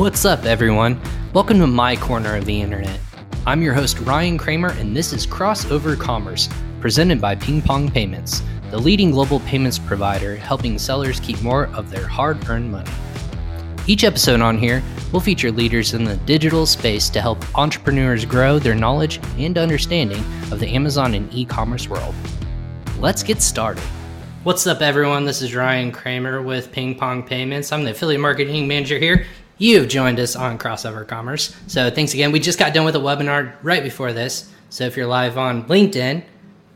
What's 0.00 0.24
up, 0.24 0.46
everyone? 0.46 0.98
Welcome 1.34 1.58
to 1.58 1.66
my 1.66 1.94
corner 1.94 2.34
of 2.34 2.46
the 2.46 2.58
internet. 2.58 2.98
I'm 3.46 3.60
your 3.60 3.74
host, 3.74 3.98
Ryan 3.98 4.38
Kramer, 4.38 4.70
and 4.70 4.96
this 4.96 5.12
is 5.12 5.26
Crossover 5.26 5.94
Commerce, 6.00 6.48
presented 6.80 7.20
by 7.20 7.34
Ping 7.34 7.60
Pong 7.60 7.90
Payments, 7.90 8.42
the 8.70 8.78
leading 8.78 9.10
global 9.10 9.40
payments 9.40 9.78
provider 9.78 10.36
helping 10.36 10.78
sellers 10.78 11.20
keep 11.20 11.42
more 11.42 11.66
of 11.74 11.90
their 11.90 12.06
hard 12.06 12.48
earned 12.48 12.72
money. 12.72 12.90
Each 13.86 14.02
episode 14.02 14.40
on 14.40 14.56
here 14.56 14.82
will 15.12 15.20
feature 15.20 15.52
leaders 15.52 15.92
in 15.92 16.04
the 16.04 16.16
digital 16.16 16.64
space 16.64 17.10
to 17.10 17.20
help 17.20 17.44
entrepreneurs 17.58 18.24
grow 18.24 18.58
their 18.58 18.74
knowledge 18.74 19.20
and 19.36 19.58
understanding 19.58 20.24
of 20.50 20.60
the 20.60 20.68
Amazon 20.68 21.12
and 21.12 21.30
e 21.34 21.44
commerce 21.44 21.90
world. 21.90 22.14
Let's 22.98 23.22
get 23.22 23.42
started. 23.42 23.84
What's 24.44 24.66
up, 24.66 24.80
everyone? 24.80 25.26
This 25.26 25.42
is 25.42 25.54
Ryan 25.54 25.92
Kramer 25.92 26.40
with 26.40 26.72
Ping 26.72 26.94
Pong 26.94 27.22
Payments. 27.22 27.70
I'm 27.70 27.84
the 27.84 27.90
affiliate 27.90 28.22
marketing 28.22 28.66
manager 28.66 28.98
here. 28.98 29.26
You've 29.60 29.88
joined 29.88 30.18
us 30.18 30.36
on 30.36 30.56
Crossover 30.58 31.06
Commerce. 31.06 31.54
So, 31.66 31.90
thanks 31.90 32.14
again. 32.14 32.32
We 32.32 32.40
just 32.40 32.58
got 32.58 32.72
done 32.72 32.86
with 32.86 32.96
a 32.96 32.98
webinar 32.98 33.52
right 33.62 33.82
before 33.82 34.14
this. 34.14 34.50
So, 34.70 34.84
if 34.84 34.96
you're 34.96 35.06
live 35.06 35.36
on 35.36 35.64
LinkedIn, 35.64 36.24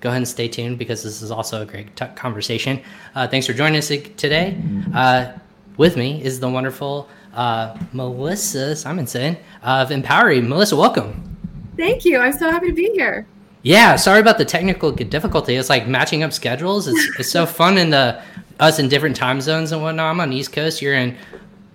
go 0.01 0.10
ahead 0.10 0.19
and 0.19 0.29
stay 0.29 0.48
tuned 0.48 0.79
because 0.79 1.02
this 1.02 1.23
is 1.23 1.30
also 1.30 1.62
a 1.62 1.65
great 1.65 1.97
t- 1.97 2.05
conversation. 2.15 2.83
Uh, 3.15 3.27
thanks 3.27 3.47
for 3.47 3.55
joining 3.55 3.79
us 3.79 3.88
today. 3.88 4.62
Uh, 4.95 5.33
with 5.79 5.97
me 5.97 6.23
is 6.23 6.41
the 6.41 6.48
wonderful 6.51 7.09
uh, 7.33 7.74
Melissa 7.95 8.77
Simonson 8.77 9.38
of 9.62 9.88
Empowery. 9.88 10.46
Melissa, 10.46 10.77
welcome. 10.77 11.38
Thank 11.79 12.05
you. 12.05 12.19
I'm 12.19 12.35
so 12.35 12.51
happy 12.51 12.66
to 12.66 12.74
be 12.74 12.91
here. 12.91 13.27
Yeah, 13.62 13.96
sorry 13.96 14.21
about 14.21 14.37
the 14.37 14.45
technical 14.45 14.93
difficulty. 14.93 15.55
It's 15.55 15.71
like 15.71 15.88
matching 15.88 16.23
up 16.23 16.35
schedules. 16.35 16.87
It's, 16.87 17.19
it's 17.19 17.30
so 17.30 17.46
fun 17.46 17.79
in 17.79 17.88
the 17.88 18.21
us 18.60 18.79
in 18.79 18.91
different 18.91 19.16
time 19.16 19.41
zones 19.41 19.73
and 19.73 19.80
whatnot. 19.80 20.10
I'm 20.10 20.21
on 20.21 20.29
the 20.29 20.37
East 20.37 20.52
Coast. 20.52 20.82
You're 20.82 20.96
in 20.96 21.16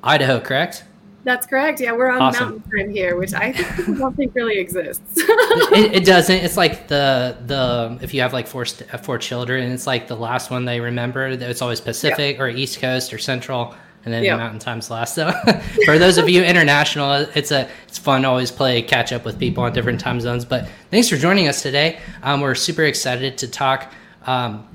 Idaho, 0.04 0.40
correct? 0.40 0.84
That's 1.24 1.46
correct. 1.46 1.82
Yeah, 1.82 1.92
we're 1.92 2.10
on 2.10 2.22
awesome. 2.22 2.50
mountain 2.50 2.72
time 2.72 2.90
here, 2.92 3.18
which 3.18 3.34
I 3.34 3.52
don't 3.98 4.16
think 4.16 4.34
really 4.34 4.58
exists. 4.58 5.04
it, 5.18 5.94
it, 5.96 6.06
doesn't. 6.06 6.36
It's 6.38 6.58
like 6.58 6.88
the 6.88 7.38
the 7.46 8.00
if 8.02 8.14
you 8.14 8.22
have 8.22 8.32
like 8.32 8.48
four 8.48 8.66
four 8.66 9.18
children, 9.18 9.72
it's 9.72 9.86
like 9.86 10.08
the 10.08 10.16
last 10.16 10.50
one 10.50 10.66
they 10.66 10.80
remember. 10.80 11.28
It's 11.28 11.62
always 11.62 11.82
Pacific 11.82 12.38
yeah. 12.38 12.44
or 12.44 12.50
East 12.50 12.80
Coast 12.80 13.14
or 13.14 13.18
Central 13.18 13.76
and 14.06 14.14
then 14.14 14.24
yep. 14.24 14.36
the 14.36 14.44
mountain 14.44 14.60
times 14.60 14.90
last. 14.90 15.16
So 15.16 15.32
for 15.86 15.98
those 15.98 16.18
of 16.18 16.30
you 16.30 16.44
international, 16.44 17.28
it's 17.36 17.52
a 17.52 17.70
it's 17.88 17.98
fun 17.98 18.22
to 18.22 18.30
always 18.30 18.52
play 18.52 18.82
catch 18.82 19.12
up 19.12 19.26
with 19.26 19.40
people 19.40 19.64
on 19.64 19.74
different 19.74 20.00
time 20.00 20.22
zones. 20.22 20.46
But 20.46 20.68
thanks 20.90 21.10
for 21.10 21.18
joining 21.18 21.48
us 21.48 21.62
today. 21.62 22.00
Um, 22.24 22.42
we're 22.42 22.56
super 22.56 22.84
excited 22.84 23.38
to 23.40 23.48
talk. 23.48 23.92
Um, 24.26 24.68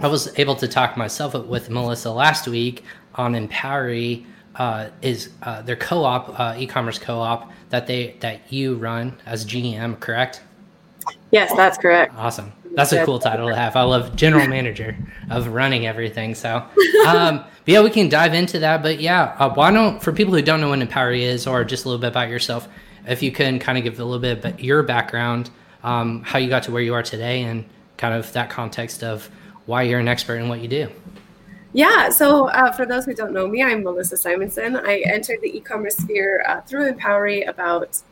I 0.00 0.08
was 0.08 0.36
able 0.38 0.56
to 0.56 0.68
talk 0.68 0.96
myself 0.96 1.34
with 1.34 1.70
Melissa 1.70 2.10
last 2.10 2.48
week 2.48 2.84
on 3.14 3.34
Empowery. 3.34 4.26
Uh, 4.54 4.90
is 5.00 5.30
uh, 5.42 5.62
their 5.62 5.76
co-op 5.76 6.38
uh, 6.38 6.54
e-commerce 6.58 6.98
co-op 6.98 7.50
that 7.70 7.86
they 7.86 8.14
that 8.20 8.52
you 8.52 8.74
run 8.74 9.16
as 9.24 9.46
GM, 9.46 9.98
correct? 9.98 10.42
Yes, 11.30 11.52
that's 11.56 11.78
correct. 11.78 12.14
Awesome. 12.16 12.52
That's 12.74 12.92
a 12.92 13.04
cool 13.04 13.18
title 13.18 13.48
to 13.48 13.54
have. 13.54 13.76
I 13.76 13.82
love 13.82 14.16
general 14.16 14.46
manager 14.46 14.96
of 15.30 15.48
running 15.48 15.86
everything. 15.86 16.34
So, 16.34 16.64
um, 17.06 17.44
yeah, 17.66 17.82
we 17.82 17.90
can 17.90 18.08
dive 18.08 18.34
into 18.34 18.58
that. 18.60 18.82
But 18.82 19.00
yeah, 19.00 19.34
uh, 19.38 19.52
why 19.52 19.70
don't 19.70 20.02
for 20.02 20.12
people 20.12 20.34
who 20.34 20.42
don't 20.42 20.60
know 20.60 20.68
what 20.68 20.78
Empowery 20.78 21.22
is, 21.22 21.46
or 21.46 21.64
just 21.64 21.84
a 21.84 21.88
little 21.88 22.00
bit 22.00 22.08
about 22.08 22.28
yourself, 22.28 22.68
if 23.06 23.22
you 23.22 23.32
can 23.32 23.58
kind 23.58 23.78
of 23.78 23.84
give 23.84 23.98
a 24.00 24.04
little 24.04 24.20
bit 24.20 24.38
about 24.38 24.62
your 24.62 24.82
background, 24.82 25.50
um, 25.82 26.22
how 26.22 26.38
you 26.38 26.48
got 26.48 26.62
to 26.64 26.72
where 26.72 26.82
you 26.82 26.94
are 26.94 27.02
today, 27.02 27.42
and 27.42 27.64
kind 27.96 28.14
of 28.14 28.32
that 28.32 28.50
context 28.50 29.02
of 29.02 29.30
why 29.66 29.82
you're 29.82 30.00
an 30.00 30.08
expert 30.08 30.36
in 30.36 30.48
what 30.48 30.60
you 30.60 30.68
do. 30.68 30.88
Yeah, 31.72 32.10
so 32.10 32.48
uh, 32.48 32.70
for 32.72 32.84
those 32.84 33.06
who 33.06 33.14
don't 33.14 33.32
know 33.32 33.48
me, 33.48 33.62
I'm 33.62 33.82
Melissa 33.82 34.16
Simonson. 34.18 34.76
I 34.76 34.98
entered 35.06 35.40
the 35.40 35.56
e-commerce 35.56 35.96
sphere 35.96 36.44
uh, 36.46 36.60
through 36.62 36.92
Empowery 36.92 37.48
about 37.48 38.02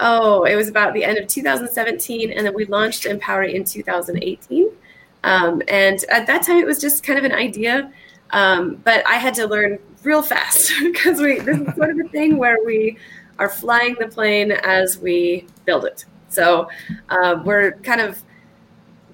oh, 0.00 0.42
it 0.44 0.56
was 0.56 0.68
about 0.68 0.94
the 0.94 1.04
end 1.04 1.16
of 1.16 1.28
2017, 1.28 2.32
and 2.32 2.44
then 2.46 2.52
we 2.54 2.64
launched 2.66 3.04
Empowery 3.04 3.54
in 3.54 3.64
2018. 3.64 4.68
Um, 5.22 5.62
and 5.68 6.04
at 6.10 6.26
that 6.26 6.42
time, 6.42 6.56
it 6.58 6.66
was 6.66 6.80
just 6.80 7.04
kind 7.04 7.18
of 7.18 7.24
an 7.24 7.32
idea, 7.32 7.92
um, 8.30 8.76
but 8.84 9.06
I 9.06 9.14
had 9.14 9.34
to 9.34 9.46
learn 9.46 9.78
real 10.02 10.22
fast 10.22 10.72
because 10.82 11.20
we 11.20 11.38
this 11.38 11.60
is 11.60 11.74
sort 11.76 11.90
of 11.90 11.98
a 12.04 12.08
thing 12.08 12.36
where 12.36 12.58
we 12.64 12.98
are 13.38 13.48
flying 13.48 13.96
the 13.98 14.08
plane 14.08 14.52
as 14.52 14.98
we 14.98 15.46
build 15.64 15.84
it. 15.84 16.04
So 16.28 16.68
uh, 17.08 17.40
we're 17.44 17.72
kind 17.82 18.00
of 18.00 18.22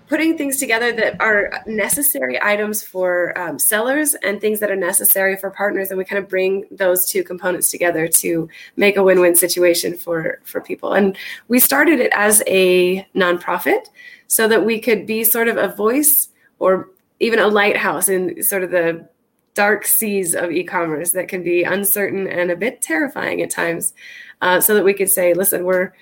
putting 0.09 0.39
things 0.39 0.57
together 0.57 0.91
that 0.93 1.21
are 1.21 1.63
necessary 1.67 2.41
items 2.43 2.83
for 2.83 3.39
um, 3.39 3.59
sellers 3.59 4.15
and 4.23 4.41
things 4.41 4.59
that 4.61 4.71
are 4.71 4.77
necessary 4.77 5.37
for 5.37 5.51
partners 5.51 5.91
and 5.91 5.99
we 5.99 6.05
kind 6.05 6.23
of 6.23 6.29
bring 6.29 6.65
those 6.71 7.07
two 7.07 7.23
components 7.23 7.71
together 7.71 8.09
to 8.09 8.49
make 8.77 8.97
a 8.97 9.03
win-win 9.03 9.37
situation 9.37 9.97
for 9.97 10.41
for 10.45 10.61
people. 10.61 10.95
And 10.95 11.17
we 11.49 11.61
started 11.61 12.01
it 12.01 12.13
as 12.15 12.43
a 12.47 13.07
nonprofit 13.15 13.87
so 14.27 14.49
that 14.49 14.65
we 14.65 14.81
could 14.81 15.07
be 15.07 15.25
sort 15.25 15.49
of 15.49 15.57
a 15.57 15.69
voice 15.69 16.29
or 16.59 16.89
even 17.21 17.39
a 17.39 17.49
lighthouse 17.49 18.09
in 18.09 18.43
sort 18.43 18.63
of 18.63 18.71
the 18.71 19.07
dark 19.55 19.85
seas 19.85 20.35
of 20.35 20.53
e-commerce 20.53 21.13
that 21.13 21.29
can 21.29 21.43
be 21.43 21.65
uncertain 21.65 22.29
and 22.29 22.51
a 22.51 22.57
bit 22.57 22.81
terrifying 22.81 23.43
at 23.43 23.51
times 23.51 23.93
uh, 24.41 24.61
so 24.61 24.75
that 24.75 24.85
we 24.85 24.95
could 24.95 25.11
say 25.11 25.35
listen 25.35 25.65
we're 25.65 25.93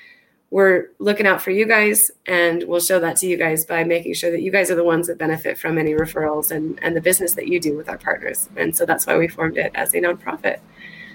we're 0.50 0.90
looking 0.98 1.26
out 1.26 1.42
for 1.42 1.50
you 1.50 1.66
guys 1.66 2.10
and 2.26 2.62
we'll 2.64 2.80
show 2.80 3.00
that 3.00 3.16
to 3.16 3.26
you 3.26 3.36
guys 3.36 3.64
by 3.64 3.82
making 3.84 4.14
sure 4.14 4.30
that 4.30 4.42
you 4.42 4.52
guys 4.52 4.70
are 4.70 4.76
the 4.76 4.84
ones 4.84 5.08
that 5.08 5.18
benefit 5.18 5.58
from 5.58 5.76
any 5.76 5.92
referrals 5.92 6.50
and, 6.50 6.78
and 6.82 6.96
the 6.96 7.00
business 7.00 7.34
that 7.34 7.48
you 7.48 7.58
do 7.58 7.76
with 7.76 7.88
our 7.88 7.98
partners. 7.98 8.48
And 8.56 8.76
so 8.76 8.86
that's 8.86 9.06
why 9.06 9.16
we 9.16 9.26
formed 9.28 9.58
it 9.58 9.72
as 9.74 9.92
a 9.94 9.98
nonprofit. 9.98 10.60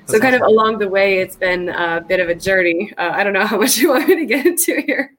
So 0.07 0.19
kind 0.19 0.35
of 0.35 0.41
along 0.41 0.79
the 0.79 0.89
way 0.89 1.19
it's 1.19 1.37
been 1.37 1.69
a 1.69 2.01
bit 2.05 2.19
of 2.19 2.27
a 2.27 2.35
journey. 2.35 2.91
Uh, 2.97 3.11
i 3.13 3.23
don't 3.23 3.33
know 3.33 3.45
how 3.45 3.57
much 3.57 3.77
you 3.77 3.89
want 3.89 4.07
me 4.07 4.15
to 4.15 4.25
get 4.25 4.45
into 4.45 4.81
here. 4.81 5.15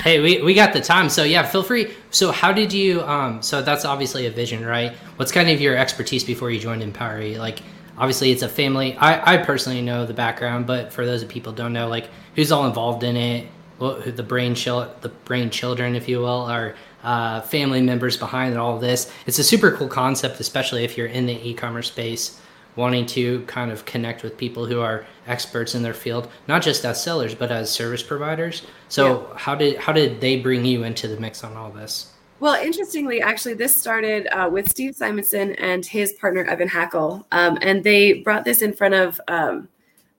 Hey 0.00 0.20
we, 0.20 0.42
we 0.42 0.52
got 0.52 0.74
the 0.74 0.80
time. 0.80 1.08
So 1.08 1.24
yeah 1.24 1.42
feel 1.44 1.62
free. 1.62 1.90
So 2.10 2.30
how 2.30 2.52
did 2.52 2.72
you 2.72 3.00
um 3.02 3.40
so 3.40 3.62
that's 3.62 3.86
obviously 3.86 4.26
a 4.26 4.30
vision 4.30 4.64
right? 4.64 4.92
What's 5.16 5.32
kind 5.32 5.48
of 5.48 5.60
your 5.60 5.76
expertise 5.76 6.24
before 6.24 6.50
you 6.50 6.60
joined 6.60 6.82
empowery 6.82 7.38
like 7.38 7.60
obviously 7.98 8.30
it's 8.30 8.42
a 8.42 8.48
family. 8.48 8.96
I 8.96 9.34
i 9.34 9.36
personally 9.38 9.82
know 9.82 10.06
the 10.06 10.14
background 10.14 10.66
but 10.66 10.92
for 10.92 11.04
those 11.04 11.22
of 11.22 11.28
people 11.28 11.52
don't 11.52 11.72
know 11.72 11.88
like 11.88 12.08
who's 12.34 12.52
all 12.52 12.66
involved 12.66 13.02
in 13.02 13.16
it? 13.16 13.48
The 13.78 14.24
brain 14.26 14.54
chil- 14.54 14.92
the 15.02 15.10
brain 15.10 15.50
children 15.50 15.94
if 15.94 16.08
you 16.08 16.18
will 16.18 16.42
are 16.42 16.74
uh, 17.04 17.40
family 17.42 17.80
members 17.80 18.16
behind 18.16 18.58
all 18.58 18.74
of 18.74 18.80
this. 18.80 19.10
It's 19.26 19.38
a 19.38 19.44
super 19.44 19.70
cool 19.72 19.88
concept 19.88 20.40
especially 20.40 20.84
if 20.84 20.96
you're 20.96 21.06
in 21.06 21.26
the 21.26 21.48
e-commerce 21.48 21.88
space 21.88 22.40
wanting 22.76 23.06
to 23.06 23.42
kind 23.46 23.72
of 23.72 23.84
connect 23.84 24.22
with 24.22 24.36
people 24.36 24.66
who 24.66 24.80
are 24.80 25.04
experts 25.26 25.74
in 25.74 25.82
their 25.82 25.94
field 25.94 26.28
not 26.46 26.62
just 26.62 26.84
as 26.84 27.02
sellers 27.02 27.34
but 27.34 27.50
as 27.50 27.70
service 27.70 28.02
providers. 28.02 28.62
So 28.88 29.02
yeah. 29.04 29.38
how 29.38 29.54
did 29.54 29.76
how 29.78 29.92
did 29.92 30.20
they 30.20 30.40
bring 30.40 30.64
you 30.64 30.84
into 30.84 31.08
the 31.08 31.20
mix 31.20 31.44
on 31.44 31.56
all 31.56 31.70
this 31.70 32.12
well, 32.40 32.54
interestingly, 32.54 33.20
actually, 33.20 33.54
this 33.54 33.74
started 33.74 34.28
uh, 34.28 34.48
with 34.48 34.68
Steve 34.68 34.94
Simonson 34.94 35.54
and 35.56 35.84
his 35.84 36.12
partner 36.14 36.44
Evan 36.44 36.68
Hackel, 36.68 37.24
um, 37.32 37.58
and 37.62 37.82
they 37.82 38.14
brought 38.14 38.44
this 38.44 38.62
in 38.62 38.72
front 38.72 38.94
of 38.94 39.20
um, 39.26 39.68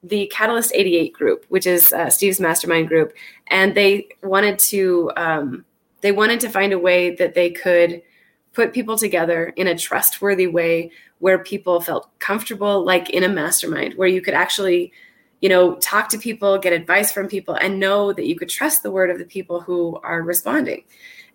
the 0.04 0.28
Catalyst 0.28 0.72
88 0.74 1.14
group, 1.14 1.46
which 1.48 1.66
is 1.66 1.94
uh, 1.94 2.10
Steve's 2.10 2.40
mastermind 2.40 2.90
group, 2.90 3.14
and 3.48 3.74
they 3.74 4.10
wanted 4.22 4.60
to 4.60 5.12
um, 5.16 5.66
they 6.02 6.12
wanted 6.12 6.42
to 6.42 6.50
find 6.50 6.74
a 6.74 6.80
way 6.80 7.16
that 7.16 7.36
they 7.36 7.52
could 7.52 8.02
put 8.54 8.74
people 8.74 8.98
together 8.98 9.54
in 9.56 9.68
a 9.68 9.78
trustworthy 9.78 10.48
way 10.48 10.92
where 11.20 11.40
people 11.40 11.80
felt 11.80 12.10
comfortable, 12.20 12.84
like 12.84 13.10
in 13.10 13.24
a 13.24 13.30
mastermind, 13.30 13.94
where 13.94 14.08
you 14.08 14.22
could 14.22 14.34
actually 14.34 14.92
you 15.40 15.48
know 15.48 15.76
talk 15.76 16.10
to 16.10 16.18
people 16.18 16.58
get 16.58 16.74
advice 16.74 17.14
from 17.14 17.30
people 17.30 17.56
and 17.56 17.80
know 17.80 18.12
that 18.12 18.26
you 18.26 18.36
could 18.36 18.50
trust 18.50 18.84
the 18.84 18.92
word 18.92 19.10
of 19.10 19.18
the 19.18 19.26
people 19.26 19.62
who 19.62 19.98
are 20.04 20.22
responding 20.22 20.84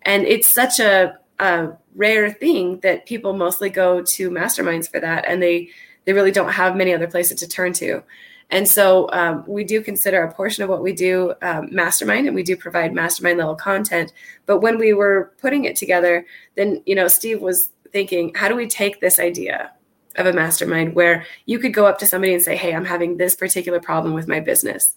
and 0.05 0.25
it's 0.25 0.47
such 0.47 0.79
a, 0.79 1.17
a 1.39 1.69
rare 1.95 2.31
thing 2.31 2.79
that 2.81 3.05
people 3.05 3.33
mostly 3.33 3.69
go 3.69 4.01
to 4.03 4.29
masterminds 4.29 4.89
for 4.89 4.99
that, 4.99 5.25
and 5.27 5.41
they 5.41 5.69
they 6.05 6.13
really 6.13 6.31
don't 6.31 6.51
have 6.51 6.75
many 6.75 6.93
other 6.93 7.07
places 7.07 7.39
to 7.39 7.47
turn 7.47 7.73
to. 7.73 8.03
And 8.51 8.67
so 8.67 9.09
um, 9.11 9.43
we 9.47 9.63
do 9.63 9.81
consider 9.81 10.21
a 10.21 10.31
portion 10.31 10.63
of 10.63 10.69
what 10.69 10.83
we 10.83 10.93
do 10.93 11.33
um, 11.41 11.69
mastermind, 11.71 12.27
and 12.27 12.35
we 12.35 12.43
do 12.43 12.55
provide 12.55 12.93
mastermind 12.93 13.39
level 13.39 13.55
content. 13.55 14.13
But 14.45 14.59
when 14.59 14.77
we 14.77 14.93
were 14.93 15.33
putting 15.39 15.65
it 15.65 15.75
together, 15.75 16.25
then 16.55 16.81
you 16.85 16.95
know 16.95 17.07
Steve 17.07 17.41
was 17.41 17.71
thinking, 17.91 18.33
how 18.35 18.47
do 18.47 18.55
we 18.55 18.67
take 18.67 18.99
this 18.99 19.19
idea 19.19 19.71
of 20.17 20.25
a 20.25 20.33
mastermind 20.33 20.95
where 20.95 21.25
you 21.45 21.59
could 21.59 21.73
go 21.73 21.85
up 21.85 21.97
to 21.99 22.05
somebody 22.05 22.33
and 22.33 22.43
say, 22.43 22.55
"Hey, 22.55 22.73
I'm 22.73 22.85
having 22.85 23.17
this 23.17 23.35
particular 23.35 23.79
problem 23.79 24.13
with 24.13 24.27
my 24.27 24.39
business," 24.39 24.93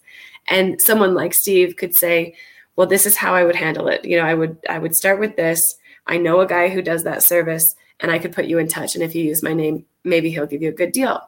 and 0.47 0.79
someone 0.79 1.15
like 1.15 1.33
Steve 1.33 1.75
could 1.75 1.95
say, 1.95 2.35
well 2.79 2.87
this 2.87 3.05
is 3.05 3.17
how 3.17 3.35
i 3.35 3.43
would 3.43 3.57
handle 3.57 3.89
it. 3.89 4.05
You 4.05 4.15
know 4.15 4.23
i 4.23 4.33
would 4.33 4.57
i 4.69 4.79
would 4.79 4.95
start 4.95 5.19
with 5.19 5.35
this. 5.35 5.75
I 6.07 6.17
know 6.17 6.39
a 6.39 6.47
guy 6.47 6.69
who 6.69 6.81
does 6.81 7.03
that 7.03 7.21
service 7.21 7.75
and 7.99 8.09
i 8.09 8.17
could 8.17 8.31
put 8.31 8.45
you 8.45 8.57
in 8.57 8.69
touch. 8.69 8.95
And 8.95 9.03
if 9.03 9.13
you 9.13 9.21
use 9.21 9.43
my 9.43 9.51
name 9.51 9.85
maybe 10.05 10.31
he'll 10.31 10.47
give 10.47 10.61
you 10.61 10.69
a 10.69 10.81
good 10.81 10.93
deal. 10.93 11.21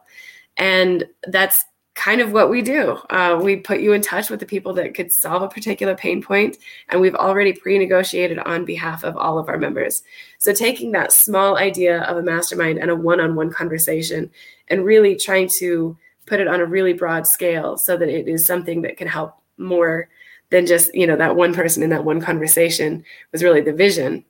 And 0.55 1.03
that's 1.27 1.65
kind 1.93 2.21
of 2.21 2.31
what 2.31 2.49
we 2.49 2.61
do. 2.61 2.91
Uh, 3.09 3.37
we 3.43 3.57
put 3.57 3.81
you 3.81 3.91
in 3.91 4.01
touch 4.01 4.29
with 4.29 4.39
the 4.39 4.45
people 4.45 4.71
that 4.75 4.93
could 4.95 5.11
solve 5.11 5.41
a 5.41 5.49
particular 5.49 5.93
pain 5.93 6.23
point 6.23 6.55
and 6.87 7.01
we've 7.01 7.15
already 7.15 7.51
pre-negotiated 7.51 8.39
on 8.39 8.63
behalf 8.63 9.03
of 9.03 9.17
all 9.17 9.37
of 9.37 9.49
our 9.49 9.57
members. 9.57 10.03
So 10.39 10.53
taking 10.53 10.93
that 10.93 11.11
small 11.11 11.57
idea 11.57 12.03
of 12.03 12.15
a 12.15 12.23
mastermind 12.23 12.79
and 12.79 12.89
a 12.89 12.95
one-on-one 12.95 13.51
conversation 13.51 14.31
and 14.69 14.85
really 14.85 15.17
trying 15.17 15.49
to 15.59 15.97
put 16.27 16.39
it 16.39 16.47
on 16.47 16.61
a 16.61 16.65
really 16.65 16.93
broad 16.93 17.27
scale 17.27 17.75
so 17.75 17.97
that 17.97 18.07
it 18.07 18.29
is 18.29 18.45
something 18.45 18.83
that 18.83 18.95
can 18.95 19.09
help 19.09 19.35
more 19.57 20.07
than 20.51 20.65
just 20.65 20.93
you 20.93 21.07
know 21.07 21.15
that 21.15 21.35
one 21.35 21.53
person 21.53 21.81
in 21.81 21.89
that 21.89 22.05
one 22.05 22.21
conversation 22.21 23.03
was 23.31 23.43
really 23.43 23.61
the 23.61 23.73
vision. 23.73 24.23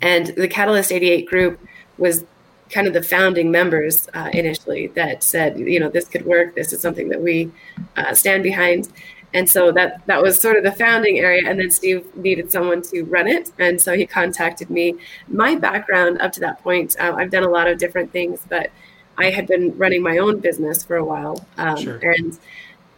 And 0.00 0.28
the 0.28 0.48
catalyst 0.48 0.90
88 0.90 1.26
group 1.26 1.60
was 1.98 2.24
kind 2.70 2.86
of 2.86 2.94
the 2.94 3.02
founding 3.02 3.50
members 3.50 4.08
uh, 4.14 4.30
initially 4.32 4.86
that 4.88 5.22
said 5.22 5.58
you 5.58 5.78
know 5.78 5.90
this 5.90 6.08
could 6.08 6.24
work 6.24 6.54
this 6.54 6.72
is 6.72 6.80
something 6.80 7.10
that 7.10 7.20
we 7.20 7.52
uh, 7.96 8.14
stand 8.14 8.42
behind. 8.42 8.88
And 9.34 9.48
so 9.48 9.72
that 9.72 10.06
that 10.06 10.22
was 10.22 10.38
sort 10.38 10.56
of 10.56 10.64
the 10.64 10.72
founding 10.72 11.18
area 11.18 11.48
and 11.48 11.58
then 11.58 11.70
steve 11.70 12.04
needed 12.16 12.50
someone 12.50 12.82
to 12.82 13.02
run 13.02 13.26
it. 13.26 13.52
And 13.58 13.80
so 13.80 13.94
he 13.94 14.06
contacted 14.06 14.70
me. 14.70 14.94
My 15.28 15.54
background 15.54 16.20
up 16.20 16.32
to 16.32 16.40
that 16.40 16.62
point 16.62 16.96
uh, 16.98 17.14
i've 17.16 17.30
done 17.30 17.44
a 17.44 17.50
lot 17.50 17.66
of 17.66 17.78
different 17.78 18.12
things 18.12 18.40
but 18.48 18.70
i 19.18 19.30
had 19.30 19.46
been 19.46 19.76
running 19.76 20.02
my 20.02 20.18
own 20.18 20.38
business 20.40 20.82
for 20.82 20.96
a 20.96 21.04
while 21.04 21.44
um, 21.58 21.76
sure. 21.76 21.98
and 21.98 22.38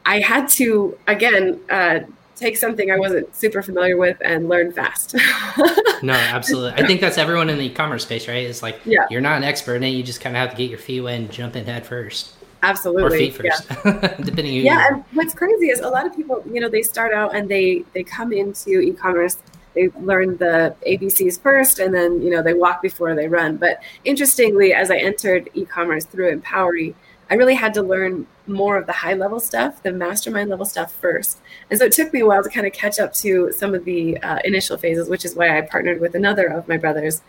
i 0.06 0.20
had 0.20 0.48
to 0.48 0.96
again 1.06 1.60
uh, 1.70 2.00
take 2.36 2.56
something 2.56 2.90
I 2.90 2.98
wasn't 2.98 3.34
super 3.34 3.62
familiar 3.62 3.96
with 3.96 4.16
and 4.20 4.48
learn 4.48 4.72
fast. 4.72 5.14
no, 6.02 6.12
absolutely. 6.12 6.82
I 6.82 6.86
think 6.86 7.00
that's 7.00 7.18
everyone 7.18 7.48
in 7.48 7.58
the 7.58 7.66
e-commerce 7.66 8.02
space, 8.02 8.28
right? 8.28 8.46
It's 8.46 8.62
like 8.62 8.80
yeah. 8.84 9.06
you're 9.10 9.20
not 9.20 9.36
an 9.36 9.44
expert 9.44 9.76
in 9.76 9.84
it. 9.84 9.90
You 9.90 10.02
just 10.02 10.20
kind 10.20 10.36
of 10.36 10.40
have 10.40 10.50
to 10.50 10.56
get 10.56 10.70
your 10.70 10.78
feet 10.78 11.00
wet 11.00 11.18
and 11.18 11.30
jump 11.30 11.56
in 11.56 11.64
head 11.64 11.86
first. 11.86 12.34
Absolutely. 12.62 13.04
Or 13.04 13.10
feet 13.10 13.34
first, 13.34 13.66
yeah. 13.70 14.14
depending. 14.24 14.54
Yeah, 14.54 14.88
and 14.88 15.04
what's 15.12 15.34
crazy 15.34 15.66
is 15.66 15.80
a 15.80 15.88
lot 15.88 16.06
of 16.06 16.16
people, 16.16 16.42
you 16.50 16.60
know, 16.60 16.68
they 16.68 16.82
start 16.82 17.12
out 17.12 17.34
and 17.34 17.48
they 17.48 17.84
they 17.92 18.02
come 18.02 18.32
into 18.32 18.80
e-commerce. 18.80 19.36
They 19.74 19.88
learn 20.00 20.36
the 20.36 20.74
ABCs 20.86 21.40
first, 21.40 21.78
and 21.78 21.92
then 21.92 22.22
you 22.22 22.30
know 22.30 22.42
they 22.42 22.54
walk 22.54 22.80
before 22.80 23.14
they 23.14 23.28
run. 23.28 23.56
But 23.56 23.82
interestingly, 24.04 24.72
as 24.72 24.90
I 24.90 24.96
entered 24.96 25.50
e-commerce 25.52 26.04
through 26.04 26.38
Empowery, 26.38 26.94
I 27.28 27.34
really 27.34 27.54
had 27.54 27.74
to 27.74 27.82
learn 27.82 28.26
more 28.46 28.76
of 28.76 28.86
the 28.86 28.92
high 28.92 29.14
level 29.14 29.40
stuff, 29.40 29.82
the 29.82 29.92
mastermind 29.92 30.50
level 30.50 30.66
stuff 30.66 30.92
first. 30.92 31.40
And 31.70 31.78
so 31.78 31.86
it 31.86 31.92
took 31.92 32.12
me 32.12 32.20
a 32.20 32.26
while 32.26 32.42
to 32.42 32.50
kind 32.50 32.66
of 32.66 32.72
catch 32.72 32.98
up 32.98 33.12
to 33.14 33.52
some 33.52 33.74
of 33.74 33.84
the 33.84 34.18
uh, 34.18 34.38
initial 34.44 34.76
phases, 34.76 35.08
which 35.08 35.24
is 35.24 35.34
why 35.34 35.56
I 35.56 35.62
partnered 35.62 36.00
with 36.00 36.14
another 36.14 36.46
of 36.46 36.68
my 36.68 36.76
brothers 36.76 37.22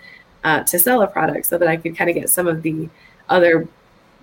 uh, 0.43 0.63
to 0.63 0.77
sell 0.79 1.01
a 1.01 1.07
product 1.07 1.45
so 1.45 1.57
that 1.57 1.67
I 1.67 1.77
could 1.77 1.97
kind 1.97 2.09
of 2.09 2.15
get 2.15 2.29
some 2.29 2.47
of 2.47 2.61
the 2.61 2.89
other 3.29 3.67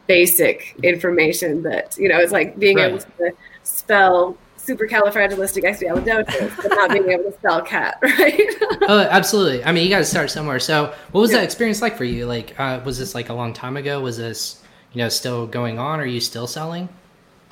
basic 0.06 0.76
information 0.82 1.62
that, 1.62 1.96
you 1.96 2.08
know, 2.08 2.18
it's 2.18 2.32
like 2.32 2.58
being 2.58 2.76
right. 2.76 2.90
able 2.90 2.98
to 2.98 3.32
spell 3.62 4.36
supercalifragilisticexpialidocious, 4.58 6.56
but 6.56 6.68
not 6.68 6.90
being 6.90 7.10
able 7.10 7.24
to 7.24 7.32
spell 7.32 7.62
cat, 7.62 7.98
right? 8.02 8.54
oh, 8.82 9.06
absolutely. 9.10 9.64
I 9.64 9.72
mean, 9.72 9.84
you 9.84 9.90
got 9.90 9.98
to 9.98 10.04
start 10.04 10.30
somewhere. 10.30 10.60
So, 10.60 10.94
what 11.10 11.20
was 11.20 11.32
yeah. 11.32 11.38
that 11.38 11.44
experience 11.44 11.82
like 11.82 11.96
for 11.96 12.04
you? 12.04 12.26
Like, 12.26 12.58
uh, 12.60 12.80
was 12.84 12.98
this 12.98 13.14
like 13.14 13.28
a 13.28 13.34
long 13.34 13.52
time 13.52 13.76
ago? 13.76 14.00
Was 14.00 14.18
this 14.18 14.62
you 14.92 14.98
know 14.98 15.08
still 15.08 15.46
going 15.46 15.78
on? 15.78 16.00
Are 16.00 16.06
you 16.06 16.20
still 16.20 16.46
selling? 16.46 16.88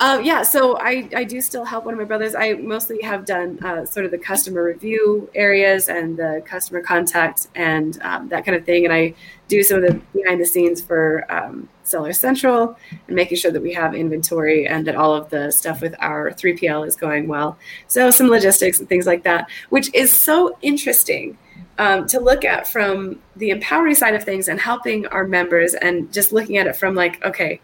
Um, 0.01 0.23
yeah, 0.23 0.41
so 0.41 0.79
I, 0.79 1.07
I 1.15 1.23
do 1.23 1.41
still 1.41 1.63
help 1.63 1.85
one 1.85 1.93
of 1.93 1.99
my 1.99 2.05
brothers. 2.05 2.33
I 2.33 2.53
mostly 2.53 3.03
have 3.03 3.23
done 3.23 3.63
uh, 3.63 3.85
sort 3.85 4.03
of 4.03 4.09
the 4.09 4.17
customer 4.17 4.63
review 4.63 5.29
areas 5.35 5.89
and 5.89 6.17
the 6.17 6.41
customer 6.43 6.81
contact 6.81 7.49
and 7.53 8.01
um, 8.01 8.27
that 8.29 8.43
kind 8.43 8.55
of 8.57 8.65
thing. 8.65 8.83
And 8.83 8.91
I 8.91 9.13
do 9.47 9.61
some 9.61 9.83
of 9.83 9.87
the 9.87 10.01
behind 10.11 10.41
the 10.41 10.45
scenes 10.47 10.81
for 10.81 11.31
um, 11.31 11.69
Seller 11.83 12.13
Central 12.13 12.75
and 13.05 13.15
making 13.15 13.37
sure 13.37 13.51
that 13.51 13.61
we 13.61 13.73
have 13.73 13.93
inventory 13.93 14.65
and 14.67 14.87
that 14.87 14.95
all 14.95 15.13
of 15.13 15.29
the 15.29 15.51
stuff 15.51 15.83
with 15.83 15.93
our 15.99 16.31
3PL 16.31 16.87
is 16.87 16.95
going 16.95 17.27
well. 17.27 17.59
So 17.87 18.09
some 18.09 18.25
logistics 18.25 18.79
and 18.79 18.89
things 18.89 19.05
like 19.05 19.21
that, 19.25 19.51
which 19.69 19.93
is 19.93 20.11
so 20.11 20.57
interesting 20.63 21.37
um, 21.77 22.07
to 22.07 22.19
look 22.19 22.45
at 22.45 22.67
from 22.67 23.19
the 23.35 23.49
empowering 23.49 23.95
side 23.95 24.13
of 24.13 24.23
things 24.23 24.47
and 24.47 24.59
helping 24.59 25.07
our 25.07 25.25
members 25.25 25.73
and 25.73 26.11
just 26.13 26.31
looking 26.31 26.57
at 26.57 26.67
it 26.67 26.75
from 26.75 26.95
like, 26.95 27.23
okay, 27.23 27.59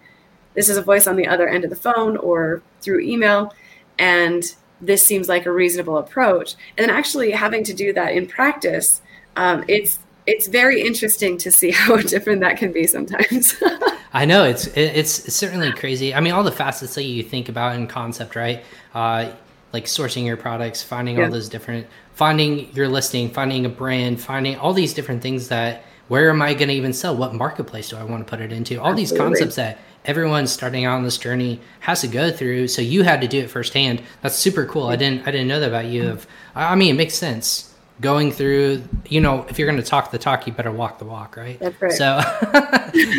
this 0.54 0.70
is 0.70 0.78
a 0.78 0.82
voice 0.82 1.06
on 1.06 1.16
the 1.16 1.28
other 1.28 1.48
end 1.48 1.64
of 1.64 1.70
the 1.70 1.76
phone 1.76 2.18
or 2.18 2.64
through 2.82 3.02
email, 3.02 3.54
and 4.00 4.56
this 4.82 5.06
seems 5.06 5.30
like 5.30 5.46
a 5.46 5.52
reasonable 5.52 5.98
approach. 5.98 6.56
And 6.78 6.88
then 6.88 6.96
actually 6.96 7.32
having 7.32 7.64
to 7.66 7.74
do 7.74 7.94
that 7.94 8.14
in 8.14 8.28
practice, 8.28 9.02
um, 9.36 9.64
it's 9.68 10.00
it's 10.26 10.48
very 10.48 10.82
interesting 10.82 11.38
to 11.38 11.52
see 11.52 11.72
how 11.84 11.98
different 11.98 12.42
that 12.42 12.58
can 12.58 12.72
be 12.72 12.88
sometimes. 12.88 13.56
I 14.14 14.26
know 14.26 14.44
it's 14.44 14.68
it's 14.76 15.34
certainly 15.34 15.72
crazy. 15.74 16.14
I 16.14 16.22
mean, 16.22 16.34
all 16.34 16.44
the 16.44 16.52
facets 16.52 16.96
that 16.96 17.04
you 17.04 17.24
think 17.24 17.50
about 17.50 17.76
in 17.76 17.88
concept, 17.88 18.36
right? 18.36 18.64
Uh, 18.96 19.32
like 19.74 19.86
sourcing 19.86 20.26
your 20.26 20.38
products, 20.38 20.82
finding 20.82 21.18
yeah. 21.18 21.26
all 21.26 21.32
those 21.32 21.50
different 21.50 21.88
finding 22.14 22.74
your 22.74 22.88
listing, 22.88 23.30
finding 23.30 23.66
a 23.66 23.70
brand, 23.70 24.20
finding 24.20 24.56
all 24.58 24.74
these 24.74 24.94
different 24.94 25.22
things 25.22 25.50
that 25.50 25.84
where 26.08 26.30
am 26.30 26.42
I 26.42 26.54
going 26.54 26.70
to 26.70 26.74
even 26.74 26.94
sell? 26.94 27.16
What 27.16 27.34
marketplace 27.34 27.90
do 27.90 27.98
I 27.98 28.04
want 28.04 28.26
to 28.26 28.30
put 28.30 28.40
it 28.42 28.52
into? 28.52 28.80
All 28.80 28.92
Absolutely. 28.92 29.04
these 29.04 29.18
concepts 29.18 29.56
that 29.56 29.80
everyone 30.06 30.48
starting 30.48 30.86
out 30.86 30.96
on 30.96 31.04
this 31.04 31.18
journey 31.18 31.60
has 31.82 32.02
to 32.02 32.08
go 32.08 32.32
through. 32.32 32.70
So 32.70 32.82
you 32.82 33.04
had 33.04 33.22
to 33.22 33.28
do 33.28 33.40
it 33.40 33.50
firsthand. 33.50 34.02
That's 34.22 34.36
super 34.36 34.66
cool. 34.66 34.88
I 34.88 34.96
didn't 34.96 35.28
I 35.28 35.32
didn't 35.32 35.48
know 35.48 35.60
that 35.60 35.68
about 35.68 35.86
you. 35.86 36.10
Of 36.10 36.28
I 36.56 36.76
mean, 36.76 36.96
it 36.96 36.98
makes 36.98 37.16
sense 37.16 37.74
going 38.00 38.32
through. 38.32 38.84
You 39.08 39.22
know, 39.22 39.46
if 39.50 39.60
you're 39.60 39.70
going 39.70 39.82
to 39.82 39.88
talk 39.88 40.12
the 40.12 40.18
talk, 40.18 40.48
you 40.48 40.54
better 40.54 40.72
walk 40.72 41.00
the 41.00 41.06
walk, 41.06 41.36
right? 41.36 41.60
That's 41.60 41.82
right. 41.82 41.92
So, 41.92 42.22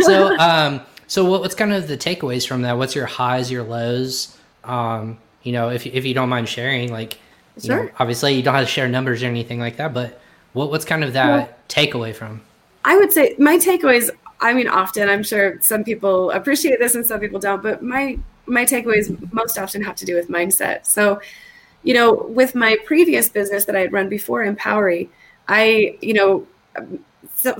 so 0.02 0.38
um, 0.38 0.80
so 1.06 1.24
what, 1.24 1.42
what's 1.42 1.54
kind 1.54 1.72
of 1.72 1.88
the 1.88 1.98
takeaways 1.98 2.48
from 2.48 2.62
that? 2.62 2.78
What's 2.78 2.94
your 2.94 3.06
highs, 3.06 3.50
your 3.50 3.64
lows? 3.64 4.36
Um, 4.64 5.18
you 5.42 5.52
know, 5.52 5.70
if 5.70 5.86
if 5.86 6.04
you 6.04 6.14
don't 6.14 6.28
mind 6.28 6.48
sharing, 6.48 6.92
like 6.92 7.18
Sure. 7.64 7.84
know, 7.84 7.90
obviously, 7.98 8.34
you 8.34 8.42
don't 8.42 8.54
have 8.54 8.66
to 8.66 8.70
share 8.70 8.88
numbers 8.88 9.22
or 9.22 9.26
anything 9.26 9.58
like 9.58 9.76
that, 9.76 9.92
but 9.92 10.20
what, 10.52 10.70
what's 10.70 10.84
kind 10.84 11.04
of 11.04 11.12
that 11.14 11.28
well, 11.28 11.48
takeaway 11.68 12.14
from? 12.14 12.40
I 12.84 12.96
would 12.96 13.12
say 13.12 13.34
my 13.38 13.58
takeaways. 13.58 14.10
I 14.40 14.52
mean, 14.52 14.68
often 14.68 15.08
I'm 15.08 15.24
sure 15.24 15.60
some 15.60 15.82
people 15.82 16.30
appreciate 16.30 16.78
this 16.78 16.94
and 16.94 17.04
some 17.04 17.20
people 17.20 17.40
don't, 17.40 17.62
but 17.62 17.82
my 17.82 18.18
my 18.46 18.64
takeaways 18.64 19.32
most 19.32 19.58
often 19.58 19.82
have 19.82 19.96
to 19.96 20.04
do 20.04 20.14
with 20.14 20.28
mindset. 20.28 20.86
So, 20.86 21.20
you 21.82 21.92
know, 21.92 22.14
with 22.14 22.54
my 22.54 22.78
previous 22.86 23.28
business 23.28 23.64
that 23.66 23.76
I 23.76 23.80
had 23.80 23.92
run 23.92 24.08
before 24.08 24.44
Empowery, 24.44 25.08
I, 25.48 25.98
you 26.00 26.14
know, 26.14 26.46
so, 27.34 27.58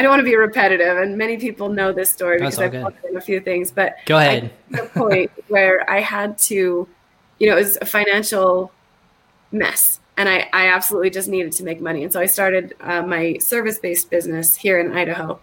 I 0.00 0.02
don't 0.02 0.10
want 0.10 0.20
to 0.20 0.24
be 0.24 0.36
repetitive, 0.36 0.96
and 0.96 1.18
many 1.18 1.36
people 1.36 1.68
know 1.68 1.92
this 1.92 2.10
story 2.10 2.38
because 2.38 2.58
I've 2.58 2.72
talked 2.72 3.04
in 3.04 3.16
a 3.16 3.20
few 3.20 3.38
things. 3.38 3.70
But 3.70 3.96
go 4.06 4.16
ahead. 4.16 4.50
the 4.70 4.84
point 4.94 5.30
where 5.48 5.88
I 5.90 6.00
had 6.00 6.38
to 6.38 6.88
you 7.40 7.48
know, 7.48 7.56
it 7.56 7.60
was 7.60 7.78
a 7.80 7.86
financial 7.86 8.70
mess. 9.50 9.98
And 10.16 10.28
I, 10.28 10.48
I 10.52 10.68
absolutely 10.68 11.10
just 11.10 11.28
needed 11.28 11.52
to 11.52 11.64
make 11.64 11.80
money. 11.80 12.04
And 12.04 12.12
so 12.12 12.20
I 12.20 12.26
started 12.26 12.74
uh, 12.80 13.02
my 13.02 13.38
service 13.38 13.78
based 13.78 14.10
business 14.10 14.54
here 14.54 14.78
in 14.78 14.96
Idaho. 14.96 15.40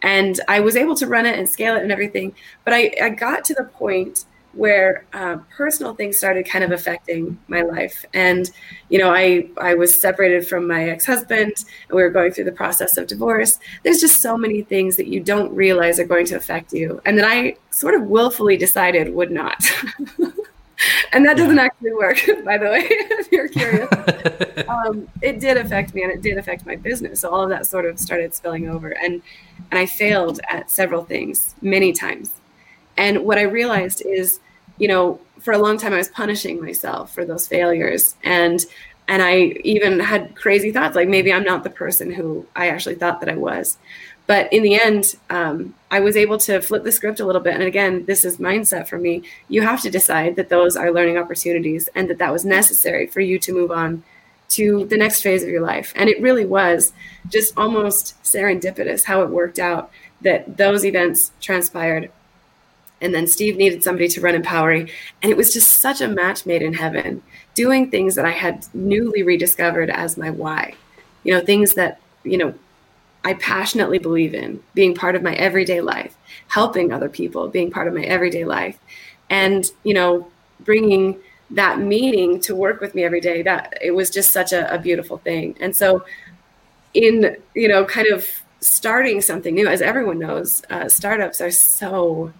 And 0.00 0.40
I 0.48 0.60
was 0.60 0.76
able 0.76 0.94
to 0.96 1.06
run 1.06 1.26
it 1.26 1.38
and 1.38 1.48
scale 1.48 1.76
it 1.76 1.82
and 1.82 1.92
everything. 1.92 2.34
But 2.64 2.72
I, 2.72 2.92
I 3.02 3.08
got 3.10 3.44
to 3.46 3.54
the 3.54 3.64
point 3.64 4.24
where 4.52 5.04
uh, 5.12 5.36
personal 5.56 5.94
things 5.94 6.18
started 6.18 6.46
kind 6.46 6.64
of 6.64 6.72
affecting 6.72 7.38
my 7.48 7.62
life 7.62 8.04
and 8.14 8.50
you 8.88 8.98
know 8.98 9.12
i 9.12 9.46
i 9.60 9.74
was 9.74 9.98
separated 9.98 10.46
from 10.46 10.66
my 10.66 10.88
ex-husband 10.88 11.52
and 11.88 11.96
we 11.96 12.02
were 12.02 12.10
going 12.10 12.32
through 12.32 12.44
the 12.44 12.52
process 12.52 12.96
of 12.96 13.06
divorce 13.06 13.58
there's 13.84 14.00
just 14.00 14.20
so 14.20 14.36
many 14.36 14.62
things 14.62 14.96
that 14.96 15.06
you 15.06 15.20
don't 15.20 15.54
realize 15.54 15.98
are 15.98 16.04
going 16.04 16.26
to 16.26 16.34
affect 16.34 16.72
you 16.72 17.00
and 17.04 17.18
that 17.18 17.26
i 17.26 17.54
sort 17.70 17.94
of 17.94 18.02
willfully 18.02 18.56
decided 18.56 19.14
would 19.14 19.30
not 19.30 19.64
and 21.12 21.24
that 21.24 21.36
doesn't 21.36 21.56
yeah. 21.56 21.64
actually 21.64 21.92
work, 21.92 22.18
by 22.44 22.58
the 22.58 22.66
way, 22.66 22.80
if 22.88 23.30
you're 23.32 23.48
curious. 23.48 23.88
um, 24.68 25.08
it 25.22 25.40
did 25.40 25.56
affect 25.56 25.94
me 25.94 26.02
and 26.02 26.12
it 26.12 26.22
did 26.22 26.38
affect 26.38 26.66
my 26.66 26.76
business. 26.76 27.20
So 27.20 27.30
all 27.30 27.42
of 27.42 27.50
that 27.50 27.66
sort 27.66 27.86
of 27.86 27.98
started 27.98 28.34
spilling 28.34 28.68
over. 28.68 28.90
And, 28.90 29.22
and 29.70 29.78
I 29.78 29.86
failed 29.86 30.40
at 30.48 30.70
several 30.70 31.04
things 31.04 31.54
many 31.60 31.92
times. 31.92 32.32
And 33.00 33.24
what 33.24 33.38
I 33.38 33.42
realized 33.42 34.02
is, 34.04 34.40
you 34.78 34.86
know, 34.86 35.18
for 35.40 35.52
a 35.52 35.58
long 35.58 35.78
time 35.78 35.94
I 35.94 35.96
was 35.96 36.08
punishing 36.08 36.62
myself 36.62 37.14
for 37.14 37.24
those 37.24 37.48
failures. 37.48 38.14
And 38.22 38.64
and 39.08 39.22
I 39.22 39.36
even 39.64 39.98
had 39.98 40.36
crazy 40.36 40.70
thoughts 40.70 40.94
like 40.94 41.08
maybe 41.08 41.32
I'm 41.32 41.42
not 41.42 41.64
the 41.64 41.70
person 41.70 42.12
who 42.12 42.46
I 42.54 42.68
actually 42.68 42.94
thought 42.94 43.20
that 43.20 43.28
I 43.28 43.36
was. 43.36 43.78
But 44.26 44.52
in 44.52 44.62
the 44.62 44.80
end, 44.80 45.16
um, 45.30 45.74
I 45.90 45.98
was 45.98 46.16
able 46.16 46.38
to 46.38 46.60
flip 46.60 46.84
the 46.84 46.92
script 46.92 47.18
a 47.18 47.26
little 47.26 47.40
bit. 47.40 47.54
And 47.54 47.64
again, 47.64 48.04
this 48.04 48.24
is 48.24 48.36
mindset 48.36 48.86
for 48.86 48.98
me. 48.98 49.22
You 49.48 49.62
have 49.62 49.82
to 49.82 49.90
decide 49.90 50.36
that 50.36 50.50
those 50.50 50.76
are 50.76 50.92
learning 50.92 51.18
opportunities 51.18 51.88
and 51.96 52.08
that 52.08 52.18
that 52.18 52.32
was 52.32 52.44
necessary 52.44 53.08
for 53.08 53.20
you 53.20 53.40
to 53.40 53.52
move 53.52 53.72
on 53.72 54.04
to 54.50 54.84
the 54.86 54.96
next 54.96 55.22
phase 55.22 55.42
of 55.42 55.48
your 55.48 55.62
life. 55.62 55.92
And 55.96 56.08
it 56.08 56.20
really 56.20 56.44
was 56.44 56.92
just 57.28 57.56
almost 57.56 58.22
serendipitous 58.22 59.04
how 59.04 59.22
it 59.22 59.30
worked 59.30 59.58
out 59.58 59.90
that 60.20 60.56
those 60.56 60.84
events 60.84 61.32
transpired. 61.40 62.12
And 63.00 63.14
then 63.14 63.26
Steve 63.26 63.56
needed 63.56 63.82
somebody 63.82 64.08
to 64.08 64.20
run 64.20 64.40
Empowery. 64.40 64.90
And 65.22 65.30
it 65.30 65.36
was 65.36 65.52
just 65.52 65.78
such 65.78 66.00
a 66.00 66.08
match 66.08 66.44
made 66.46 66.62
in 66.62 66.74
heaven, 66.74 67.22
doing 67.54 67.90
things 67.90 68.14
that 68.14 68.26
I 68.26 68.30
had 68.30 68.66
newly 68.74 69.22
rediscovered 69.22 69.90
as 69.90 70.18
my 70.18 70.30
why. 70.30 70.74
You 71.24 71.34
know, 71.34 71.40
things 71.40 71.74
that, 71.74 72.00
you 72.24 72.38
know, 72.38 72.54
I 73.24 73.34
passionately 73.34 73.98
believe 73.98 74.34
in 74.34 74.62
being 74.74 74.94
part 74.94 75.14
of 75.14 75.22
my 75.22 75.34
everyday 75.34 75.80
life, 75.80 76.16
helping 76.48 76.92
other 76.92 77.08
people, 77.08 77.48
being 77.48 77.70
part 77.70 77.86
of 77.86 77.94
my 77.94 78.02
everyday 78.02 78.44
life, 78.44 78.78
and 79.28 79.70
you 79.84 79.94
know, 79.94 80.30
bringing 80.60 81.18
that 81.50 81.80
meaning 81.80 82.40
to 82.40 82.54
work 82.54 82.80
with 82.80 82.94
me 82.94 83.04
every 83.04 83.20
day. 83.20 83.42
That 83.42 83.76
it 83.82 83.90
was 83.90 84.08
just 84.10 84.32
such 84.32 84.52
a, 84.52 84.72
a 84.72 84.78
beautiful 84.78 85.18
thing. 85.18 85.54
And 85.60 85.76
so, 85.76 86.04
in 86.94 87.36
you 87.54 87.68
know, 87.68 87.84
kind 87.84 88.08
of 88.08 88.26
starting 88.60 89.20
something 89.20 89.54
new, 89.54 89.68
as 89.68 89.82
everyone 89.82 90.18
knows, 90.18 90.62
uh, 90.70 90.88
startups 90.88 91.40
are 91.42 91.50
so 91.50 92.32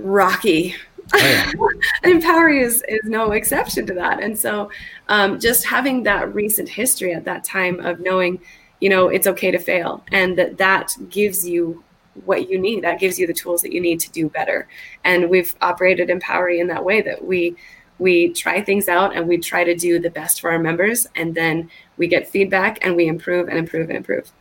rocky. 0.00 0.74
Oh, 1.12 1.18
yeah. 1.18 1.50
and 2.02 2.22
Empowery 2.22 2.62
is, 2.62 2.84
is 2.88 3.00
no 3.04 3.32
exception 3.32 3.86
to 3.86 3.94
that. 3.94 4.22
And 4.22 4.38
so 4.38 4.70
um, 5.08 5.40
just 5.40 5.64
having 5.64 6.04
that 6.04 6.32
recent 6.34 6.68
history 6.68 7.12
at 7.12 7.24
that 7.24 7.44
time 7.44 7.80
of 7.80 8.00
knowing, 8.00 8.40
you 8.80 8.88
know, 8.88 9.08
it's 9.08 9.26
okay 9.26 9.50
to 9.50 9.58
fail 9.58 10.04
and 10.12 10.38
that 10.38 10.58
that 10.58 10.92
gives 11.08 11.48
you 11.48 11.82
what 12.24 12.48
you 12.48 12.58
need. 12.58 12.84
That 12.84 13.00
gives 13.00 13.18
you 13.18 13.26
the 13.26 13.34
tools 13.34 13.62
that 13.62 13.72
you 13.72 13.80
need 13.80 14.00
to 14.00 14.10
do 14.10 14.28
better. 14.28 14.68
And 15.04 15.30
we've 15.30 15.54
operated 15.60 16.08
Empowery 16.08 16.60
in 16.60 16.68
that 16.68 16.84
way 16.84 17.00
that 17.02 17.24
we 17.24 17.56
we 17.98 18.32
try 18.32 18.62
things 18.62 18.88
out 18.88 19.14
and 19.14 19.28
we 19.28 19.36
try 19.36 19.62
to 19.62 19.74
do 19.74 19.98
the 19.98 20.08
best 20.08 20.40
for 20.40 20.50
our 20.50 20.58
members 20.58 21.06
and 21.16 21.34
then 21.34 21.70
we 21.98 22.06
get 22.06 22.26
feedback 22.26 22.78
and 22.80 22.96
we 22.96 23.06
improve 23.06 23.48
and 23.48 23.58
improve 23.58 23.90
and 23.90 23.98
improve. 23.98 24.32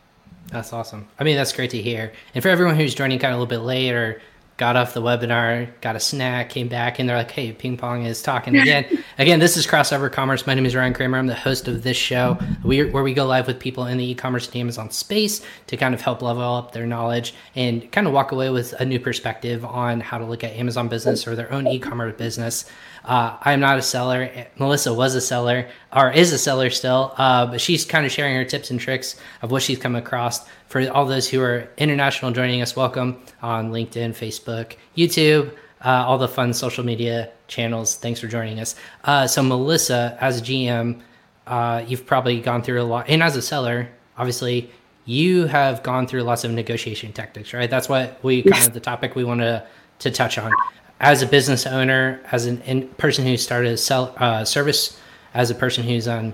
That's 0.48 0.72
awesome. 0.72 1.08
I 1.20 1.26
mean, 1.26 1.36
that's 1.36 1.52
great 1.52 1.70
to 1.72 1.82
hear. 1.82 2.14
And 2.34 2.42
for 2.42 2.50
everyone 2.50 2.76
who's 2.76 2.96
joining 2.96 3.20
kind 3.20 3.34
of 3.34 3.40
a 3.40 3.44
little 3.44 3.60
bit 3.60 3.66
later, 3.66 4.22
got 4.60 4.76
off 4.76 4.94
the 4.94 5.02
webinar, 5.02 5.70
got 5.80 5.96
a 5.96 6.00
snack, 6.02 6.50
came 6.50 6.68
back, 6.68 7.00
and 7.00 7.08
they're 7.08 7.16
like, 7.16 7.32
"Hey, 7.32 7.54
Ping 7.54 7.78
Pong 7.78 8.04
is 8.04 8.22
talking 8.22 8.58
again." 8.58 8.86
again, 9.18 9.40
this 9.40 9.56
is 9.56 9.66
Crossover 9.66 10.12
Commerce. 10.12 10.46
My 10.46 10.54
name 10.54 10.66
is 10.66 10.76
Ryan 10.76 10.94
Kramer. 10.94 11.18
I'm 11.18 11.28
the 11.28 11.34
host 11.34 11.70
of 11.70 11.82
this 11.82 11.96
show, 11.96 12.38
we, 12.64 12.84
where 12.84 13.02
we 13.02 13.14
go 13.14 13.26
live 13.26 13.48
with 13.48 13.58
people 13.58 13.86
in 13.86 13.98
the 13.98 14.04
e-commerce 14.04 14.48
and 14.48 14.58
Amazon 14.58 14.92
space 14.92 15.42
to 15.68 15.78
kind 15.78 15.96
of 15.96 16.02
help 16.02 16.22
level 16.22 16.44
up 16.44 16.74
their 16.74 16.86
knowledge 16.86 17.34
and 17.56 17.90
kind 17.94 18.06
of 18.06 18.12
walk 18.12 18.34
away 18.34 18.50
with 18.50 18.74
a 18.74 18.86
new 18.86 19.00
perspective 19.00 19.64
on 19.64 20.02
how 20.02 20.18
to 20.18 20.26
look 20.26 20.44
at 20.44 20.52
Amazon 20.52 20.90
business 20.90 21.26
or 21.26 21.38
their 21.38 21.52
own 21.54 21.66
e-commerce 21.66 22.18
business. 22.18 22.66
Uh, 23.10 23.36
I'm 23.42 23.60
not 23.60 23.80
a 23.80 23.82
seller. 23.82 24.30
Melissa 24.60 24.94
was 24.94 25.16
a 25.16 25.22
seller 25.22 25.68
or 25.92 26.12
is 26.12 26.32
a 26.32 26.38
seller 26.38 26.70
still, 26.70 27.12
uh, 27.18 27.48
but 27.48 27.60
she's 27.60 27.84
kind 27.84 28.06
of 28.06 28.12
sharing 28.12 28.36
her 28.36 28.46
tips 28.46 28.70
and 28.70 28.80
tricks 28.80 29.16
of 29.42 29.50
what 29.50 29.64
she's 29.64 29.80
come 29.80 29.96
across. 29.96 30.46
For 30.68 30.88
all 30.92 31.08
those 31.08 31.28
who 31.28 31.42
are 31.42 31.68
international 31.78 32.30
joining 32.30 32.62
us, 32.62 32.76
welcome 32.76 33.20
on 33.42 33.72
LinkedIn, 33.72 34.12
Facebook, 34.12 34.76
YouTube, 34.96 35.52
uh, 35.84 36.06
all 36.06 36.20
the 36.20 36.28
fun 36.28 36.54
social 36.54 36.86
media 36.86 37.32
channels. 37.48 37.96
Thanks 37.96 38.20
for 38.20 38.28
joining 38.28 38.60
us. 38.60 38.76
Uh, 39.04 39.26
so, 39.26 39.42
Melissa, 39.42 40.16
as 40.22 40.40
a 40.40 40.44
GM, 40.44 41.02
uh, 41.48 41.84
you've 41.88 42.06
probably 42.06 42.40
gone 42.40 42.62
through 42.62 42.80
a 42.80 42.84
lot, 42.84 43.10
and 43.10 43.24
as 43.24 43.36
a 43.36 43.42
seller, 43.42 43.90
obviously, 44.20 44.70
you 45.06 45.48
have 45.48 45.82
gone 45.82 46.06
through 46.06 46.22
lots 46.22 46.44
of 46.44 46.52
negotiation 46.52 47.12
tactics, 47.12 47.56
right? 47.56 47.72
That's 47.72 47.90
what 47.90 48.24
we 48.24 48.44
kind 48.44 48.68
of 48.68 48.74
the 48.76 48.80
topic 48.80 49.16
we 49.16 49.24
want 49.24 49.42
to 49.42 49.66
to 49.98 50.12
touch 50.12 50.38
on 50.38 50.52
as 51.00 51.22
a 51.22 51.26
business 51.26 51.66
owner, 51.66 52.22
as 52.32 52.46
a 52.48 52.56
person 52.98 53.26
who 53.26 53.38
started 53.38 53.74
a 53.74 53.78
sell, 53.78 54.14
uh, 54.18 54.44
service, 54.44 55.00
as 55.34 55.50
a 55.50 55.56
person 55.56 55.84
who's 55.84 56.08
on 56.08 56.34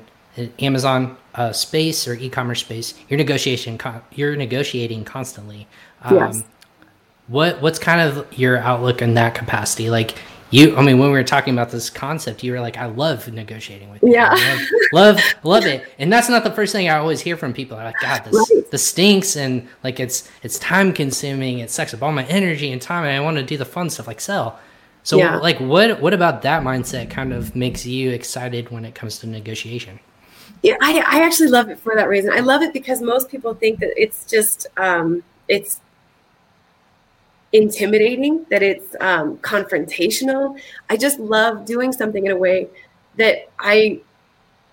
Amazon 0.59 1.17
uh, 1.35 1.51
space 1.51 2.07
or 2.07 2.13
e-commerce 2.13 2.61
space, 2.61 2.93
you're 3.09 3.17
negotiation 3.17 3.79
you're 4.13 4.35
negotiating 4.35 5.05
constantly. 5.05 5.67
Um, 6.03 6.15
yes. 6.15 6.43
What 7.27 7.61
what's 7.61 7.79
kind 7.79 8.01
of 8.01 8.27
your 8.37 8.57
outlook 8.57 9.01
in 9.01 9.15
that 9.15 9.35
capacity? 9.35 9.89
Like 9.89 10.15
you, 10.55 10.75
I 10.77 10.81
mean, 10.81 10.99
when 10.99 11.09
we 11.09 11.17
were 11.17 11.23
talking 11.23 11.53
about 11.53 11.69
this 11.69 11.89
concept, 11.89 12.43
you 12.43 12.51
were 12.53 12.61
like, 12.61 12.77
"I 12.77 12.85
love 12.85 13.31
negotiating 13.31 13.89
with 13.89 14.01
you. 14.01 14.13
Yeah, 14.13 14.33
love, 14.93 15.17
love, 15.17 15.21
love 15.43 15.65
it." 15.65 15.85
And 15.99 16.11
that's 16.11 16.29
not 16.29 16.43
the 16.43 16.51
first 16.51 16.71
thing 16.71 16.87
I 16.87 16.97
always 16.97 17.19
hear 17.19 17.35
from 17.35 17.53
people. 17.53 17.75
They're 17.75 17.87
like, 17.87 17.99
"God, 18.01 18.23
this 18.23 18.51
right. 18.51 18.71
this 18.71 18.87
stinks," 18.87 19.35
and 19.35 19.67
like 19.83 19.99
it's 19.99 20.29
it's 20.43 20.57
time 20.59 20.93
consuming. 20.93 21.59
It 21.59 21.69
sucks 21.69 21.93
up 21.93 22.01
all 22.01 22.11
my 22.11 22.25
energy 22.25 22.71
and 22.71 22.81
time, 22.81 23.03
and 23.03 23.15
I 23.15 23.19
want 23.19 23.37
to 23.37 23.43
do 23.43 23.57
the 23.57 23.65
fun 23.65 23.89
stuff 23.89 24.07
like 24.07 24.21
sell. 24.21 24.57
So, 25.03 25.17
yeah. 25.17 25.37
like, 25.37 25.59
what 25.59 26.01
what 26.01 26.13
about 26.13 26.41
that 26.43 26.63
mindset 26.63 27.09
kind 27.09 27.33
of 27.33 27.55
makes 27.55 27.85
you 27.85 28.11
excited 28.11 28.71
when 28.71 28.85
it 28.85 28.95
comes 28.95 29.19
to 29.19 29.27
negotiation? 29.27 29.99
Yeah, 30.63 30.77
I, 30.81 30.97
I 31.05 31.23
actually 31.23 31.49
love 31.49 31.69
it 31.69 31.77
for 31.77 31.95
that 31.95 32.07
reason. 32.07 32.31
I 32.33 32.39
love 32.39 32.61
it 32.61 32.73
because 32.73 33.01
most 33.01 33.29
people 33.29 33.53
think 33.53 33.79
that 33.81 33.91
it's 34.01 34.25
just 34.25 34.67
um, 34.77 35.21
it's 35.47 35.81
intimidating, 37.55 38.45
that 38.49 38.61
it's 38.61 38.95
um, 38.99 39.37
confrontational. 39.37 40.59
I 40.89 40.97
just 40.97 41.19
love 41.19 41.65
doing 41.65 41.93
something 41.93 42.25
in 42.25 42.31
a 42.31 42.37
way 42.37 42.67
that 43.17 43.49
I 43.59 44.01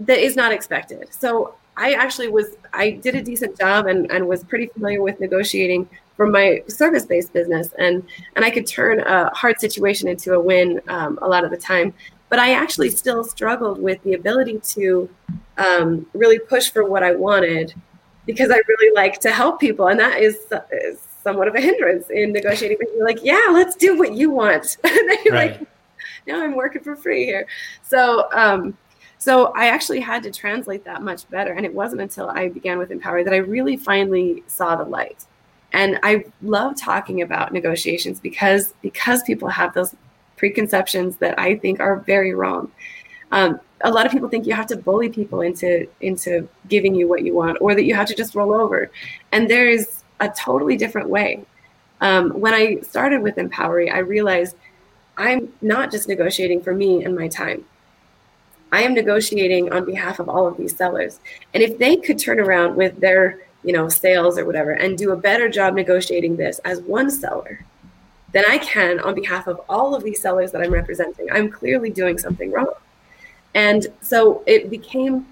that 0.01 0.19
is 0.19 0.35
not 0.35 0.53
expected. 0.53 1.13
So 1.13 1.55
I 1.77 1.93
actually 1.93 2.29
was 2.29 2.57
I 2.73 2.91
did 2.91 3.15
a 3.15 3.23
decent 3.23 3.59
job 3.59 3.87
and, 3.87 4.11
and 4.11 4.27
was 4.27 4.43
pretty 4.45 4.67
familiar 4.67 5.01
with 5.01 5.21
negotiating 5.21 5.89
for 6.17 6.27
my 6.27 6.63
service-based 6.69 7.33
business 7.33 7.71
and 7.79 8.03
and 8.37 8.45
I 8.45 8.51
could 8.51 8.67
turn 8.67 9.01
a 9.01 9.31
hard 9.31 9.61
situation 9.61 10.09
into 10.09 10.35
a 10.35 10.41
win 10.41 10.81
um, 10.89 11.19
a 11.23 11.29
lot 11.29 11.45
of 11.45 11.51
the 11.51 11.57
time. 11.57 11.95
But 12.29 12.39
I 12.39 12.55
actually 12.55 12.91
still 12.91 13.25
struggled 13.25 13.81
with 13.81 14.03
the 14.03 14.15
ability 14.15 14.61
to 14.75 15.09
um, 15.59 16.07
really 16.15 16.39
push 16.39 16.71
for 16.71 16.85
what 16.85 17.03
I 17.03 17.15
wanted 17.15 17.75
because 18.25 18.51
I 18.51 18.61
really 18.67 18.95
like 18.95 19.21
to 19.21 19.31
help 19.31 19.61
people, 19.61 19.89
and 19.89 20.01
that 20.01 20.21
is, 20.21 20.39
is 20.71 21.01
somewhat 21.23 21.49
of 21.49 21.55
a 21.55 21.61
hindrance 21.61 22.11
in 22.11 22.33
negotiating. 22.33 22.79
But 22.79 22.89
you're 22.95 23.07
like, 23.07 23.21
yeah, 23.23 23.49
let's 23.53 23.77
do 23.77 23.99
what 23.99 24.15
you 24.15 24.31
want. 24.31 24.77
and 24.85 25.11
then 25.11 25.19
you're 25.25 25.35
right. 25.35 25.61
like, 25.61 25.69
now 26.27 26.43
I'm 26.43 26.55
working 26.55 26.83
for 26.83 26.97
free 26.97 27.25
here. 27.25 27.47
So, 27.83 28.29
um, 28.33 28.77
so 29.19 29.53
I 29.55 29.67
actually 29.67 30.01
had 30.01 30.23
to 30.25 30.33
translate 30.33 30.85
that 30.85 31.03
much 31.03 31.29
better. 31.31 31.53
And 31.53 31.65
it 31.65 31.73
wasn't 31.73 32.01
until 32.03 32.29
I 32.29 32.49
began 32.49 32.79
with 32.79 32.91
Empower 32.91 33.23
that 33.25 33.33
I 33.33 33.39
really 33.39 33.77
finally 33.77 34.43
saw 34.47 34.77
the 34.77 34.85
light. 34.85 35.27
And 35.73 35.99
I 36.03 36.25
love 36.43 36.77
talking 36.77 37.23
about 37.23 37.53
negotiations 37.53 38.21
because 38.21 38.75
because 38.83 39.23
people 39.23 39.49
have 39.49 39.73
those 39.73 39.95
preconceptions 40.37 41.17
that 41.19 41.39
I 41.39 41.57
think 41.57 41.81
are 41.81 42.01
very 42.01 42.35
wrong. 42.35 42.71
Um, 43.31 43.61
a 43.85 43.91
lot 43.91 44.07
of 44.07 44.13
people 44.13 44.29
think 44.29 44.47
you 44.47 44.53
have 44.53 44.67
to 44.67 44.77
bully 44.77 45.09
people 45.09 45.41
into 45.41 45.89
into 46.01 46.49
giving 46.69 46.95
you 46.95 47.09
what 47.09 47.23
you 47.23 47.35
want, 47.35 47.59
or 47.61 47.75
that 47.75 47.85
you 47.85 47.95
have 47.95 48.09
to 48.09 48.15
just 48.15 48.35
roll 48.35 48.53
over. 48.53 48.91
And 49.33 49.49
there 49.49 49.69
is 49.69 50.02
a 50.23 50.29
totally 50.31 50.77
different 50.77 51.09
way. 51.09 51.45
Um, 52.01 52.31
when 52.41 52.55
I 52.55 52.81
started 52.81 53.23
with 53.23 53.37
Empowery, 53.37 53.93
I 53.93 53.99
realized 53.99 54.57
I'm 55.17 55.53
not 55.61 55.91
just 55.91 56.09
negotiating 56.09 56.63
for 56.63 56.75
me 56.75 57.05
and 57.05 57.15
my 57.15 57.29
time. 57.29 57.65
I 58.73 58.83
am 58.83 58.95
negotiating 58.95 59.73
on 59.73 59.85
behalf 59.85 60.19
of 60.19 60.29
all 60.29 60.47
of 60.47 60.57
these 60.57 60.75
sellers. 60.75 61.21
And 61.53 61.63
if 61.63 61.79
they 61.79 61.97
could 61.97 62.19
turn 62.19 62.41
around 62.41 62.75
with 62.75 62.99
their, 63.01 63.41
you 63.63 63.73
know, 63.73 63.89
sales 63.89 64.39
or 64.39 64.47
whatever 64.47 64.71
and 64.71 64.97
do 64.97 65.13
a 65.13 65.17
better 65.17 65.49
job 65.49 65.75
negotiating 65.75 66.37
this 66.37 66.59
as 66.61 66.81
one 66.81 67.11
seller, 67.11 67.65
then 68.33 68.45
I 68.49 68.59
can 68.59 68.99
on 69.01 69.15
behalf 69.15 69.47
of 69.47 69.61
all 69.69 69.95
of 69.95 70.03
these 70.03 70.21
sellers 70.21 70.53
that 70.53 70.63
I'm 70.63 70.73
representing. 70.73 71.31
I'm 71.31 71.51
clearly 71.51 71.91
doing 71.91 72.17
something 72.17 72.51
wrong. 72.51 72.73
And 73.55 73.87
so 74.01 74.43
it 74.47 74.71
became 74.71 75.27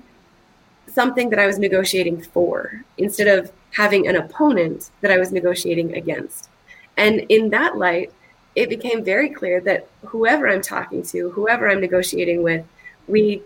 something 0.87 1.31
that 1.31 1.39
I 1.39 1.47
was 1.47 1.59
negotiating 1.59 2.21
for 2.21 2.85
instead 2.99 3.27
of 3.27 3.51
having 3.73 4.09
an 4.09 4.17
opponent 4.17 4.91
that 5.01 5.11
I 5.11 5.19
was 5.19 5.33
negotiating 5.33 5.95
against. 5.95 6.49
And 6.97 7.21
in 7.29 7.51
that 7.51 7.77
light, 7.77 8.13
it 8.57 8.69
became 8.69 9.05
very 9.05 9.31
clear 9.31 9.61
that 9.61 9.89
whoever 10.05 10.49
I'm 10.49 10.61
talking 10.61 11.03
to, 11.05 11.31
whoever 11.31 11.69
I'm 11.71 11.81
negotiating 11.81 12.43
with, 12.43 12.65
we 13.07 13.43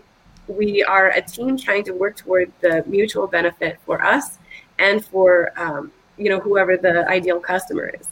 we 0.47 0.83
are 0.83 1.09
a 1.09 1.21
team 1.21 1.57
trying 1.57 1.83
to 1.83 1.91
work 1.91 2.15
toward 2.15 2.51
the 2.61 2.83
mutual 2.85 3.25
benefit 3.25 3.79
for 3.83 4.03
us 4.03 4.37
and 4.77 5.03
for 5.03 5.51
um, 5.57 5.91
you 6.17 6.29
know 6.29 6.39
whoever 6.39 6.77
the 6.77 7.07
ideal 7.07 7.39
customer 7.39 7.91
is, 7.99 8.07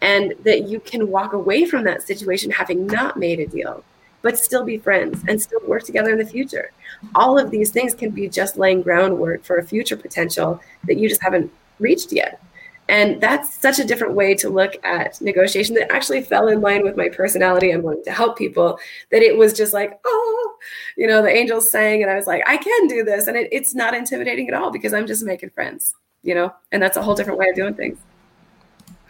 and 0.00 0.34
that 0.44 0.68
you 0.68 0.80
can 0.80 1.08
walk 1.08 1.32
away 1.32 1.66
from 1.66 1.84
that 1.84 2.02
situation 2.02 2.50
having 2.50 2.86
not 2.86 3.16
made 3.16 3.40
a 3.40 3.46
deal, 3.46 3.84
but 4.22 4.38
still 4.38 4.64
be 4.64 4.78
friends 4.78 5.22
and 5.28 5.40
still 5.40 5.60
work 5.66 5.82
together 5.82 6.10
in 6.10 6.18
the 6.18 6.26
future 6.26 6.70
all 7.14 7.38
of 7.38 7.50
these 7.50 7.70
things 7.70 7.94
can 7.94 8.10
be 8.10 8.28
just 8.28 8.56
laying 8.56 8.82
groundwork 8.82 9.44
for 9.44 9.56
a 9.56 9.64
future 9.64 9.96
potential 9.96 10.60
that 10.84 10.96
you 10.96 11.08
just 11.08 11.22
haven't 11.22 11.50
reached 11.78 12.12
yet. 12.12 12.42
And 12.90 13.20
that's 13.20 13.54
such 13.54 13.78
a 13.78 13.84
different 13.84 14.14
way 14.14 14.34
to 14.36 14.48
look 14.48 14.82
at 14.82 15.20
negotiation 15.20 15.74
that 15.74 15.92
actually 15.92 16.22
fell 16.22 16.48
in 16.48 16.62
line 16.62 16.82
with 16.82 16.96
my 16.96 17.10
personality 17.10 17.70
and 17.70 17.82
wanting 17.82 18.04
to 18.04 18.10
help 18.10 18.38
people. 18.38 18.78
That 19.10 19.20
it 19.20 19.36
was 19.36 19.52
just 19.52 19.74
like, 19.74 20.00
oh, 20.06 20.56
you 20.96 21.06
know, 21.06 21.20
the 21.20 21.28
angels 21.28 21.70
sang, 21.70 22.02
and 22.02 22.10
I 22.10 22.16
was 22.16 22.26
like, 22.26 22.42
I 22.46 22.56
can 22.56 22.86
do 22.86 23.04
this. 23.04 23.26
And 23.26 23.36
it, 23.36 23.48
it's 23.52 23.74
not 23.74 23.92
intimidating 23.92 24.48
at 24.48 24.54
all 24.54 24.70
because 24.70 24.94
I'm 24.94 25.06
just 25.06 25.22
making 25.22 25.50
friends, 25.50 25.94
you 26.22 26.34
know, 26.34 26.54
and 26.72 26.82
that's 26.82 26.96
a 26.96 27.02
whole 27.02 27.14
different 27.14 27.38
way 27.38 27.48
of 27.50 27.56
doing 27.56 27.74
things. 27.74 27.98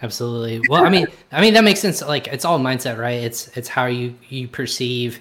Absolutely. 0.03 0.61
Well, 0.69 0.85
I 0.85 0.89
mean, 0.89 1.07
I 1.33 1.41
mean 1.41 1.55
that 1.55 1.65
makes 1.65 1.81
sense. 1.81 2.03
Like 2.03 2.29
it's 2.29 2.45
all 2.45 2.59
mindset, 2.59 2.99
right? 2.99 3.23
It's 3.23 3.49
it's 3.57 3.69
how 3.69 3.87
you 3.87 4.15
you 4.29 4.49
perceive 4.49 5.21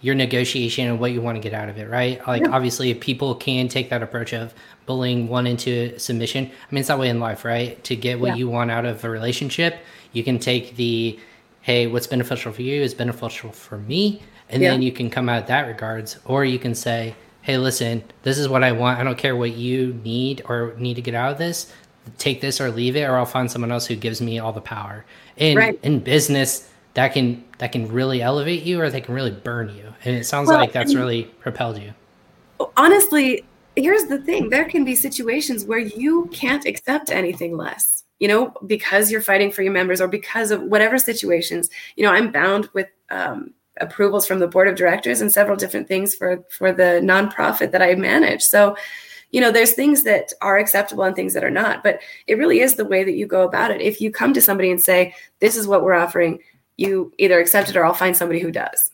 your 0.00 0.14
negotiation 0.14 0.88
and 0.88 1.00
what 1.00 1.12
you 1.12 1.20
want 1.20 1.36
to 1.36 1.40
get 1.40 1.54
out 1.54 1.68
of 1.68 1.78
it, 1.78 1.88
right? 1.88 2.26
Like 2.26 2.42
yeah. 2.42 2.50
obviously 2.50 2.90
if 2.90 3.00
people 3.00 3.34
can 3.34 3.68
take 3.68 3.90
that 3.90 4.02
approach 4.02 4.32
of 4.34 4.54
bullying 4.84 5.28
one 5.28 5.46
into 5.46 5.98
submission. 5.98 6.44
I 6.44 6.74
mean, 6.74 6.80
it's 6.80 6.88
that 6.88 6.98
way 6.98 7.08
in 7.08 7.18
life, 7.18 7.44
right? 7.44 7.82
To 7.84 7.96
get 7.96 8.20
what 8.20 8.28
yeah. 8.28 8.34
you 8.36 8.48
want 8.48 8.70
out 8.70 8.84
of 8.84 9.04
a 9.04 9.10
relationship, 9.10 9.78
you 10.12 10.22
can 10.22 10.38
take 10.38 10.76
the 10.76 11.18
hey, 11.62 11.88
what's 11.88 12.06
beneficial 12.06 12.52
for 12.52 12.62
you 12.62 12.80
is 12.80 12.94
beneficial 12.94 13.50
for 13.50 13.78
me, 13.78 14.22
and 14.48 14.62
yeah. 14.62 14.70
then 14.70 14.82
you 14.82 14.92
can 14.92 15.10
come 15.10 15.28
out 15.28 15.48
that 15.48 15.66
regards, 15.66 16.16
or 16.24 16.44
you 16.44 16.60
can 16.60 16.76
say, 16.76 17.12
hey, 17.42 17.58
listen, 17.58 18.04
this 18.22 18.38
is 18.38 18.48
what 18.48 18.62
I 18.62 18.70
want. 18.70 19.00
I 19.00 19.02
don't 19.02 19.18
care 19.18 19.34
what 19.34 19.52
you 19.52 20.00
need 20.04 20.42
or 20.48 20.74
need 20.78 20.94
to 20.94 21.02
get 21.02 21.16
out 21.16 21.32
of 21.32 21.38
this. 21.38 21.72
Take 22.18 22.40
this 22.40 22.60
or 22.60 22.70
leave 22.70 22.96
it, 22.96 23.02
or 23.02 23.16
I'll 23.16 23.26
find 23.26 23.50
someone 23.50 23.72
else 23.72 23.86
who 23.86 23.96
gives 23.96 24.20
me 24.20 24.38
all 24.38 24.52
the 24.52 24.60
power. 24.60 25.04
In 25.36 25.56
right. 25.56 25.78
in 25.82 26.00
business, 26.00 26.68
that 26.94 27.12
can 27.12 27.44
that 27.58 27.72
can 27.72 27.88
really 27.88 28.22
elevate 28.22 28.62
you 28.62 28.80
or 28.80 28.90
they 28.90 29.00
can 29.00 29.14
really 29.14 29.30
burn 29.30 29.68
you 29.68 29.92
and 30.04 30.16
it 30.16 30.24
sounds 30.24 30.48
well, 30.48 30.58
like 30.58 30.72
that's 30.72 30.94
really 30.94 31.24
propelled 31.40 31.78
you 31.78 31.92
honestly 32.78 33.44
here's 33.76 34.04
the 34.04 34.18
thing 34.18 34.48
there 34.48 34.64
can 34.64 34.82
be 34.82 34.94
situations 34.94 35.66
where 35.66 35.78
you 35.78 36.26
can't 36.32 36.64
accept 36.64 37.10
anything 37.10 37.54
less 37.54 37.96
you 38.18 38.28
know, 38.28 38.52
because 38.66 39.10
you're 39.10 39.20
fighting 39.20 39.52
for 39.52 39.62
your 39.62 39.72
members 39.72 40.00
or 40.00 40.08
because 40.08 40.50
of 40.50 40.62
whatever 40.62 40.98
situations, 40.98 41.68
you 41.96 42.04
know, 42.04 42.12
I'm 42.12 42.32
bound 42.32 42.68
with 42.72 42.88
um, 43.10 43.52
approvals 43.80 44.26
from 44.26 44.38
the 44.38 44.48
board 44.48 44.68
of 44.68 44.74
directors 44.74 45.20
and 45.20 45.30
several 45.30 45.56
different 45.56 45.86
things 45.86 46.14
for 46.14 46.42
for 46.50 46.72
the 46.72 47.00
nonprofit 47.02 47.72
that 47.72 47.82
I 47.82 47.94
manage. 47.94 48.42
So, 48.42 48.76
you 49.30 49.40
know, 49.40 49.50
there's 49.50 49.72
things 49.72 50.02
that 50.04 50.32
are 50.40 50.58
acceptable 50.58 51.04
and 51.04 51.16
things 51.16 51.34
that 51.34 51.44
are 51.44 51.50
not, 51.50 51.82
but 51.82 52.00
it 52.26 52.38
really 52.38 52.60
is 52.60 52.76
the 52.76 52.84
way 52.84 53.04
that 53.04 53.14
you 53.14 53.26
go 53.26 53.42
about 53.42 53.70
it. 53.70 53.80
If 53.80 54.00
you 54.00 54.10
come 54.10 54.32
to 54.34 54.40
somebody 54.40 54.70
and 54.70 54.80
say, 54.80 55.14
"This 55.40 55.56
is 55.56 55.66
what 55.66 55.82
we're 55.82 55.94
offering," 55.94 56.38
you 56.76 57.12
either 57.18 57.40
accept 57.40 57.68
it 57.68 57.76
or 57.76 57.84
I'll 57.84 57.94
find 57.94 58.16
somebody 58.16 58.40
who 58.40 58.50
does. 58.50 58.90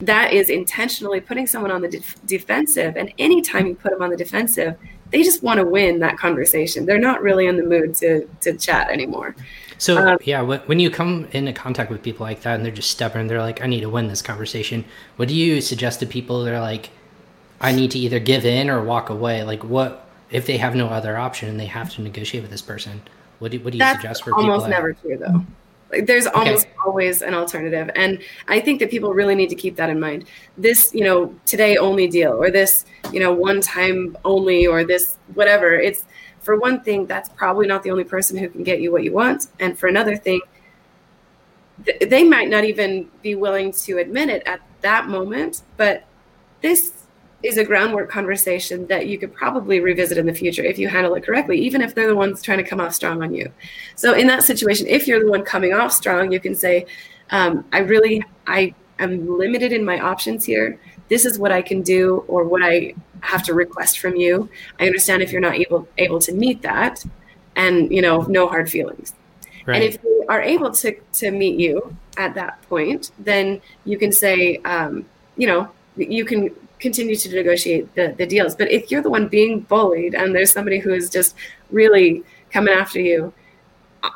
That 0.00 0.32
is 0.32 0.50
intentionally 0.50 1.20
putting 1.20 1.46
someone 1.46 1.70
on 1.70 1.82
the 1.82 1.88
de- 1.88 2.02
defensive, 2.26 2.96
and 2.96 3.12
anytime 3.18 3.66
you 3.66 3.74
put 3.74 3.92
them 3.92 4.02
on 4.02 4.10
the 4.10 4.16
defensive, 4.16 4.76
they 5.10 5.22
just 5.22 5.42
want 5.42 5.58
to 5.58 5.64
win 5.64 5.98
that 6.00 6.18
conversation. 6.18 6.86
They're 6.86 6.98
not 6.98 7.22
really 7.22 7.46
in 7.46 7.56
the 7.56 7.64
mood 7.64 7.94
to 7.96 8.26
to 8.40 8.56
chat 8.56 8.90
anymore. 8.90 9.36
So 9.78 9.96
um, 9.96 10.18
yeah, 10.24 10.42
when 10.42 10.78
you 10.78 10.90
come 10.90 11.26
into 11.32 11.52
contact 11.52 11.90
with 11.90 12.02
people 12.02 12.26
like 12.26 12.42
that 12.42 12.56
and 12.56 12.64
they're 12.64 12.72
just 12.72 12.90
stubborn, 12.90 13.28
they're 13.28 13.40
like, 13.40 13.62
"I 13.62 13.66
need 13.66 13.80
to 13.80 13.88
win 13.88 14.08
this 14.08 14.22
conversation." 14.22 14.84
What 15.16 15.28
do 15.28 15.34
you 15.34 15.60
suggest 15.60 16.00
to 16.00 16.06
people 16.06 16.44
that 16.44 16.52
are 16.52 16.60
like, 16.60 16.90
"I 17.60 17.72
need 17.72 17.90
to 17.92 17.98
either 17.98 18.18
give 18.18 18.44
in 18.44 18.70
or 18.70 18.82
walk 18.82 19.10
away"? 19.10 19.42
Like, 19.42 19.64
what 19.64 20.06
if 20.30 20.46
they 20.46 20.56
have 20.58 20.74
no 20.74 20.88
other 20.88 21.16
option 21.16 21.48
and 21.48 21.58
they 21.58 21.66
have 21.66 21.92
to 21.94 22.02
negotiate 22.02 22.42
with 22.42 22.50
this 22.50 22.62
person? 22.62 23.02
What 23.38 23.52
do, 23.52 23.60
what 23.60 23.72
do 23.72 23.78
you 23.78 23.84
suggest 23.84 24.24
for 24.24 24.32
almost 24.34 24.44
people? 24.44 24.52
Almost 24.52 24.68
never 24.68 24.92
true 24.92 25.16
though. 25.16 25.44
Like, 25.90 26.06
there's 26.06 26.26
almost 26.28 26.66
okay. 26.66 26.76
always 26.86 27.20
an 27.20 27.34
alternative, 27.34 27.90
and 27.96 28.20
I 28.46 28.60
think 28.60 28.78
that 28.78 28.90
people 28.90 29.12
really 29.12 29.34
need 29.34 29.48
to 29.48 29.56
keep 29.56 29.74
that 29.76 29.90
in 29.90 29.98
mind. 29.98 30.26
This, 30.56 30.94
you 30.94 31.02
know, 31.02 31.34
today 31.46 31.78
only 31.78 32.06
deal, 32.06 32.32
or 32.32 32.48
this, 32.50 32.84
you 33.12 33.18
know, 33.18 33.32
one 33.32 33.60
time 33.60 34.16
only, 34.24 34.68
or 34.68 34.84
this 34.84 35.16
whatever. 35.34 35.74
It's 35.74 36.04
for 36.42 36.56
one 36.58 36.80
thing, 36.80 37.06
that's 37.06 37.28
probably 37.30 37.66
not 37.66 37.82
the 37.82 37.90
only 37.90 38.04
person 38.04 38.36
who 38.36 38.48
can 38.48 38.62
get 38.62 38.80
you 38.80 38.92
what 38.92 39.02
you 39.02 39.12
want. 39.12 39.48
And 39.58 39.78
for 39.78 39.88
another 39.88 40.16
thing, 40.16 40.40
th- 41.84 42.08
they 42.08 42.24
might 42.24 42.48
not 42.48 42.64
even 42.64 43.10
be 43.22 43.34
willing 43.34 43.72
to 43.72 43.98
admit 43.98 44.28
it 44.28 44.42
at 44.46 44.60
that 44.80 45.08
moment. 45.08 45.62
But 45.76 46.04
this 46.60 46.92
is 47.42 47.56
a 47.56 47.64
groundwork 47.64 48.10
conversation 48.10 48.86
that 48.88 49.06
you 49.06 49.18
could 49.18 49.32
probably 49.32 49.80
revisit 49.80 50.18
in 50.18 50.26
the 50.26 50.34
future 50.34 50.62
if 50.62 50.78
you 50.78 50.88
handle 50.88 51.14
it 51.14 51.24
correctly, 51.24 51.58
even 51.58 51.80
if 51.80 51.94
they're 51.94 52.08
the 52.08 52.16
ones 52.16 52.42
trying 52.42 52.58
to 52.58 52.64
come 52.64 52.80
off 52.80 52.94
strong 52.94 53.22
on 53.22 53.34
you. 53.34 53.50
So 53.96 54.14
in 54.14 54.26
that 54.26 54.42
situation, 54.42 54.86
if 54.86 55.08
you're 55.08 55.20
the 55.20 55.30
one 55.30 55.42
coming 55.42 55.72
off 55.72 55.92
strong, 55.92 56.32
you 56.32 56.40
can 56.40 56.54
say, 56.54 56.86
um, 57.30 57.64
"I 57.72 57.78
really, 57.78 58.22
I 58.46 58.74
am 58.98 59.38
limited 59.38 59.72
in 59.72 59.84
my 59.84 59.98
options 59.98 60.44
here. 60.44 60.78
This 61.08 61.24
is 61.24 61.38
what 61.38 61.50
I 61.50 61.62
can 61.62 61.82
do, 61.82 62.24
or 62.28 62.44
what 62.44 62.62
I 62.62 62.94
have 63.20 63.42
to 63.44 63.54
request 63.54 63.98
from 63.98 64.16
you. 64.16 64.48
I 64.78 64.86
understand 64.86 65.22
if 65.22 65.32
you're 65.32 65.40
not 65.40 65.54
able 65.54 65.88
able 65.98 66.18
to 66.20 66.32
meet 66.32 66.62
that, 66.62 67.04
and 67.56 67.90
you 67.90 68.02
know, 68.02 68.22
no 68.22 68.46
hard 68.46 68.70
feelings. 68.70 69.14
Right. 69.66 69.76
And 69.76 69.84
if 69.84 70.02
we 70.02 70.24
are 70.28 70.42
able 70.42 70.70
to 70.72 70.94
to 71.14 71.30
meet 71.30 71.58
you 71.58 71.96
at 72.16 72.34
that 72.34 72.60
point, 72.62 73.12
then 73.18 73.60
you 73.84 73.98
can 73.98 74.12
say, 74.12 74.58
um, 74.58 75.06
you 75.36 75.46
know, 75.46 75.68
you 75.96 76.24
can 76.24 76.50
continue 76.80 77.16
to 77.16 77.34
negotiate 77.34 77.94
the, 77.94 78.14
the 78.16 78.26
deals. 78.26 78.54
But 78.54 78.70
if 78.70 78.90
you're 78.90 79.02
the 79.02 79.10
one 79.10 79.28
being 79.28 79.60
bullied 79.60 80.14
and 80.14 80.34
there's 80.34 80.52
somebody 80.52 80.78
who 80.78 80.92
is 80.92 81.10
just 81.10 81.36
really 81.70 82.24
coming 82.50 82.74
after 82.74 83.00
you, 83.00 83.32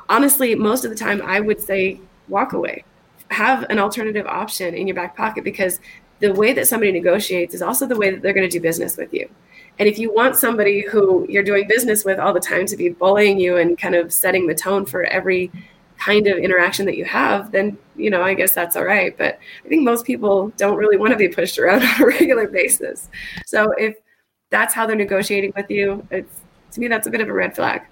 honestly, 0.08 0.54
most 0.54 0.84
of 0.84 0.90
the 0.90 0.96
time 0.96 1.22
I 1.22 1.40
would 1.40 1.60
say 1.60 2.00
walk 2.28 2.52
away. 2.52 2.84
Have 3.30 3.64
an 3.70 3.78
alternative 3.78 4.26
option 4.26 4.74
in 4.74 4.86
your 4.86 4.94
back 4.94 5.16
pocket 5.16 5.44
because 5.44 5.80
the 6.20 6.32
way 6.32 6.52
that 6.52 6.66
somebody 6.66 6.92
negotiates 6.92 7.54
is 7.54 7.62
also 7.62 7.86
the 7.86 7.96
way 7.96 8.10
that 8.10 8.22
they're 8.22 8.32
going 8.32 8.48
to 8.48 8.52
do 8.52 8.60
business 8.60 8.96
with 8.96 9.12
you. 9.12 9.28
And 9.78 9.88
if 9.88 9.98
you 9.98 10.12
want 10.12 10.36
somebody 10.36 10.82
who 10.82 11.26
you're 11.28 11.42
doing 11.42 11.66
business 11.66 12.04
with 12.04 12.18
all 12.18 12.32
the 12.32 12.40
time 12.40 12.66
to 12.66 12.76
be 12.76 12.90
bullying 12.90 13.40
you 13.40 13.56
and 13.56 13.76
kind 13.76 13.94
of 13.94 14.12
setting 14.12 14.46
the 14.46 14.54
tone 14.54 14.86
for 14.86 15.04
every 15.04 15.50
kind 16.04 16.26
of 16.26 16.38
interaction 16.38 16.86
that 16.86 16.96
you 16.96 17.04
have, 17.04 17.52
then 17.52 17.78
you 17.96 18.10
know, 18.10 18.22
I 18.22 18.34
guess 18.34 18.54
that's 18.54 18.76
all 18.76 18.84
right. 18.84 19.16
But 19.16 19.38
I 19.64 19.68
think 19.68 19.82
most 19.82 20.04
people 20.04 20.52
don't 20.56 20.76
really 20.76 20.96
want 20.96 21.12
to 21.12 21.16
be 21.16 21.28
pushed 21.28 21.58
around 21.58 21.82
on 21.84 22.02
a 22.02 22.06
regular 22.06 22.48
basis. 22.48 23.08
So 23.46 23.72
if 23.72 23.96
that's 24.50 24.74
how 24.74 24.86
they're 24.86 24.96
negotiating 24.96 25.52
with 25.56 25.70
you, 25.70 26.06
it's 26.10 26.40
to 26.72 26.80
me 26.80 26.88
that's 26.88 27.06
a 27.06 27.10
bit 27.10 27.20
of 27.20 27.28
a 27.28 27.32
red 27.32 27.54
flag. 27.54 27.82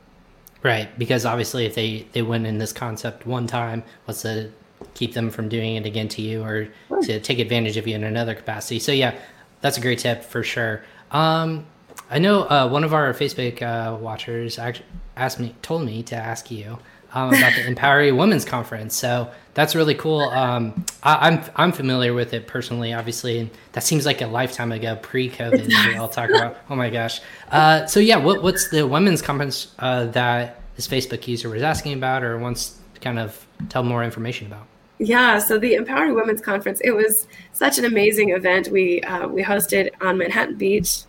Right, 0.63 0.97
because 0.99 1.25
obviously 1.25 1.67
if 1.67 1.75
they 1.75 2.07
they 2.13 2.23
win 2.23 2.47
in 2.47 2.59
this 2.59 2.73
concept 2.73 3.27
one 3.27 3.47
time, 3.47 3.83
what's 4.05 4.23
the 4.23 4.51
keep 4.95 5.15
them 5.15 5.31
from 5.31 5.49
doing 5.49 5.77
it 5.77 5.87
again 5.87 6.09
to 6.09 6.23
you 6.23 6.43
or 6.43 6.69
to 7.03 7.21
take 7.21 7.39
advantage 7.39 7.77
of 7.77 7.87
you 7.87 7.95
in 7.95 8.05
another 8.05 8.35
capacity. 8.35 8.79
So 8.79 8.93
yeah, 8.93 9.17
that's 9.61 9.79
a 9.79 9.81
great 9.81 10.01
tip 10.01 10.25
for 10.25 10.43
sure. 10.43 10.83
Um, 11.13 11.67
I 12.11 12.19
know 12.19 12.43
uh, 12.43 12.69
one 12.69 12.85
of 12.85 12.93
our 12.93 13.13
Facebook 13.15 13.63
uh, 13.63 13.97
watchers 13.97 14.59
actually 14.59 14.87
asked 15.17 15.39
me, 15.41 15.55
told 15.63 15.85
me 15.85 16.03
to 16.05 16.17
ask 16.17 16.51
you 16.51 16.79
um, 17.15 17.35
about 17.35 17.55
the 17.55 17.67
Empower 17.67 18.15
Women's 18.15 18.45
Conference. 18.45 18.97
So 18.97 19.31
that's 19.55 19.75
really 19.75 19.95
cool. 19.95 20.21
Um, 20.21 20.85
I, 21.03 21.29
am 21.29 21.39
I'm, 21.39 21.51
I'm 21.57 21.73
familiar 21.73 22.15
with 22.15 22.33
it 22.33 22.47
personally, 22.47 22.93
obviously, 22.93 23.39
and 23.39 23.51
that 23.73 23.85
seems 23.85 24.07
like 24.07 24.21
a 24.21 24.27
lifetime 24.27 24.73
ago, 24.73 24.97
pre-COVID. 25.01 25.69
we 25.87 25.97
all 25.97 26.09
talk 26.09 26.31
about. 26.31 26.57
Oh 26.71 26.77
my 26.77 26.91
gosh. 26.91 27.21
Uh, 27.51 27.87
so 27.87 28.01
yeah, 28.01 28.17
what, 28.17 28.43
what's 28.43 28.71
the 28.71 28.87
women's 28.87 29.23
conference 29.23 29.75
uh, 29.79 30.07
that 30.07 30.61
this 30.77 30.89
Facebook 30.89 31.27
user 31.27 31.49
was 31.49 31.63
asking 31.63 31.93
about, 31.95 32.25
or 32.25 32.39
wants 32.39 32.79
to 32.95 33.01
kind 33.01 33.19
of 33.19 33.47
tell 33.69 33.83
more 33.83 34.03
information 34.03 34.47
about? 34.47 34.67
Yeah, 34.99 35.39
so 35.39 35.59
the 35.59 35.75
Empowering 35.75 36.15
Women's 36.15 36.41
Conference, 36.41 36.81
it 36.85 36.93
was 36.93 37.27
such 37.53 37.77
an 37.77 37.85
amazing 37.85 38.31
event. 38.31 38.69
We 38.69 39.01
uh, 39.01 39.27
we 39.27 39.43
hosted 39.43 39.91
on 40.01 40.17
Manhattan 40.17 40.57
Beach 40.57 41.03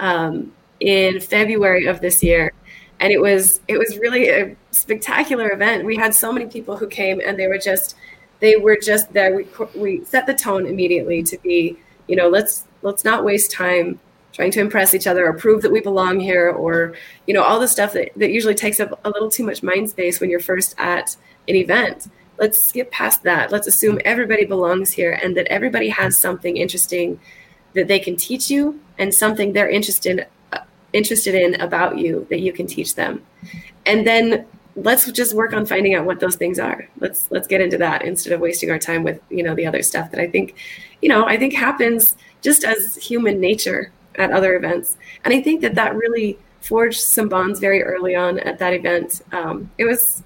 um, 0.00 0.52
in 0.80 1.20
February 1.20 1.86
of 1.86 2.00
this 2.00 2.24
year, 2.24 2.52
and 3.00 3.12
it 3.12 3.20
was 3.20 3.60
it 3.68 3.78
was 3.78 3.98
really 3.98 4.28
a 4.28 4.56
spectacular 4.70 5.50
event. 5.50 5.84
We 5.84 5.96
had 5.96 6.14
so 6.14 6.32
many 6.32 6.46
people 6.46 6.76
who 6.76 6.86
came, 6.86 7.20
and 7.20 7.38
they 7.38 7.46
were 7.48 7.58
just 7.58 7.96
they 8.40 8.56
were 8.56 8.76
just 8.76 9.12
there. 9.12 9.34
We 9.34 9.46
we 9.74 10.04
set 10.04 10.26
the 10.26 10.34
tone 10.34 10.66
immediately 10.66 11.22
to 11.24 11.38
be, 11.38 11.76
you 12.06 12.16
know, 12.16 12.28
let's 12.28 12.64
let's 12.82 13.04
not 13.04 13.24
waste 13.24 13.50
time 13.50 13.98
trying 14.32 14.50
to 14.50 14.60
impress 14.60 14.92
each 14.92 15.06
other 15.06 15.26
or 15.26 15.32
prove 15.32 15.62
that 15.62 15.72
we 15.72 15.80
belong 15.80 16.20
here 16.20 16.50
or 16.50 16.94
you 17.26 17.32
know 17.32 17.42
all 17.42 17.58
the 17.58 17.68
stuff 17.68 17.94
that, 17.94 18.10
that 18.16 18.30
usually 18.30 18.54
takes 18.54 18.80
up 18.80 19.00
a 19.04 19.10
little 19.10 19.30
too 19.30 19.44
much 19.44 19.62
mind 19.62 19.88
space 19.88 20.20
when 20.20 20.28
you're 20.28 20.40
first 20.40 20.74
at 20.78 21.16
an 21.48 21.54
event 21.54 22.08
let's 22.38 22.62
skip 22.62 22.90
past 22.90 23.22
that. 23.22 23.50
Let's 23.50 23.66
assume 23.66 23.98
everybody 24.04 24.44
belongs 24.44 24.92
here 24.92 25.18
and 25.22 25.36
that 25.36 25.46
everybody 25.46 25.88
has 25.88 26.18
something 26.18 26.56
interesting 26.56 27.20
that 27.74 27.88
they 27.88 27.98
can 27.98 28.16
teach 28.16 28.50
you 28.50 28.80
and 28.98 29.12
something 29.12 29.52
they're 29.52 29.68
interested 29.68 30.20
in, 30.20 30.26
interested 30.92 31.34
in 31.34 31.60
about 31.60 31.98
you 31.98 32.26
that 32.30 32.40
you 32.40 32.52
can 32.52 32.66
teach 32.66 32.94
them. 32.94 33.24
And 33.84 34.06
then 34.06 34.46
let's 34.76 35.10
just 35.12 35.34
work 35.34 35.52
on 35.52 35.66
finding 35.66 35.94
out 35.94 36.04
what 36.04 36.20
those 36.20 36.36
things 36.36 36.58
are. 36.58 36.88
Let's 37.00 37.30
let's 37.30 37.46
get 37.46 37.60
into 37.60 37.78
that 37.78 38.02
instead 38.02 38.32
of 38.32 38.40
wasting 38.40 38.70
our 38.70 38.78
time 38.78 39.02
with, 39.02 39.20
you 39.30 39.42
know, 39.42 39.54
the 39.54 39.66
other 39.66 39.82
stuff 39.82 40.10
that 40.10 40.20
I 40.20 40.28
think, 40.28 40.54
you 41.00 41.08
know, 41.08 41.26
I 41.26 41.36
think 41.36 41.54
happens 41.54 42.16
just 42.42 42.64
as 42.64 42.96
human 42.96 43.40
nature 43.40 43.90
at 44.16 44.32
other 44.32 44.56
events. 44.56 44.96
And 45.24 45.34
I 45.34 45.40
think 45.40 45.62
that 45.62 45.74
that 45.74 45.94
really 45.94 46.38
forged 46.60 47.00
some 47.00 47.28
bonds 47.28 47.60
very 47.60 47.82
early 47.82 48.14
on 48.14 48.38
at 48.40 48.58
that 48.58 48.74
event. 48.74 49.22
Um, 49.32 49.70
it 49.78 49.84
was 49.84 50.22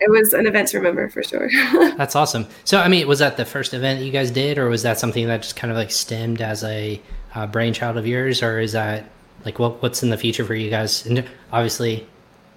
it 0.00 0.10
was 0.10 0.32
an 0.32 0.46
event 0.46 0.68
to 0.68 0.78
remember 0.78 1.08
for 1.08 1.22
sure. 1.22 1.48
That's 1.96 2.16
awesome. 2.16 2.46
So, 2.64 2.80
I 2.80 2.88
mean, 2.88 3.06
was 3.06 3.20
that 3.20 3.36
the 3.36 3.44
first 3.44 3.72
event 3.72 4.02
you 4.02 4.10
guys 4.10 4.32
did, 4.32 4.58
or 4.58 4.68
was 4.68 4.82
that 4.82 4.98
something 4.98 5.26
that 5.28 5.42
just 5.42 5.54
kind 5.54 5.70
of 5.70 5.76
like 5.76 5.92
stemmed 5.92 6.40
as 6.40 6.64
a 6.64 7.00
uh, 7.34 7.46
brainchild 7.46 7.96
of 7.96 8.06
yours, 8.06 8.42
or 8.42 8.58
is 8.58 8.72
that 8.72 9.04
like 9.44 9.58
what 9.58 9.82
what's 9.82 10.02
in 10.02 10.10
the 10.10 10.18
future 10.18 10.44
for 10.44 10.54
you 10.54 10.70
guys? 10.70 11.06
And 11.06 11.24
obviously, 11.52 12.06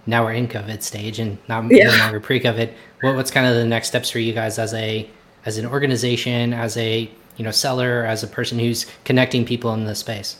now 0.05 0.23
we're 0.23 0.33
in 0.33 0.47
COVID 0.47 0.81
stage 0.81 1.19
and 1.19 1.37
not 1.47 1.65
yeah. 1.71 1.89
no 1.89 1.97
longer 1.97 2.19
pre-COVID. 2.19 2.71
What, 3.01 3.15
what's 3.15 3.31
kind 3.31 3.47
of 3.47 3.55
the 3.55 3.65
next 3.65 3.87
steps 3.87 4.09
for 4.09 4.19
you 4.19 4.33
guys 4.33 4.59
as 4.59 4.73
a 4.73 5.09
as 5.45 5.57
an 5.57 5.65
organization, 5.65 6.53
as 6.53 6.77
a 6.77 7.09
you 7.37 7.43
know 7.43 7.51
seller, 7.51 8.05
as 8.05 8.23
a 8.23 8.27
person 8.27 8.59
who's 8.59 8.85
connecting 9.03 9.45
people 9.45 9.73
in 9.73 9.85
the 9.85 9.95
space? 9.95 10.37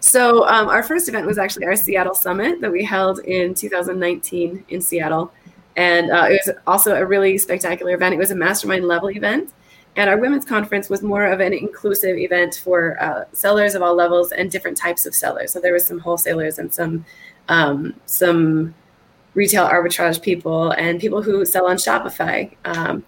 So, 0.00 0.46
um, 0.48 0.68
our 0.68 0.82
first 0.82 1.08
event 1.08 1.26
was 1.26 1.38
actually 1.38 1.64
our 1.64 1.76
Seattle 1.76 2.14
Summit 2.14 2.60
that 2.60 2.70
we 2.70 2.84
held 2.84 3.20
in 3.20 3.54
2019 3.54 4.62
in 4.68 4.82
Seattle. 4.82 5.32
And 5.76 6.10
uh, 6.10 6.26
it 6.28 6.40
was 6.46 6.54
also 6.66 6.94
a 6.94 7.06
really 7.06 7.38
spectacular 7.38 7.94
event. 7.94 8.14
It 8.14 8.18
was 8.18 8.30
a 8.30 8.36
mastermind 8.36 8.84
level 8.84 9.10
event. 9.10 9.50
And 9.96 10.10
our 10.10 10.18
women's 10.18 10.44
conference 10.44 10.90
was 10.90 11.02
more 11.02 11.24
of 11.24 11.40
an 11.40 11.52
inclusive 11.52 12.16
event 12.16 12.60
for 12.62 13.00
uh, 13.00 13.24
sellers 13.32 13.74
of 13.74 13.82
all 13.82 13.94
levels 13.94 14.32
and 14.32 14.50
different 14.50 14.76
types 14.76 15.06
of 15.06 15.14
sellers. 15.14 15.52
So 15.52 15.60
there 15.60 15.72
was 15.72 15.86
some 15.86 16.00
wholesalers 16.00 16.58
and 16.58 16.72
some 16.72 17.04
um, 17.48 17.94
some 18.06 18.74
retail 19.34 19.66
arbitrage 19.66 20.22
people 20.22 20.70
and 20.72 21.00
people 21.00 21.22
who 21.22 21.44
sell 21.44 21.66
on 21.66 21.76
Shopify. 21.76 22.54
Um, 22.64 23.04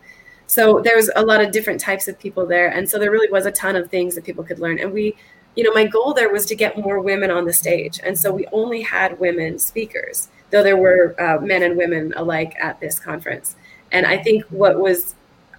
so 0.47 0.81
there 0.81 0.97
was 0.97 1.11
a 1.17 1.25
lot 1.25 1.41
of 1.41 1.51
different 1.51 1.81
types 1.81 2.07
of 2.07 2.19
people 2.19 2.47
there, 2.47 2.69
and 2.69 2.89
so 2.89 2.99
there 2.99 3.11
really 3.11 3.31
was 3.31 3.47
a 3.47 3.51
ton 3.51 3.75
of 3.75 3.91
things 3.91 4.15
that 4.15 4.25
people 4.25 4.45
could 4.45 4.59
learn. 4.61 4.79
And 4.79 4.93
we, 4.93 5.17
you 5.57 5.65
know, 5.65 5.73
my 5.73 5.87
goal 5.87 6.15
there 6.15 6.31
was 6.31 6.47
to 6.47 6.55
get 6.55 6.79
more 6.79 7.01
women 7.01 7.31
on 7.31 7.47
the 7.47 7.53
stage, 7.53 7.99
and 8.05 8.17
so 8.17 8.33
we 8.33 8.47
only 8.53 8.83
had 8.83 9.19
women 9.19 9.59
speakers 9.59 10.29
though 10.51 10.63
there 10.63 10.77
were 10.77 11.15
uh, 11.21 11.41
men 11.41 11.63
and 11.63 11.77
women 11.77 12.13
alike 12.17 12.55
at 12.61 12.81
this 12.81 12.99
conference. 12.99 13.57
And 13.93 14.07
I 14.07 14.19
think 14.19 14.45
what 14.47 14.79
was 14.79 15.15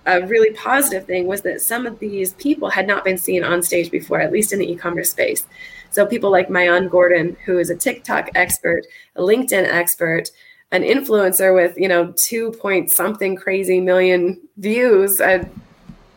a 0.08 0.26
really 0.26 0.54
positive 0.54 1.06
thing 1.06 1.28
was 1.28 1.41
that 1.41 1.62
some 1.62 1.86
of 1.86 2.00
these 2.00 2.34
people 2.34 2.70
had 2.70 2.88
not 2.88 3.04
been 3.04 3.17
seen 3.17 3.43
on 3.43 3.62
stage 3.62 3.91
before, 3.91 4.20
at 4.20 4.32
least 4.32 4.54
in 4.54 4.60
the 4.60 4.72
e-commerce 4.72 5.12
space. 5.12 5.46
So 5.91 6.06
people 6.06 6.32
like 6.32 6.48
Maayan 6.48 6.89
Gordon, 6.89 7.36
who 7.46 7.60
is 7.60 7.70
a 7.70 7.76
TikTok 7.76 8.30
expert, 8.34 8.86
a 9.15 9.22
LinkedIn 9.22 9.65
expert, 9.65 10.32
an 10.72 10.84
influencer 10.84 11.54
with 11.54 11.78
you 11.78 11.88
know 11.88 12.13
two 12.17 12.52
point 12.54 12.91
something 12.91 13.36
crazy 13.36 13.80
million 13.80 14.39
views 14.58 15.20
and 15.20 15.50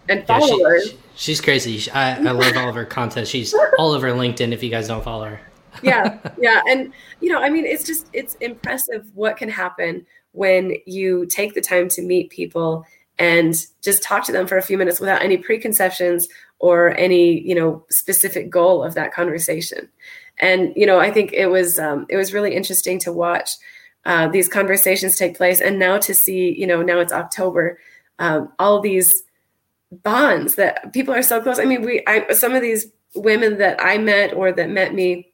and 0.08 0.26
followers. 0.26 0.86
Yeah, 0.86 0.92
she, 0.92 0.98
she's 1.16 1.40
crazy. 1.40 1.90
I, 1.92 2.16
I 2.16 2.32
love 2.32 2.56
all 2.56 2.68
of 2.68 2.74
her 2.74 2.84
content. 2.84 3.28
She's 3.28 3.54
all 3.78 3.92
over 3.92 4.08
LinkedIn. 4.10 4.52
If 4.52 4.62
you 4.62 4.70
guys 4.70 4.88
don't 4.88 5.04
follow 5.04 5.26
her. 5.26 5.40
yeah, 5.82 6.18
yeah, 6.38 6.60
and 6.68 6.92
you 7.20 7.30
know, 7.30 7.40
I 7.40 7.48
mean, 7.48 7.64
it's 7.64 7.84
just 7.84 8.06
it's 8.12 8.34
impressive 8.36 9.10
what 9.14 9.36
can 9.36 9.48
happen 9.48 10.04
when 10.32 10.74
you 10.86 11.26
take 11.26 11.54
the 11.54 11.60
time 11.60 11.88
to 11.88 12.02
meet 12.02 12.30
people 12.30 12.84
and 13.20 13.54
just 13.82 14.02
talk 14.02 14.24
to 14.24 14.32
them 14.32 14.46
for 14.46 14.56
a 14.56 14.62
few 14.62 14.78
minutes 14.78 14.98
without 14.98 15.22
any 15.22 15.36
preconceptions 15.36 16.26
or 16.58 16.96
any 16.96 17.40
you 17.46 17.54
know 17.54 17.84
specific 17.90 18.50
goal 18.50 18.82
of 18.82 18.94
that 18.94 19.12
conversation. 19.12 19.88
And 20.40 20.72
you 20.74 20.86
know 20.86 20.98
i 20.98 21.10
think 21.10 21.32
it 21.32 21.46
was 21.48 21.78
um, 21.78 22.06
it 22.08 22.16
was 22.16 22.32
really 22.32 22.54
interesting 22.56 22.98
to 23.00 23.12
watch 23.12 23.50
uh, 24.06 24.28
these 24.28 24.48
conversations 24.48 25.16
take 25.16 25.36
place 25.36 25.60
and 25.60 25.78
now 25.78 25.98
to 25.98 26.14
see 26.14 26.58
you 26.58 26.66
know 26.66 26.82
now 26.82 26.98
it's 26.98 27.12
october 27.12 27.78
um, 28.18 28.50
all 28.58 28.80
these 28.80 29.22
bonds 29.90 30.54
that 30.54 30.92
people 30.92 31.12
are 31.12 31.22
so 31.22 31.42
close. 31.42 31.58
I 31.58 31.64
mean 31.66 31.82
we 31.82 32.02
I, 32.06 32.32
some 32.32 32.54
of 32.54 32.62
these 32.62 32.86
women 33.14 33.58
that 33.58 33.82
i 33.82 33.98
met 33.98 34.32
or 34.32 34.52
that 34.52 34.70
met 34.70 34.94
me 34.94 35.29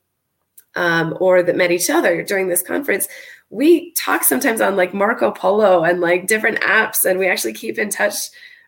um, 0.77 1.17
or 1.21 1.43
that 1.43 1.57
met 1.57 1.73
each 1.73 1.91
other 1.91 2.23
during 2.23 2.49
this 2.49 2.63
conference 2.63 3.09
we 3.51 3.93
talk 3.93 4.25
sometimes 4.25 4.61
on 4.61 4.77
like 4.77 4.93
marco 4.95 5.31
polo 5.31 5.83
and 5.85 6.01
like 6.01 6.27
different 6.27 6.61
apps 6.61 7.05
and 7.05 7.19
we 7.19 7.29
actually 7.29 7.53
keep 7.53 7.79
in 7.79 7.89
touch 7.89 8.15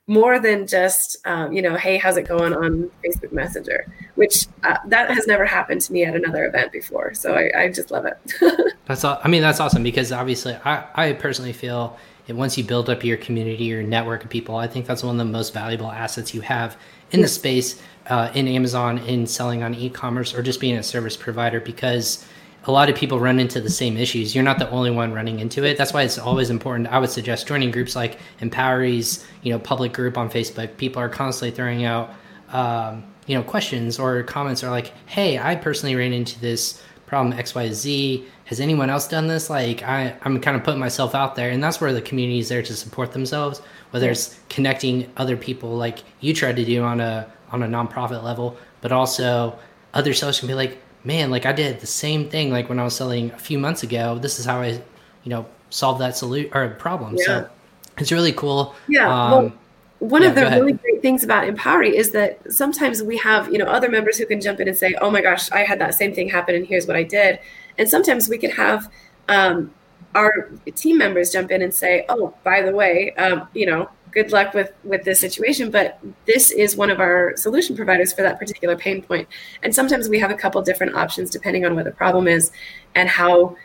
more 0.06 0.38
than 0.38 0.66
just 0.66 1.16
um, 1.26 1.52
you 1.52 1.60
know 1.60 1.76
hey 1.76 1.98
how's 1.98 2.16
it 2.16 2.26
going 2.26 2.54
on 2.54 2.90
facebook 3.04 3.32
messenger 3.32 3.86
which 4.14 4.46
uh, 4.64 4.76
that 4.86 5.10
has 5.10 5.26
never 5.26 5.44
happened 5.44 5.80
to 5.80 5.92
me 5.92 6.04
at 6.04 6.16
another 6.16 6.46
event 6.46 6.72
before. 6.72 7.14
So 7.14 7.34
i, 7.34 7.50
I 7.56 7.68
just 7.68 7.90
love 7.90 8.06
it. 8.06 8.16
That's 8.86 9.04
all 9.04 9.20
i 9.22 9.28
mean 9.28 9.42
that's 9.42 9.60
awesome 9.60 9.82
because 9.82 10.12
obviously 10.12 10.56
i, 10.64 10.82
I 10.94 11.12
personally 11.12 11.52
feel 11.52 11.98
once 12.36 12.58
you 12.58 12.64
build 12.64 12.90
up 12.90 13.04
your 13.04 13.16
community 13.16 13.64
your 13.64 13.82
network 13.82 14.24
of 14.24 14.30
people 14.30 14.56
i 14.56 14.66
think 14.66 14.86
that's 14.86 15.02
one 15.02 15.14
of 15.14 15.26
the 15.26 15.32
most 15.32 15.52
valuable 15.54 15.90
assets 15.90 16.34
you 16.34 16.40
have 16.40 16.76
in 17.10 17.22
the 17.22 17.28
space 17.28 17.80
uh, 18.06 18.30
in 18.34 18.46
amazon 18.48 18.98
in 18.98 19.26
selling 19.26 19.62
on 19.62 19.74
e-commerce 19.74 20.34
or 20.34 20.42
just 20.42 20.60
being 20.60 20.76
a 20.76 20.82
service 20.82 21.16
provider 21.16 21.60
because 21.60 22.26
a 22.64 22.72
lot 22.72 22.90
of 22.90 22.96
people 22.96 23.18
run 23.18 23.40
into 23.40 23.60
the 23.60 23.70
same 23.70 23.96
issues. 23.96 24.34
You're 24.34 24.44
not 24.44 24.58
the 24.58 24.68
only 24.70 24.90
one 24.90 25.12
running 25.12 25.40
into 25.40 25.64
it. 25.64 25.78
That's 25.78 25.94
why 25.94 26.02
it's 26.02 26.18
always 26.18 26.50
important. 26.50 26.88
I 26.88 26.98
would 26.98 27.08
suggest 27.08 27.46
joining 27.46 27.70
groups 27.70 27.96
like 27.96 28.18
Empowery's, 28.40 29.26
you 29.42 29.52
know, 29.52 29.58
public 29.58 29.94
group 29.94 30.18
on 30.18 30.28
Facebook. 30.28 30.76
People 30.76 31.00
are 31.00 31.08
constantly 31.08 31.56
throwing 31.56 31.84
out, 31.84 32.10
um, 32.50 33.04
you 33.26 33.36
know, 33.36 33.42
questions 33.42 33.98
or 33.98 34.22
comments 34.22 34.62
are 34.62 34.70
like, 34.70 34.92
"Hey, 35.06 35.38
I 35.38 35.54
personally 35.54 35.96
ran 35.96 36.12
into 36.12 36.38
this 36.40 36.82
problem 37.08 37.38
X, 37.38 37.54
Y, 37.54 37.72
Z. 37.72 38.24
Has 38.44 38.60
anyone 38.60 38.90
else 38.90 39.08
done 39.08 39.26
this?" 39.26 39.50
Like, 39.50 39.82
I, 39.82 40.14
I'm 40.22 40.40
kind 40.40 40.56
of 40.56 40.62
putting 40.62 40.80
myself 40.80 41.14
out 41.14 41.34
there, 41.34 41.50
and 41.50 41.62
that's 41.62 41.80
where 41.80 41.92
the 41.92 42.02
community 42.02 42.38
is 42.38 42.48
there 42.48 42.62
to 42.62 42.74
support 42.74 43.12
themselves. 43.12 43.60
Whether 43.90 44.10
it's 44.10 44.38
connecting 44.48 45.10
other 45.16 45.36
people, 45.36 45.70
like 45.76 46.00
you 46.20 46.34
tried 46.34 46.56
to 46.56 46.64
do 46.64 46.82
on 46.82 47.00
a 47.00 47.30
on 47.50 47.62
a 47.62 47.66
nonprofit 47.66 48.22
level, 48.22 48.56
but 48.80 48.92
also 48.92 49.58
other 49.94 50.12
sellers 50.14 50.38
can 50.38 50.48
be 50.48 50.54
like, 50.54 50.78
man, 51.04 51.30
like 51.30 51.46
I 51.46 51.52
did 51.52 51.80
the 51.80 51.86
same 51.86 52.28
thing 52.28 52.50
like 52.50 52.68
when 52.68 52.78
I 52.78 52.84
was 52.84 52.94
selling 52.94 53.30
a 53.30 53.38
few 53.38 53.58
months 53.58 53.82
ago. 53.82 54.18
This 54.18 54.38
is 54.38 54.44
how 54.44 54.60
I, 54.60 54.80
you 55.24 55.30
know, 55.30 55.46
solved 55.70 56.00
that 56.00 56.16
solution 56.16 56.50
or 56.54 56.68
problem. 56.70 57.16
Yeah. 57.16 57.24
So 57.24 57.50
it's 57.98 58.12
really 58.12 58.32
cool. 58.32 58.74
Yeah. 58.88 59.08
Um, 59.08 59.30
well, 59.30 59.52
one 59.98 60.22
yeah, 60.22 60.28
of 60.28 60.34
the 60.34 60.42
really 60.42 60.74
great 60.74 61.02
things 61.02 61.24
about 61.24 61.48
Empowery 61.48 61.92
is 61.92 62.12
that 62.12 62.40
sometimes 62.52 63.02
we 63.02 63.16
have, 63.18 63.50
you 63.52 63.58
know, 63.58 63.66
other 63.66 63.88
members 63.88 64.16
who 64.16 64.26
can 64.26 64.40
jump 64.40 64.60
in 64.60 64.68
and 64.68 64.76
say, 64.76 64.94
"Oh 65.00 65.10
my 65.10 65.20
gosh, 65.20 65.50
I 65.50 65.60
had 65.60 65.80
that 65.80 65.94
same 65.94 66.14
thing 66.14 66.28
happen, 66.28 66.54
and 66.54 66.66
here's 66.66 66.86
what 66.86 66.96
I 66.96 67.02
did." 67.02 67.40
And 67.78 67.88
sometimes 67.88 68.28
we 68.28 68.38
could 68.38 68.52
have 68.52 68.90
um, 69.28 69.72
our 70.14 70.50
team 70.74 70.98
members 70.98 71.32
jump 71.32 71.50
in 71.50 71.62
and 71.62 71.74
say, 71.74 72.04
"Oh, 72.08 72.34
by 72.44 72.62
the 72.62 72.72
way, 72.72 73.12
um, 73.16 73.48
you 73.54 73.66
know, 73.66 73.90
good 74.12 74.32
luck 74.32 74.54
with 74.54 74.72
with 74.84 75.04
this 75.04 75.20
situation 75.20 75.70
but 75.70 75.98
this 76.26 76.50
is 76.50 76.76
one 76.76 76.90
of 76.90 77.00
our 77.00 77.36
solution 77.36 77.76
providers 77.76 78.12
for 78.12 78.22
that 78.22 78.38
particular 78.38 78.76
pain 78.76 79.02
point 79.02 79.28
and 79.62 79.74
sometimes 79.74 80.08
we 80.08 80.18
have 80.18 80.30
a 80.30 80.34
couple 80.34 80.60
different 80.62 80.94
options 80.94 81.30
depending 81.30 81.64
on 81.64 81.74
what 81.74 81.84
the 81.84 81.90
problem 81.90 82.26
is 82.26 82.50
and 82.94 83.08
how 83.08 83.56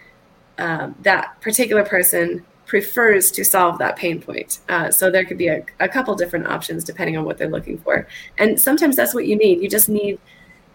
um, 0.57 0.95
that 1.01 1.39
particular 1.41 1.83
person 1.83 2.45
prefers 2.73 3.29
to 3.29 3.45
solve 3.45 3.77
that 3.77 3.95
pain 3.95 4.19
point. 4.19 4.57
Uh, 4.67 4.89
so 4.89 5.12
there 5.12 5.23
could 5.23 5.38
be 5.38 5.47
a, 5.47 5.63
a 5.79 5.88
couple 5.88 6.15
different 6.15 6.47
options 6.47 6.83
depending 6.83 7.15
on 7.15 7.23
what 7.23 7.38
they're 7.38 7.47
looking 7.47 7.77
for. 7.77 8.07
And 8.39 8.59
sometimes 8.59 8.95
that's 8.95 9.13
what 9.13 9.27
you 9.27 9.36
need. 9.36 9.62
You 9.62 9.69
just 9.69 9.89
need 9.89 10.19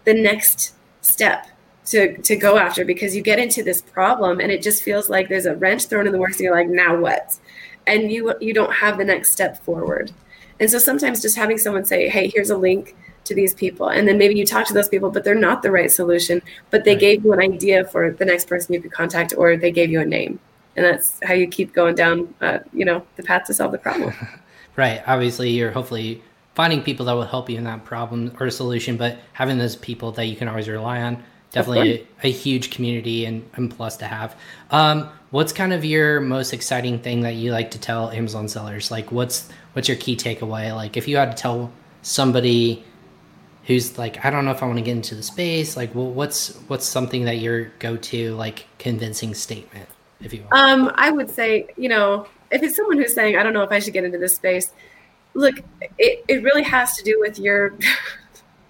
the 0.05 0.13
next 0.13 0.75
step 1.01 1.47
to, 1.87 2.17
to 2.19 2.37
go 2.37 2.57
after 2.57 2.85
because 2.85 3.17
you 3.17 3.21
get 3.21 3.37
into 3.37 3.63
this 3.63 3.81
problem 3.81 4.39
and 4.39 4.49
it 4.49 4.61
just 4.61 4.81
feels 4.81 5.09
like 5.09 5.27
there's 5.27 5.45
a 5.45 5.57
wrench 5.57 5.87
thrown 5.87 6.07
in 6.07 6.13
the 6.13 6.19
works 6.19 6.37
and 6.37 6.45
you're 6.45 6.55
like 6.55 6.69
now 6.69 6.95
what? 6.95 7.37
And 7.85 8.09
you 8.09 8.33
you 8.39 8.53
don't 8.53 8.71
have 8.71 8.97
the 8.97 9.03
next 9.03 9.33
step 9.33 9.61
forward. 9.65 10.13
And 10.61 10.71
so 10.71 10.77
sometimes 10.77 11.21
just 11.21 11.35
having 11.35 11.57
someone 11.57 11.83
say 11.83 12.07
hey 12.07 12.29
here's 12.33 12.49
a 12.49 12.57
link 12.57 12.95
to 13.25 13.35
these 13.35 13.53
people. 13.53 13.89
And 13.89 14.07
then 14.07 14.17
maybe 14.17 14.35
you 14.35 14.45
talk 14.45 14.65
to 14.67 14.73
those 14.73 14.87
people 14.87 15.11
but 15.11 15.25
they're 15.25 15.35
not 15.35 15.63
the 15.63 15.71
right 15.71 15.91
solution 15.91 16.41
but 16.69 16.85
they 16.85 16.93
right. 16.93 17.01
gave 17.01 17.25
you 17.25 17.33
an 17.33 17.41
idea 17.41 17.83
for 17.83 18.11
the 18.11 18.23
next 18.23 18.47
person 18.47 18.73
you 18.73 18.81
could 18.81 18.93
contact 18.93 19.33
or 19.35 19.57
they 19.57 19.71
gave 19.71 19.91
you 19.91 19.99
a 19.99 20.05
name 20.05 20.39
and 20.79 20.87
that's 20.87 21.19
how 21.23 21.33
you 21.33 21.47
keep 21.47 21.73
going 21.73 21.93
down 21.93 22.33
uh, 22.41 22.59
you 22.73 22.85
know 22.85 23.05
the 23.17 23.23
path 23.23 23.45
to 23.45 23.53
solve 23.53 23.71
the 23.71 23.77
problem. 23.77 24.13
Right 24.75 25.03
obviously 25.07 25.49
you're 25.49 25.71
hopefully 25.71 26.23
finding 26.53 26.81
people 26.81 27.05
that 27.07 27.13
will 27.13 27.25
help 27.25 27.49
you 27.49 27.57
in 27.57 27.65
that 27.65 27.83
problem 27.83 28.33
or 28.39 28.49
solution 28.49 28.95
but 28.95 29.17
having 29.33 29.57
those 29.57 29.75
people 29.75 30.13
that 30.13 30.25
you 30.27 30.37
can 30.37 30.47
always 30.47 30.69
rely 30.69 31.01
on 31.01 31.21
definitely 31.51 32.07
a, 32.23 32.27
a, 32.27 32.31
huge 32.31 32.69
community 32.69 33.25
and, 33.25 33.43
and 33.55 33.75
plus 33.75 33.97
to 33.97 34.05
have. 34.05 34.37
Um, 34.71 35.09
what's 35.31 35.51
kind 35.51 35.73
of 35.73 35.83
your 35.83 36.21
most 36.21 36.53
exciting 36.53 36.99
thing 36.99 37.21
that 37.21 37.33
you 37.35 37.51
like 37.51 37.71
to 37.71 37.79
tell 37.79 38.11
amazon 38.11 38.47
sellers? 38.47 38.89
Like 38.89 39.11
what's 39.11 39.49
what's 39.73 39.89
your 39.89 39.97
key 39.97 40.15
takeaway? 40.15 40.73
Like 40.73 40.95
if 40.95 41.09
you 41.09 41.17
had 41.17 41.35
to 41.35 41.41
tell 41.41 41.73
somebody 42.01 42.85
who's 43.69 43.97
like 43.97 44.25
i 44.25 44.29
don't 44.29 44.45
know 44.45 44.51
if 44.51 44.63
i 44.63 44.65
want 44.65 44.77
to 44.77 44.83
get 44.83 44.93
into 44.93 45.13
the 45.13 45.21
space 45.21 45.77
like 45.77 45.93
well, 45.93 46.09
what's 46.09 46.55
what's 46.67 46.85
something 46.85 47.25
that 47.25 47.37
your 47.37 47.65
go-to 47.79 48.33
like 48.35 48.65
convincing 48.79 49.33
statement 49.33 49.87
if 50.21 50.33
you 50.33 50.41
want 50.41 50.53
um 50.53 50.91
i 50.95 51.11
would 51.11 51.29
say 51.29 51.67
you 51.77 51.89
know 51.89 52.25
if 52.51 52.63
it's 52.63 52.75
someone 52.75 52.97
who's 52.97 53.13
saying 53.13 53.37
i 53.37 53.43
don't 53.43 53.53
know 53.53 53.63
if 53.63 53.71
i 53.71 53.79
should 53.79 53.93
get 53.93 54.03
into 54.03 54.17
this 54.17 54.35
space 54.35 54.71
look 55.33 55.55
it, 55.97 56.23
it 56.27 56.43
really 56.43 56.63
has 56.63 56.95
to 56.95 57.03
do 57.03 57.17
with 57.19 57.39
your 57.39 57.77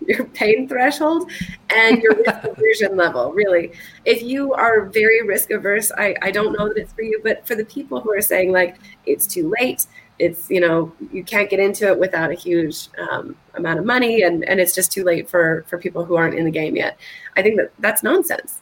your 0.10 0.26
pain 0.26 0.68
threshold 0.68 1.30
and 1.70 2.02
your 2.02 2.16
risk 2.16 2.44
aversion 2.44 2.98
level. 2.98 3.32
Really, 3.32 3.72
if 4.06 4.22
you 4.22 4.54
are 4.54 4.86
very 4.86 5.22
risk 5.22 5.52
averse, 5.52 5.92
I, 5.98 6.16
I 6.22 6.32
don't 6.32 6.58
know 6.58 6.68
that 6.68 6.78
it's 6.78 6.94
for 6.94 7.04
you. 7.04 7.22
But 7.24 7.46
for 7.48 7.56
the 7.56 7.66
people 7.66 8.02
who 8.02 8.12
are 8.14 8.22
saying 8.22 8.52
like 8.52 8.78
it's 9.06 9.28
too 9.28 9.54
late, 9.60 9.86
it's 10.18 10.50
you 10.50 10.60
know 10.60 10.92
you 11.12 11.24
can't 11.24 11.50
get 11.50 11.60
into 11.60 11.88
it 11.88 12.00
without 12.00 12.32
a 12.32 12.36
huge 12.36 12.88
um, 12.98 13.36
amount 13.54 13.80
of 13.80 13.86
money, 13.86 14.24
and 14.24 14.44
and 14.46 14.60
it's 14.60 14.76
just 14.76 14.92
too 14.92 15.04
late 15.04 15.30
for 15.30 15.64
for 15.68 15.78
people 15.78 16.04
who 16.04 16.16
aren't 16.16 16.36
in 16.36 16.46
the 16.46 16.52
game 16.52 16.76
yet. 16.76 16.98
I 17.36 17.42
think 17.42 17.58
that 17.58 17.72
that's 17.80 18.04
nonsense. 18.04 18.62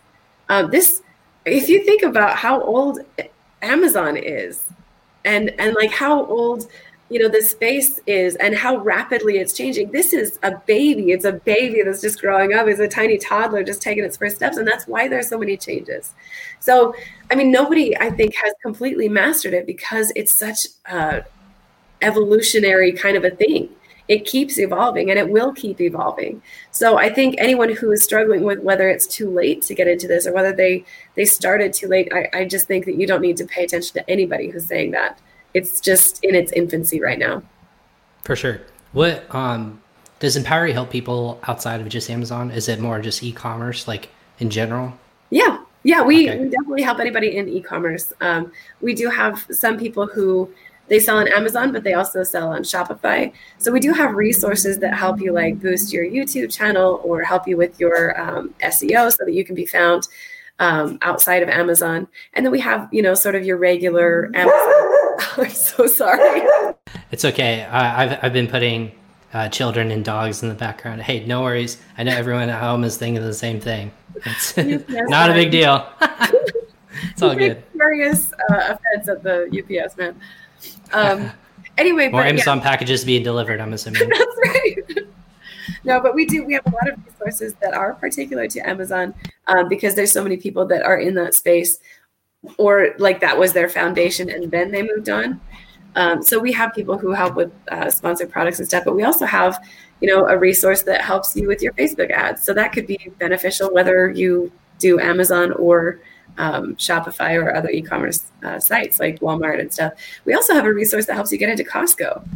Um, 0.50 0.72
this, 0.72 1.02
if 1.48 1.70
you 1.70 1.84
think 1.86 2.04
about 2.04 2.36
how 2.36 2.62
old 2.62 3.00
Amazon 3.62 4.18
is, 4.18 4.66
and 5.26 5.50
and 5.60 5.76
like 5.76 5.92
how 5.92 6.26
old 6.26 6.68
you 7.10 7.20
know 7.20 7.30
the 7.30 7.42
space 7.42 8.00
is 8.06 8.36
and 8.36 8.56
how 8.56 8.78
rapidly 8.78 9.38
it's 9.38 9.54
changing 9.54 9.92
this 9.92 10.14
is 10.14 10.40
a 10.44 10.58
baby. 10.66 11.12
It's 11.12 11.26
a 11.26 11.34
baby 11.34 11.82
that's 11.84 12.02
just 12.02 12.20
growing 12.20 12.54
up. 12.54 12.68
It's 12.68 12.80
a 12.80 12.88
tiny 12.88 13.18
toddler 13.18 13.64
just 13.64 13.82
taking 13.82 14.04
its 14.04 14.18
first 14.18 14.36
steps 14.36 14.58
and 14.58 14.68
that's 14.68 14.88
why 14.88 15.08
there's 15.08 15.30
so 15.30 15.38
many 15.38 15.58
changes. 15.58 16.14
So 16.60 16.94
i 17.30 17.36
mean 17.36 17.52
nobody 17.52 17.96
i 17.98 18.10
think 18.10 18.34
has 18.36 18.54
completely 18.62 19.10
mastered 19.10 19.54
it 19.54 19.66
because 19.66 20.12
it's 20.16 20.38
such 20.38 20.68
a 20.86 21.24
evolutionary 22.02 22.92
kind 22.92 23.18
of 23.18 23.24
a 23.24 23.32
thing 23.32 23.70
it 24.08 24.26
keeps 24.26 24.58
evolving 24.58 25.10
and 25.10 25.20
it 25.20 25.30
will 25.30 25.54
keep 25.54 25.82
evolving 25.82 26.42
so 26.72 26.98
i 26.98 27.10
think 27.10 27.36
anyone 27.38 27.74
who 27.74 27.92
is 27.92 28.04
struggling 28.04 28.44
with 28.44 28.60
whether 28.60 28.90
it's 28.90 29.06
too 29.06 29.30
late 29.30 29.62
to 29.62 29.76
get 29.76 29.88
into 29.88 30.08
this 30.08 30.26
or 30.26 30.34
whether 30.34 30.54
they 30.54 30.84
they 31.16 31.26
started 31.26 31.74
too 31.74 31.88
late 31.88 32.12
i, 32.14 32.30
I 32.34 32.46
just 32.46 32.68
think 32.68 32.86
that 32.86 32.96
you 32.96 33.06
don't 33.06 33.22
need 33.22 33.38
to 33.38 33.46
pay 33.46 33.64
attention 33.64 33.94
to 33.94 34.10
anybody 34.10 34.50
who's 34.50 34.66
saying 34.66 34.92
that 34.92 35.20
it's 35.58 35.80
just 35.80 36.24
in 36.24 36.36
its 36.36 36.52
infancy 36.52 37.02
right 37.02 37.18
now. 37.18 37.42
For 38.24 38.36
sure. 38.36 38.62
What 38.92 39.34
um, 39.34 39.82
does 40.20 40.38
Empowery 40.38 40.72
help 40.72 40.92
people 40.92 41.40
outside 41.48 41.82
of 41.82 41.90
just 41.90 42.10
Amazon? 42.10 42.52
Is 42.52 42.70
it 42.70 42.80
more 42.80 43.00
just 43.00 43.24
e-commerce, 43.24 43.88
like 43.88 44.10
in 44.40 44.50
general? 44.50 44.94
Yeah, 45.32 45.64
yeah, 45.84 46.04
we, 46.04 46.30
okay. 46.30 46.40
we 46.40 46.50
definitely 46.50 46.84
help 46.84 47.00
anybody 47.00 47.38
in 47.38 47.50
e-commerce. 47.50 48.14
Um, 48.22 48.52
we 48.82 48.94
do 48.94 49.10
have 49.10 49.48
some 49.52 49.78
people 49.78 50.06
who 50.06 50.54
they 50.88 51.00
sell 51.00 51.18
on 51.18 51.28
Amazon, 51.28 51.72
but 51.72 51.84
they 51.84 51.94
also 51.94 52.24
sell 52.24 52.50
on 52.50 52.64
Shopify. 52.64 53.32
So 53.58 53.72
we 53.72 53.80
do 53.80 53.94
have 53.94 54.14
resources 54.14 54.80
that 54.80 54.94
help 54.94 55.20
you 55.20 55.34
like 55.34 55.60
boost 55.60 55.92
your 55.92 56.06
YouTube 56.06 56.54
channel 56.56 57.02
or 57.04 57.24
help 57.24 57.48
you 57.48 57.58
with 57.58 57.80
your 57.80 58.20
um, 58.20 58.54
SEO 58.62 59.12
so 59.12 59.26
that 59.26 59.34
you 59.34 59.44
can 59.44 59.56
be 59.56 59.66
found 59.66 60.08
um, 60.60 60.98
outside 61.02 61.44
of 61.44 61.50
Amazon. 61.50 62.08
And 62.34 62.46
then 62.46 62.52
we 62.52 62.60
have, 62.62 62.88
you 62.92 63.02
know, 63.02 63.14
sort 63.14 63.36
of 63.36 63.46
your 63.46 63.58
regular 63.58 64.32
Amazon 64.34 64.98
I'm 65.38 65.50
so 65.50 65.88
sorry. 65.88 66.48
It's 67.12 67.26
okay. 67.26 67.64
I, 67.64 68.06
have 68.06 68.20
I've 68.24 68.34
been 68.34 68.48
putting 68.48 68.92
uh, 69.34 69.50
children 69.50 69.92
and 69.92 70.04
dogs 70.04 70.44
in 70.44 70.50
the 70.50 70.56
background. 70.56 71.02
Hey, 71.02 71.26
no 71.26 71.42
worries. 71.42 71.78
I 71.98 72.04
know 72.04 72.16
everyone 72.16 72.50
at 72.50 72.60
home 72.60 72.84
is 72.84 72.98
thinking 72.98 73.22
the 73.22 73.34
same 73.34 73.60
thing. 73.60 73.92
It's 74.26 74.58
not 75.10 75.30
a 75.30 75.34
big 75.34 75.52
deal. 75.52 75.88
it's 77.12 77.22
all 77.22 77.36
good. 77.36 77.64
Serious 77.76 78.34
uh, 78.34 78.76
offense 78.76 79.10
at 79.10 79.24
the 79.24 79.84
UPS 79.84 79.98
man. 79.98 80.20
Um, 80.94 81.32
anyway, 81.78 82.10
more 82.10 82.24
Amazon 82.24 82.58
yeah. 82.58 82.64
packages 82.64 83.06
being 83.06 83.24
delivered. 83.24 83.60
I'm 83.60 83.74
assuming. 83.74 84.10
That's 84.10 84.38
right. 84.44 84.78
no, 85.84 86.00
but 86.00 86.16
we 86.16 86.26
do. 86.26 86.46
We 86.46 86.54
have 86.54 86.66
a 86.66 86.72
lot 86.72 86.90
of 86.90 87.06
resources 87.06 87.54
that 87.62 87.74
are 87.74 87.94
particular 87.94 88.48
to 88.48 88.60
Amazon 88.68 89.14
um, 89.48 89.70
because 89.70 89.96
there's 89.96 90.12
so 90.12 90.24
many 90.24 90.38
people 90.38 90.66
that 90.68 90.84
are 90.84 90.98
in 90.98 91.16
that 91.16 91.34
space, 91.34 91.80
or 92.58 92.96
like 92.98 93.20
that 93.22 93.38
was 93.38 93.54
their 93.54 93.70
foundation, 93.70 94.30
and 94.30 94.52
then 94.52 94.72
they 94.72 94.84
moved 94.84 95.10
on. 95.10 95.40
Um, 95.98 96.22
so 96.22 96.38
we 96.38 96.52
have 96.54 96.74
people 96.76 96.96
who 96.98 97.12
help 97.12 97.36
with 97.36 97.52
uh, 97.70 97.90
sponsored 97.90 98.32
products 98.32 98.60
and 98.60 98.68
stuff, 98.68 98.86
but 98.86 98.96
we 98.96 99.04
also 99.04 99.26
have, 99.26 99.60
you 100.00 100.08
know, 100.08 100.28
a 100.28 100.38
resource 100.38 100.84
that 100.84 101.02
helps 101.02 101.36
you 101.36 101.48
with 101.48 101.62
your 101.64 101.74
Facebook 101.74 102.12
ads. 102.12 102.44
So 102.44 102.54
that 102.54 102.72
could 102.72 102.86
be 102.86 103.12
beneficial 103.18 103.74
whether 103.74 104.12
you 104.12 104.52
do 104.78 105.00
Amazon 105.00 105.54
or 105.54 106.00
um, 106.38 106.76
Shopify 106.76 107.36
or 107.42 107.54
other 107.56 107.70
e-commerce 107.70 108.26
uh, 108.44 108.60
sites 108.60 109.00
like 109.00 109.20
Walmart 109.20 109.60
and 109.60 109.74
stuff. 109.74 109.94
We 110.26 110.34
also 110.34 110.54
have 110.54 110.66
a 110.66 110.74
resource 110.74 111.06
that 111.08 111.14
helps 111.16 111.32
you 111.32 111.38
get 111.38 111.50
into 111.50 111.64
Costco, 111.64 112.28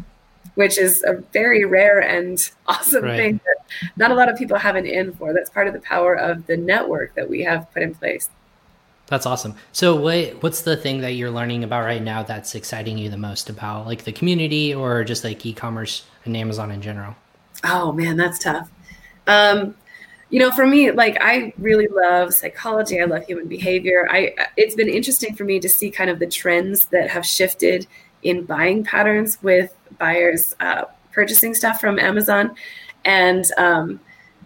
which 0.55 0.77
is 0.77 1.03
a 1.03 1.15
very 1.33 1.65
rare 1.65 1.99
and 1.99 2.37
awesome 2.67 3.03
Right. 3.03 3.17
thing 3.17 3.41
that 3.45 3.57
not 3.95 4.11
a 4.11 4.15
lot 4.15 4.29
of 4.29 4.37
people 4.37 4.57
have 4.57 4.75
an 4.75 4.85
in 4.85 5.13
for. 5.13 5.33
That's 5.33 5.49
part 5.49 5.67
of 5.67 5.73
the 5.73 5.79
power 5.81 6.15
of 6.15 6.45
the 6.47 6.57
network 6.57 7.15
that 7.15 7.29
we 7.29 7.43
have 7.43 7.71
put 7.73 7.83
in 7.83 7.95
place. 7.95 8.29
That's 9.07 9.25
awesome. 9.25 9.55
So 9.73 9.95
what 9.95 10.41
what's 10.41 10.61
the 10.61 10.77
thing 10.77 11.01
that 11.01 11.11
you're 11.13 11.31
learning 11.31 11.63
about 11.65 11.83
right 11.83 12.01
now 12.01 12.23
that's 12.23 12.55
exciting 12.55 12.97
you 12.97 13.09
the 13.09 13.17
most 13.17 13.49
about 13.49 13.85
like 13.85 14.05
the 14.05 14.13
community 14.13 14.73
or 14.73 15.03
just 15.03 15.23
like 15.25 15.45
e-commerce 15.45 16.05
and 16.23 16.35
Amazon 16.37 16.71
in 16.71 16.81
general? 16.81 17.15
Oh 17.63 17.91
man, 17.91 18.15
that's 18.15 18.39
tough. 18.39 18.69
Um, 19.27 19.75
you 20.31 20.39
know, 20.39 20.49
for 20.49 20.65
me, 20.65 20.91
like 20.91 21.17
I 21.19 21.53
really 21.57 21.87
love 21.87 22.33
psychology. 22.33 22.99
I 23.01 23.03
love 23.03 23.25
human 23.25 23.47
behavior. 23.47 24.07
I 24.09 24.33
it's 24.55 24.75
been 24.75 24.89
interesting 24.89 25.35
for 25.35 25.43
me 25.43 25.59
to 25.59 25.69
see 25.69 25.91
kind 25.91 26.09
of 26.09 26.19
the 26.19 26.27
trends 26.27 26.85
that 26.85 27.09
have 27.09 27.25
shifted 27.25 27.85
in 28.23 28.45
buying 28.45 28.83
patterns 28.83 29.37
with 29.43 29.75
buyers 29.99 30.55
uh, 30.61 30.85
purchasing 31.11 31.53
stuff 31.53 31.81
from 31.81 31.99
Amazon, 31.99 32.55
and 33.03 33.45
um, 33.57 33.99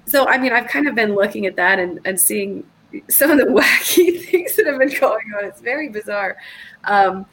so 0.08 0.28
I 0.28 0.40
mean, 0.40 0.52
I've 0.54 0.68
kind 0.68 0.88
of 0.88 0.96
been 0.96 1.14
looking 1.14 1.46
at 1.46 1.56
that 1.58 1.80
and, 1.80 2.00
and 2.04 2.20
seeing 2.20 2.66
some 3.08 3.30
of 3.30 3.38
the 3.38 3.46
wacky 3.46 4.26
things 4.26 4.56
that 4.56 4.66
have 4.66 4.80
been 4.80 5.00
going 5.00 5.26
on. 5.38 5.46
It's 5.46 5.62
very 5.62 5.90
bizarre. 5.90 6.38
Um, 6.86 7.28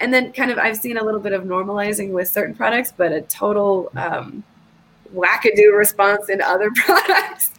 and 0.00 0.14
then 0.14 0.32
kind 0.32 0.50
of 0.50 0.58
I've 0.58 0.76
seen 0.76 0.96
a 0.96 1.04
little 1.04 1.20
bit 1.20 1.32
of 1.34 1.42
normalizing 1.42 2.12
with 2.12 2.28
certain 2.28 2.54
products, 2.54 2.92
but 2.96 3.12
a 3.12 3.20
total 3.22 3.90
um, 3.96 4.44
wackadoo 5.14 5.76
response 5.76 6.30
in 6.30 6.40
other 6.40 6.70
products. 6.74 7.50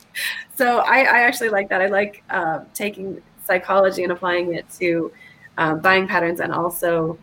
So 0.55 0.79
I, 0.79 0.99
I 0.99 1.19
actually 1.21 1.49
like 1.49 1.69
that. 1.69 1.81
I 1.81 1.87
like 1.87 2.23
uh, 2.29 2.61
taking 2.73 3.21
psychology 3.43 4.03
and 4.03 4.11
applying 4.11 4.53
it 4.53 4.69
to 4.79 5.11
um, 5.57 5.79
buying 5.79 6.07
patterns 6.07 6.39
and 6.39 6.53
also 6.53 7.17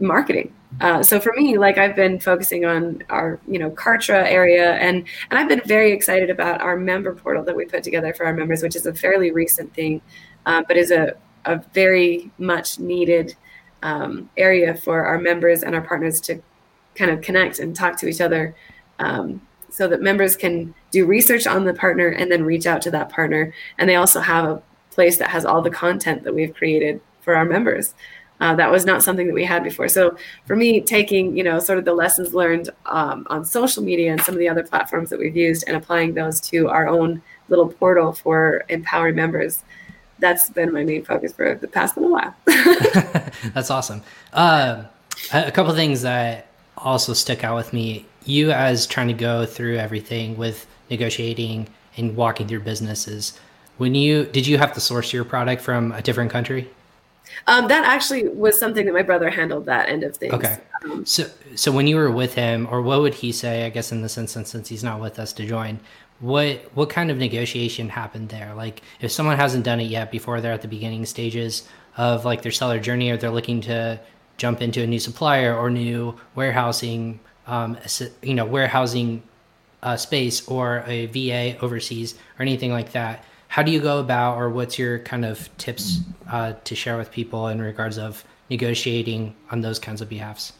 marketing. 0.00 0.52
Uh, 0.80 1.02
so 1.02 1.20
for 1.20 1.32
me, 1.36 1.58
like 1.58 1.78
I've 1.78 1.94
been 1.94 2.18
focusing 2.18 2.64
on 2.64 3.02
our, 3.10 3.38
you 3.46 3.58
know, 3.58 3.70
Kartra 3.70 4.24
area, 4.24 4.72
and 4.74 5.06
and 5.30 5.38
I've 5.38 5.48
been 5.48 5.60
very 5.66 5.92
excited 5.92 6.30
about 6.30 6.60
our 6.62 6.76
member 6.76 7.14
portal 7.14 7.44
that 7.44 7.54
we 7.54 7.66
put 7.66 7.82
together 7.82 8.14
for 8.14 8.24
our 8.24 8.32
members, 8.32 8.62
which 8.62 8.74
is 8.74 8.86
a 8.86 8.94
fairly 8.94 9.30
recent 9.30 9.72
thing, 9.74 10.00
uh, 10.46 10.62
but 10.66 10.76
is 10.76 10.90
a 10.90 11.14
a 11.44 11.56
very 11.74 12.30
much 12.38 12.78
needed 12.78 13.34
um, 13.82 14.30
area 14.36 14.74
for 14.74 15.04
our 15.04 15.18
members 15.18 15.62
and 15.62 15.74
our 15.74 15.82
partners 15.82 16.20
to 16.22 16.40
kind 16.94 17.10
of 17.10 17.20
connect 17.20 17.58
and 17.58 17.74
talk 17.74 17.96
to 17.98 18.06
each 18.06 18.20
other, 18.20 18.54
um, 18.98 19.40
so 19.72 19.88
that 19.88 20.02
members 20.02 20.36
can 20.36 20.74
do 20.90 21.06
research 21.06 21.46
on 21.46 21.64
the 21.64 21.72
partner 21.72 22.08
and 22.08 22.30
then 22.30 22.44
reach 22.44 22.66
out 22.66 22.82
to 22.82 22.90
that 22.90 23.08
partner, 23.08 23.52
and 23.78 23.88
they 23.88 23.96
also 23.96 24.20
have 24.20 24.44
a 24.44 24.62
place 24.90 25.16
that 25.16 25.30
has 25.30 25.44
all 25.44 25.62
the 25.62 25.70
content 25.70 26.24
that 26.24 26.34
we've 26.34 26.54
created 26.54 27.00
for 27.22 27.34
our 27.34 27.44
members. 27.44 27.94
Uh, 28.40 28.54
that 28.56 28.70
was 28.70 28.84
not 28.84 29.02
something 29.02 29.28
that 29.28 29.34
we 29.34 29.44
had 29.44 29.62
before. 29.62 29.88
So 29.88 30.16
for 30.46 30.56
me, 30.56 30.80
taking 30.80 31.36
you 31.36 31.44
know 31.44 31.58
sort 31.58 31.78
of 31.78 31.84
the 31.84 31.94
lessons 31.94 32.34
learned 32.34 32.70
um, 32.86 33.26
on 33.30 33.44
social 33.44 33.82
media 33.82 34.12
and 34.12 34.20
some 34.20 34.34
of 34.34 34.38
the 34.38 34.48
other 34.48 34.64
platforms 34.64 35.10
that 35.10 35.18
we've 35.18 35.36
used 35.36 35.64
and 35.66 35.76
applying 35.76 36.14
those 36.14 36.40
to 36.50 36.68
our 36.68 36.88
own 36.88 37.22
little 37.48 37.68
portal 37.68 38.12
for 38.12 38.64
empowering 38.68 39.14
members, 39.14 39.62
that's 40.18 40.50
been 40.50 40.72
my 40.72 40.84
main 40.84 41.04
focus 41.04 41.32
for 41.32 41.54
the 41.54 41.68
past 41.68 41.96
little 41.96 42.12
while. 42.12 42.34
That's 43.54 43.70
awesome. 43.70 44.02
Uh, 44.32 44.84
a 45.32 45.52
couple 45.52 45.74
things 45.74 46.02
that 46.02 46.46
also 46.76 47.12
stuck 47.12 47.44
out 47.44 47.56
with 47.56 47.72
me. 47.72 48.06
You 48.24 48.50
as 48.52 48.86
trying 48.86 49.08
to 49.08 49.14
go 49.14 49.46
through 49.46 49.76
everything 49.76 50.36
with 50.36 50.66
negotiating 50.90 51.68
and 51.96 52.16
walking 52.16 52.48
through 52.48 52.60
businesses. 52.60 53.38
When 53.78 53.94
you 53.94 54.24
did 54.24 54.46
you 54.46 54.58
have 54.58 54.72
to 54.74 54.80
source 54.80 55.12
your 55.12 55.24
product 55.24 55.62
from 55.62 55.92
a 55.92 56.02
different 56.02 56.30
country? 56.30 56.70
um, 57.46 57.68
that 57.68 57.84
actually 57.84 58.28
was 58.28 58.58
something 58.58 58.86
that 58.86 58.92
my 58.92 59.02
brother 59.02 59.30
handled 59.30 59.66
that 59.66 59.88
end 59.88 60.04
of 60.04 60.16
things. 60.16 60.32
Okay. 60.32 60.58
Um, 60.84 61.04
So, 61.06 61.24
so 61.54 61.72
when 61.72 61.86
you 61.86 61.96
were 61.96 62.10
with 62.10 62.34
him, 62.34 62.68
or 62.70 62.82
what 62.82 63.00
would 63.00 63.14
he 63.14 63.32
say? 63.32 63.66
I 63.66 63.70
guess 63.70 63.92
in 63.92 64.02
this 64.02 64.18
instance, 64.18 64.50
since 64.50 64.68
he's 64.68 64.84
not 64.84 65.00
with 65.00 65.18
us 65.18 65.32
to 65.34 65.46
join, 65.46 65.80
what 66.20 66.70
what 66.74 66.88
kind 66.90 67.10
of 67.10 67.18
negotiation 67.18 67.88
happened 67.88 68.28
there? 68.28 68.54
Like, 68.54 68.82
if 69.00 69.10
someone 69.10 69.36
hasn't 69.36 69.64
done 69.64 69.80
it 69.80 69.84
yet, 69.84 70.10
before 70.10 70.40
they're 70.40 70.52
at 70.52 70.62
the 70.62 70.68
beginning 70.68 71.04
stages 71.06 71.68
of 71.96 72.24
like 72.24 72.42
their 72.42 72.52
seller 72.52 72.78
journey, 72.78 73.10
or 73.10 73.16
they're 73.16 73.30
looking 73.30 73.60
to 73.62 74.00
jump 74.36 74.62
into 74.62 74.82
a 74.82 74.86
new 74.86 74.98
supplier 75.00 75.56
or 75.56 75.70
new 75.70 76.14
warehousing, 76.34 77.20
um, 77.46 77.76
you 78.22 78.34
know, 78.34 78.44
warehousing 78.44 79.22
uh, 79.82 79.96
space 79.96 80.46
or 80.48 80.84
a 80.86 81.06
VA 81.06 81.58
overseas 81.60 82.14
or 82.38 82.42
anything 82.42 82.72
like 82.72 82.92
that. 82.92 83.24
How 83.48 83.62
do 83.62 83.70
you 83.70 83.80
go 83.80 83.98
about, 83.98 84.36
or 84.36 84.48
what's 84.48 84.78
your 84.78 85.00
kind 85.00 85.24
of 85.24 85.54
tips 85.58 86.00
uh, 86.30 86.54
to 86.64 86.74
share 86.74 86.96
with 86.96 87.10
people 87.10 87.48
in 87.48 87.60
regards 87.60 87.98
of 87.98 88.24
negotiating 88.48 89.34
on 89.50 89.60
those 89.60 89.78
kinds 89.78 90.00
of 90.00 90.08
behalfs? 90.08 90.54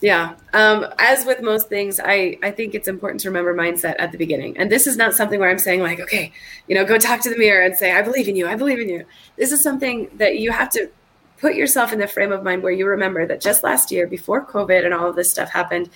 Yeah. 0.00 0.34
Um, 0.52 0.86
as 0.98 1.24
with 1.24 1.40
most 1.40 1.68
things, 1.68 1.98
I, 1.98 2.38
I 2.42 2.50
think 2.50 2.74
it's 2.74 2.86
important 2.86 3.20
to 3.22 3.30
remember 3.30 3.54
mindset 3.54 3.96
at 3.98 4.12
the 4.12 4.18
beginning. 4.18 4.58
And 4.58 4.70
this 4.70 4.86
is 4.86 4.96
not 4.96 5.14
something 5.14 5.40
where 5.40 5.50
I'm 5.50 5.58
saying, 5.58 5.80
like, 5.80 5.98
okay, 6.00 6.32
you 6.68 6.74
know, 6.74 6.84
go 6.84 6.98
talk 6.98 7.20
to 7.22 7.30
the 7.30 7.38
mirror 7.38 7.64
and 7.64 7.74
say, 7.74 7.92
I 7.92 8.02
believe 8.02 8.28
in 8.28 8.36
you. 8.36 8.46
I 8.46 8.56
believe 8.56 8.78
in 8.78 8.90
you. 8.90 9.06
This 9.36 9.52
is 9.52 9.62
something 9.62 10.10
that 10.14 10.38
you 10.38 10.52
have 10.52 10.70
to 10.70 10.90
put 11.38 11.54
yourself 11.54 11.92
in 11.92 11.98
the 11.98 12.06
frame 12.06 12.30
of 12.30 12.42
mind 12.42 12.62
where 12.62 12.72
you 12.72 12.86
remember 12.86 13.26
that 13.26 13.40
just 13.40 13.62
last 13.62 13.90
year, 13.90 14.06
before 14.06 14.44
COVID 14.44 14.84
and 14.84 14.92
all 14.92 15.08
of 15.08 15.16
this 15.16 15.30
stuff 15.30 15.50
happened, 15.50 15.88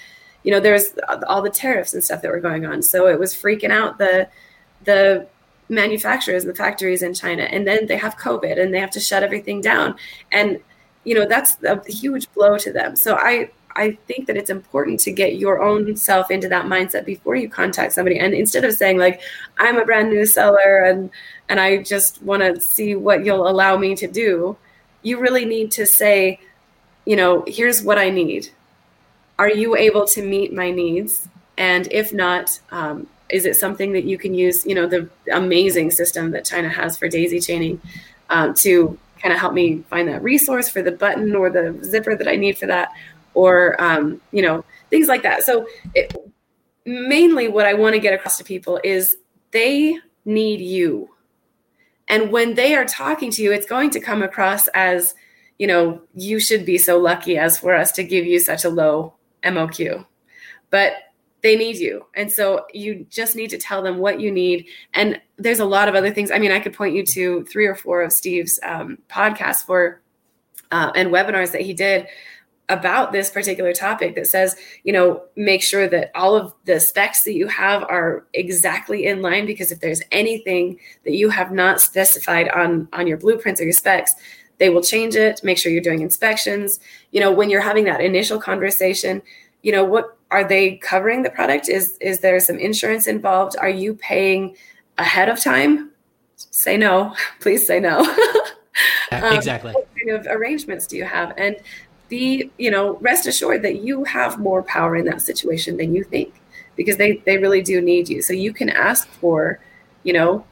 you 0.42 0.50
know, 0.50 0.61
there's 0.61 0.94
all 1.29 1.42
the 1.42 1.50
tariffs 1.50 1.94
and 1.94 2.03
stuff 2.03 2.22
that 2.22 2.31
were 2.31 2.40
going 2.40 2.64
on. 2.64 2.83
So 2.83 3.07
it 3.07 3.18
was 3.18 3.35
freaking 3.35 3.70
out 3.70 3.98
the, 3.98 4.29
the, 4.85 5.26
manufacturers 5.70 6.42
and 6.42 6.53
the 6.53 6.57
factories 6.57 7.00
in 7.00 7.14
China 7.14 7.44
and 7.44 7.66
then 7.66 7.87
they 7.87 7.96
have 7.96 8.16
COVID 8.16 8.61
and 8.61 8.74
they 8.74 8.81
have 8.81 8.90
to 8.90 9.00
shut 9.00 9.22
everything 9.22 9.61
down. 9.61 9.94
And 10.33 10.61
you 11.05 11.14
know, 11.14 11.26
that's 11.26 11.57
a 11.62 11.81
huge 11.90 12.31
blow 12.35 12.59
to 12.59 12.72
them. 12.72 12.96
So 12.96 13.16
I 13.16 13.50
I 13.76 13.92
think 14.09 14.26
that 14.26 14.37
it's 14.37 14.50
important 14.50 14.98
to 15.00 15.12
get 15.12 15.37
your 15.37 15.62
own 15.62 15.96
self 15.96 16.31
into 16.31 16.48
that 16.48 16.66
mindset 16.66 17.05
before 17.05 17.37
you 17.37 17.48
contact 17.48 17.92
somebody. 17.92 18.18
And 18.18 18.35
instead 18.35 18.64
of 18.64 18.74
saying 18.74 18.98
like, 18.98 19.20
I'm 19.59 19.79
a 19.79 19.85
brand 19.85 20.11
new 20.11 20.26
seller 20.26 20.83
and 20.85 21.11
and 21.48 21.61
I 21.61 21.83
just 21.83 22.22
want 22.22 22.42
to 22.42 22.61
see 22.61 22.94
what 22.94 23.24
you'll 23.24 23.48
allow 23.48 23.76
me 23.76 23.94
to 23.96 24.07
do, 24.07 24.57
you 25.03 25.20
really 25.20 25.44
need 25.44 25.70
to 25.72 25.87
say, 25.87 26.40
you 27.07 27.16
know, 27.16 27.44
here's 27.46 27.83
what 27.83 27.98
I 27.98 28.11
need. 28.11 28.50
Are 29.40 29.48
you 29.48 29.74
able 29.74 30.05
to 30.09 30.22
meet 30.22 30.53
my 30.53 30.70
needs? 30.70 31.26
And 31.57 31.90
if 31.90 32.12
not, 32.12 32.61
um, 32.72 33.07
is 33.31 33.46
it 33.46 33.57
something 33.57 33.94
that 33.94 34.05
you 34.05 34.18
can 34.18 34.35
use? 34.35 34.66
You 34.66 34.74
know, 34.74 34.87
the 34.87 35.09
amazing 35.33 35.92
system 35.92 36.33
that 36.33 36.44
China 36.44 36.68
has 36.68 36.98
for 36.98 37.09
daisy 37.09 37.40
chaining 37.40 37.81
um, 38.29 38.53
to 38.57 38.98
kind 39.18 39.33
of 39.33 39.40
help 39.40 39.55
me 39.55 39.83
find 39.88 40.09
that 40.09 40.22
resource 40.22 40.68
for 40.68 40.83
the 40.83 40.92
button 40.92 41.35
or 41.35 41.48
the 41.48 41.79
zipper 41.83 42.14
that 42.16 42.29
I 42.29 42.37
need 42.37 42.59
for 42.59 42.66
that, 42.66 42.90
or 43.33 43.83
um, 43.83 44.20
you 44.31 44.42
know, 44.42 44.62
things 44.90 45.09
like 45.09 45.22
that. 45.22 45.42
So, 45.42 45.66
it, 45.94 46.14
mainly, 46.85 47.48
what 47.48 47.64
I 47.64 47.72
want 47.72 47.94
to 47.94 47.98
get 47.98 48.12
across 48.12 48.37
to 48.37 48.44
people 48.44 48.79
is 48.85 49.16
they 49.53 49.98
need 50.26 50.61
you, 50.61 51.09
and 52.09 52.31
when 52.31 52.57
they 52.57 52.74
are 52.74 52.85
talking 52.85 53.31
to 53.31 53.42
you, 53.42 53.53
it's 53.53 53.66
going 53.66 53.88
to 53.92 54.00
come 54.00 54.22
across 54.22 54.68
as, 54.74 55.14
you 55.59 55.66
know, 55.66 56.03
you 56.14 56.40
should 56.40 56.66
be 56.66 56.76
so 56.76 56.98
lucky 56.98 57.38
as 57.38 57.57
for 57.57 57.74
us 57.74 57.90
to 57.92 58.05
give 58.05 58.26
you 58.26 58.38
such 58.38 58.64
a 58.66 58.68
low 58.68 59.14
MOQ, 59.44 60.05
but 60.70 60.92
they 61.42 61.57
need 61.57 61.76
you. 61.76 62.05
And 62.14 62.31
so 62.31 62.66
you 62.72 63.07
just 63.09 63.35
need 63.35 63.50
to 63.50 63.59
tell 63.59 63.83
them 63.83 63.98
what 63.98 64.20
you 64.20 64.31
need. 64.31 64.66
And 64.94 65.20
there's 65.38 65.61
a 65.61 65.64
lot 65.64 65.88
of 65.88 65.94
other 65.94 66.12
things. 66.12 66.31
I 66.31 66.38
mean, 66.38 66.53
I 66.53 66.61
could 66.61 66.74
point 66.74 66.94
you 66.94 67.05
to 67.07 67.44
three 67.44 67.66
or 67.66 67.74
four 67.74 68.03
of 68.03 68.12
Steve's 68.12 68.61
um, 68.62 68.98
podcasts 69.09 69.64
for 69.64 70.00
uh, 70.70 70.92
and 70.94 71.11
webinars 71.11 71.53
that 71.53 71.62
he 71.62 71.72
did 71.72 72.07
about 72.68 73.11
this 73.11 73.31
particular 73.31 73.72
topic 73.72 74.14
that 74.14 74.29
says, 74.29 74.57
you 74.85 74.92
know, 74.92 75.24
make 75.35 75.61
sure 75.61 75.88
that 75.88 76.12
all 76.14 76.37
of 76.37 76.55
the 76.66 76.79
specs 76.79 77.24
that 77.24 77.35
you 77.35 77.48
have 77.48 77.83
are 77.83 78.26
exactly 78.33 79.07
in 79.07 79.20
line 79.22 79.44
because 79.44 79.72
if 79.72 79.81
there's 79.81 80.03
anything 80.12 80.79
that 81.05 81.14
you 81.14 81.29
have 81.31 81.50
not 81.50 81.81
specified 81.81 82.48
on 82.50 82.88
on 82.92 83.09
your 83.09 83.16
blueprints 83.16 83.61
or 83.61 83.64
your 83.64 83.72
specs, 83.72 84.14
they 84.61 84.68
will 84.68 84.83
change 84.83 85.16
it. 85.16 85.42
Make 85.42 85.59
sure 85.59 85.73
you're 85.73 85.83
doing 85.83 86.03
inspections. 86.03 86.79
You 87.11 87.20
know, 87.20 87.33
when 87.33 87.51
you're 87.51 87.62
having 87.62 87.85
that 87.85 88.01
initial 88.01 88.38
conversation, 88.38 89.23
you 89.62 89.73
know, 89.73 89.83
what 89.85 90.16
are 90.31 90.46
they 90.46 90.77
covering 90.77 91.23
the 91.23 91.31
product? 91.31 91.68
Is 91.68 91.96
is 92.01 92.20
there 92.20 92.38
some 92.38 92.59
insurance 92.59 93.09
involved? 93.09 93.57
Are 93.59 93.68
you 93.68 93.94
paying 93.94 94.57
ahead 94.99 95.29
of 95.29 95.42
time? 95.42 95.90
Say 96.37 96.77
no. 96.77 97.16
Please 97.40 97.66
say 97.66 97.81
no. 97.81 98.07
Um, 99.12 99.35
exactly. 99.35 99.73
What 99.73 99.88
kind 99.96 100.11
of 100.11 100.27
arrangements 100.31 100.87
do 100.87 100.96
you 100.96 101.05
have? 101.05 101.35
And 101.37 101.57
be, 102.09 102.51
you 102.59 102.70
know, 102.70 102.96
rest 102.99 103.27
assured 103.27 103.62
that 103.62 103.81
you 103.81 104.05
have 104.05 104.38
more 104.38 104.62
power 104.62 104.96
in 104.96 105.05
that 105.07 105.20
situation 105.20 105.77
than 105.77 105.92
you 105.92 106.05
think 106.05 106.40
because 106.77 106.96
they, 106.96 107.16
they 107.27 107.37
really 107.37 107.61
do 107.61 107.81
need 107.81 108.09
you. 108.09 108.23
So 108.23 108.33
you 108.33 108.53
can 108.53 108.70
ask 108.70 109.09
for, 109.09 109.59
you 110.05 110.12
know, 110.12 110.44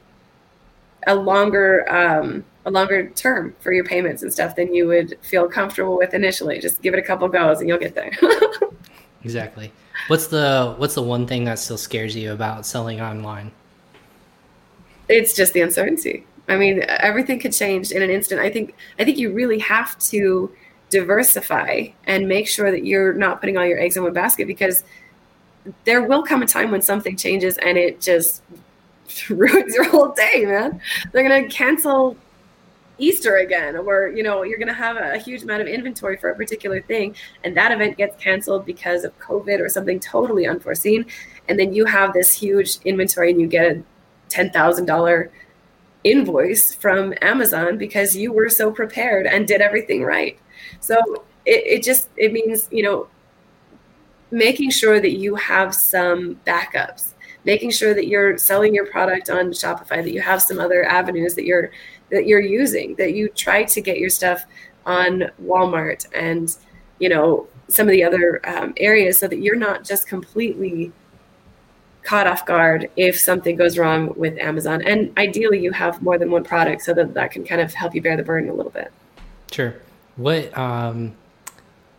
a 1.07 1.15
longer 1.15 1.89
um, 1.91 2.43
a 2.69 2.71
longer 2.71 3.09
term 3.09 3.55
for 3.59 3.73
your 3.73 3.83
payments 3.83 4.23
and 4.23 4.31
stuff 4.31 4.55
than 4.55 4.73
you 4.73 4.87
would 4.87 5.17
feel 5.21 5.49
comfortable 5.49 5.97
with 5.97 6.13
initially. 6.13 6.59
Just 6.59 6.81
give 6.81 6.93
it 6.93 6.99
a 6.99 7.03
couple 7.03 7.27
goes 7.27 7.59
and 7.59 7.67
you'll 7.67 7.79
get 7.79 7.95
there. 7.95 8.11
exactly. 9.23 9.73
What's 10.07 10.27
the 10.27 10.75
what's 10.77 10.95
the 10.95 11.01
one 11.01 11.27
thing 11.27 11.43
that 11.45 11.59
still 11.59 11.77
scares 11.77 12.15
you 12.15 12.31
about 12.31 12.65
selling 12.65 13.01
online? 13.01 13.51
It's 15.09 15.33
just 15.35 15.53
the 15.53 15.61
uncertainty. 15.61 16.25
I 16.47 16.57
mean, 16.57 16.83
everything 16.87 17.39
could 17.39 17.53
change 17.53 17.91
in 17.91 18.01
an 18.01 18.09
instant. 18.09 18.39
I 18.39 18.49
think 18.49 18.75
I 18.97 19.03
think 19.03 19.17
you 19.17 19.33
really 19.33 19.59
have 19.59 19.97
to 19.99 20.51
diversify 20.89 21.87
and 22.05 22.27
make 22.27 22.47
sure 22.47 22.71
that 22.71 22.85
you're 22.85 23.13
not 23.13 23.39
putting 23.39 23.57
all 23.57 23.65
your 23.65 23.79
eggs 23.79 23.97
in 23.97 24.03
one 24.03 24.13
basket 24.13 24.47
because 24.47 24.83
there 25.85 26.01
will 26.01 26.23
come 26.23 26.41
a 26.41 26.47
time 26.47 26.71
when 26.71 26.81
something 26.81 27.15
changes 27.15 27.57
and 27.59 27.77
it 27.77 28.01
just 28.01 28.41
ruins 29.29 29.75
your 29.75 29.85
whole 29.85 30.11
day, 30.13 30.45
man. 30.45 30.81
They're 31.11 31.27
gonna 31.27 31.47
cancel 31.47 32.15
Easter 32.99 33.37
again, 33.37 33.75
or 33.75 34.09
you 34.09 34.23
know, 34.23 34.43
you're 34.43 34.57
going 34.57 34.67
to 34.67 34.73
have 34.73 34.97
a, 34.97 35.17
huge 35.17 35.43
amount 35.43 35.61
of 35.61 35.67
inventory 35.67 36.17
for 36.17 36.29
a 36.29 36.35
particular 36.35 36.81
thing, 36.81 37.15
and 37.43 37.55
that 37.57 37.71
event 37.71 37.97
gets 37.97 38.21
canceled 38.21 38.65
because 38.65 39.03
of 39.03 39.17
COVID 39.19 39.59
or 39.59 39.69
something 39.69 39.99
totally 39.99 40.47
unforeseen, 40.47 41.05
and 41.47 41.59
then 41.59 41.73
you 41.73 41.85
have 41.85 42.13
this 42.13 42.33
huge 42.33 42.77
inventory 42.85 43.31
and 43.31 43.41
you 43.41 43.47
get 43.47 43.77
a 43.77 43.83
ten 44.29 44.49
thousand 44.51 44.85
dollar 44.85 45.31
invoice 46.03 46.73
from 46.73 47.13
Amazon 47.21 47.77
because 47.77 48.15
you 48.15 48.31
were 48.31 48.49
so 48.49 48.71
prepared 48.71 49.25
and 49.25 49.47
did 49.47 49.61
everything 49.61 50.03
right. 50.03 50.39
So 50.79 50.97
it, 51.45 51.63
it 51.65 51.83
just 51.83 52.09
it 52.17 52.31
means 52.31 52.67
you 52.71 52.83
know 52.83 53.07
making 54.31 54.69
sure 54.69 54.99
that 54.99 55.17
you 55.17 55.35
have 55.35 55.73
some 55.73 56.39
backups 56.45 57.13
making 57.45 57.71
sure 57.71 57.93
that 57.93 58.07
you're 58.07 58.37
selling 58.37 58.73
your 58.75 58.85
product 58.85 59.29
on 59.29 59.51
Shopify, 59.51 60.03
that 60.03 60.11
you 60.11 60.21
have 60.21 60.41
some 60.41 60.59
other 60.59 60.83
avenues 60.83 61.35
that 61.35 61.45
you're 61.45 61.71
that 62.11 62.27
you're 62.27 62.39
using, 62.41 62.95
that 62.95 63.13
you 63.13 63.29
try 63.29 63.63
to 63.63 63.81
get 63.81 63.97
your 63.97 64.09
stuff 64.09 64.45
on 64.85 65.29
Walmart 65.43 66.07
and 66.15 66.55
you 66.99 67.09
know 67.09 67.47
some 67.67 67.87
of 67.87 67.91
the 67.91 68.03
other 68.03 68.41
um, 68.47 68.73
areas, 68.77 69.17
so 69.17 69.27
that 69.27 69.39
you're 69.39 69.55
not 69.55 69.83
just 69.83 70.07
completely 70.07 70.91
caught 72.03 72.25
off 72.25 72.45
guard 72.45 72.89
if 72.95 73.19
something 73.19 73.55
goes 73.55 73.77
wrong 73.77 74.11
with 74.15 74.37
Amazon. 74.39 74.81
And 74.81 75.15
ideally, 75.17 75.59
you 75.59 75.71
have 75.71 76.01
more 76.01 76.17
than 76.17 76.31
one 76.31 76.43
product, 76.43 76.81
so 76.81 76.93
that 76.93 77.13
that 77.13 77.31
can 77.31 77.43
kind 77.45 77.61
of 77.61 77.73
help 77.73 77.93
you 77.93 78.01
bear 78.01 78.17
the 78.17 78.23
burden 78.23 78.49
a 78.49 78.53
little 78.53 78.71
bit. 78.71 78.91
Sure. 79.51 79.75
What 80.15 80.55
um, 80.57 81.13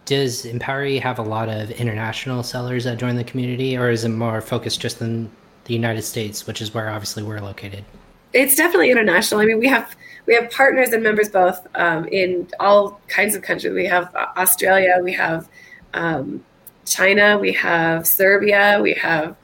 does 0.04 0.44
Empowery 0.44 1.00
have 1.00 1.18
a 1.18 1.22
lot 1.22 1.48
of 1.48 1.70
international 1.70 2.42
sellers 2.42 2.84
that 2.84 2.98
join 2.98 3.16
the 3.16 3.24
community, 3.24 3.76
or 3.76 3.90
is 3.90 4.04
it 4.04 4.08
more 4.08 4.40
focused 4.40 4.80
just 4.80 5.00
in 5.00 5.30
the 5.64 5.74
United 5.74 6.02
States, 6.02 6.46
which 6.46 6.60
is 6.60 6.74
where 6.74 6.90
obviously 6.90 7.22
we're 7.22 7.40
located? 7.40 7.84
It's 8.32 8.54
definitely 8.56 8.90
international. 8.90 9.40
I 9.40 9.46
mean, 9.46 9.58
we 9.58 9.68
have 9.68 9.96
we 10.26 10.34
have 10.34 10.50
partners 10.50 10.90
and 10.90 11.02
members 11.02 11.28
both 11.28 11.66
um, 11.74 12.06
in 12.06 12.48
all 12.60 13.00
kinds 13.08 13.34
of 13.34 13.42
countries. 13.42 13.72
We 13.72 13.86
have 13.86 14.14
Australia, 14.36 15.00
we 15.02 15.12
have 15.14 15.48
um, 15.94 16.44
China, 16.84 17.38
we 17.38 17.52
have 17.52 18.06
Serbia, 18.06 18.78
we 18.82 18.94
have 18.94 19.36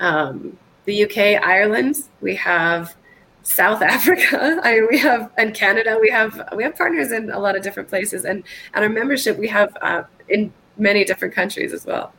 um, 0.00 0.56
the 0.84 1.04
UK, 1.04 1.42
Ireland, 1.44 1.96
we 2.20 2.36
have 2.36 2.94
South 3.42 3.82
Africa. 3.96 4.60
I 4.62 4.74
mean, 4.74 4.86
we 4.90 4.98
have 4.98 5.30
and 5.36 5.54
Canada. 5.54 5.98
We 6.00 6.10
have 6.10 6.48
we 6.54 6.62
have 6.62 6.76
partners 6.76 7.12
in 7.12 7.30
a 7.30 7.38
lot 7.38 7.56
of 7.56 7.62
different 7.62 7.88
places, 7.88 8.24
and 8.24 8.44
and 8.74 8.84
our 8.84 8.90
membership 8.90 9.38
we 9.38 9.48
have 9.48 9.76
uh, 9.80 10.04
in 10.28 10.52
many 10.76 11.04
different 11.04 11.34
countries 11.34 11.72
as 11.72 11.84
well. 11.84 12.12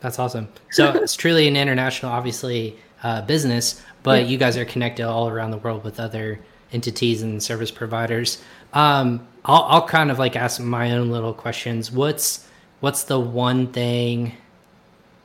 That's 0.00 0.18
awesome. 0.18 0.48
So 0.70 0.92
it's 0.92 1.16
truly 1.16 1.48
an 1.48 1.56
international, 1.56 2.12
obviously, 2.12 2.76
uh, 3.02 3.22
business, 3.22 3.82
but 4.06 4.22
yeah. 4.22 4.28
you 4.28 4.38
guys 4.38 4.56
are 4.56 4.64
connected 4.64 5.04
all 5.04 5.28
around 5.28 5.50
the 5.50 5.56
world 5.56 5.82
with 5.82 5.98
other 5.98 6.38
entities 6.72 7.22
and 7.22 7.42
service 7.42 7.72
providers. 7.72 8.40
Um, 8.72 9.26
I'll, 9.44 9.64
I'll 9.64 9.88
kind 9.88 10.12
of 10.12 10.18
like 10.20 10.36
ask 10.36 10.60
my 10.60 10.92
own 10.92 11.10
little 11.10 11.34
questions. 11.34 11.90
What's 11.90 12.46
what's 12.78 13.02
the 13.02 13.18
one 13.18 13.72
thing 13.72 14.34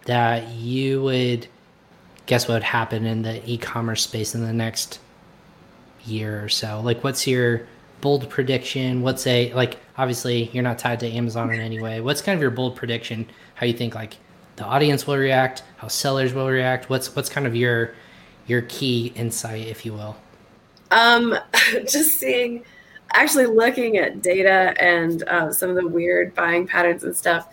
that 0.06 0.50
you 0.50 1.04
would 1.04 1.46
guess 2.26 2.48
what 2.48 2.56
would 2.56 2.64
happen 2.64 3.06
in 3.06 3.22
the 3.22 3.48
e-commerce 3.48 4.02
space 4.02 4.34
in 4.34 4.42
the 4.42 4.52
next 4.52 4.98
year 6.04 6.44
or 6.44 6.50
so? 6.50 6.82
Like, 6.84 7.04
what's 7.04 7.28
your 7.28 7.68
bold 8.02 8.32
prediction? 8.32 9.04
What's 9.04 9.28
a 9.28 9.54
like? 9.54 9.78
Obviously, 9.96 10.50
you're 10.54 10.64
not 10.64 10.80
tied 10.80 11.02
to 11.02 11.08
Amazon 11.08 11.54
in 11.54 11.60
any 11.60 11.80
way. 11.80 12.02
What's 12.02 12.24
kind 12.24 12.36
of 12.36 12.42
your 12.42 12.50
bold 12.50 12.76
prediction? 12.76 13.30
How 13.54 13.68
you 13.68 13.74
think 13.74 13.94
like 13.94 14.18
the 14.56 14.66
audience 14.66 15.06
will 15.06 15.18
react? 15.18 15.62
How 15.78 15.88
sellers 15.88 16.34
will 16.34 16.50
react? 16.50 16.90
What's 16.90 17.16
what's 17.16 17.30
kind 17.30 17.46
of 17.46 17.56
your 17.56 17.94
your 18.52 18.62
key 18.64 19.14
insight, 19.16 19.66
if 19.68 19.86
you 19.86 19.94
will? 19.94 20.18
Um, 20.92 21.38
just 21.90 22.20
seeing, 22.20 22.64
actually 23.14 23.46
looking 23.46 23.98
at 23.98 24.22
data 24.22 24.76
and 24.80 25.24
uh, 25.24 25.52
some 25.52 25.70
of 25.70 25.78
the 25.78 25.88
weird 25.88 26.36
buying 26.36 26.68
patterns 26.68 27.04
and 27.04 27.16
stuff. 27.16 27.48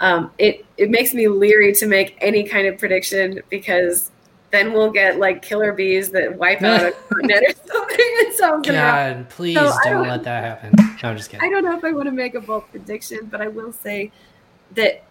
Um, 0.00 0.32
it 0.36 0.66
it 0.76 0.90
makes 0.90 1.14
me 1.14 1.28
leery 1.28 1.72
to 1.74 1.86
make 1.86 2.18
any 2.20 2.42
kind 2.42 2.66
of 2.66 2.76
prediction 2.76 3.40
because 3.50 4.10
then 4.50 4.72
we'll 4.72 4.90
get 4.90 5.18
like 5.18 5.42
killer 5.42 5.72
bees 5.72 6.10
that 6.10 6.36
wipe 6.36 6.60
out 6.60 6.82
a 6.82 6.92
continent 7.08 7.44
or 7.48 7.68
something. 7.72 8.16
And 8.24 8.34
so 8.34 8.54
I'm 8.54 8.62
gonna, 8.62 8.78
God, 8.78 9.28
please 9.30 9.56
so 9.56 9.62
don't, 9.62 9.84
don't, 9.84 10.08
let 10.08 10.24
that 10.24 10.42
happen. 10.42 10.72
No, 10.76 11.08
I'm 11.08 11.16
just 11.16 11.30
kidding. 11.30 11.46
I 11.46 11.50
don't 11.50 11.64
know 11.64 11.78
if 11.78 11.84
I 11.84 11.92
want 11.92 12.06
to 12.06 12.12
make 12.12 12.34
a 12.34 12.40
bold 12.40 12.68
prediction, 12.70 13.28
but 13.30 13.40
I 13.40 13.48
will 13.48 13.72
say 13.72 14.10
that 14.72 15.04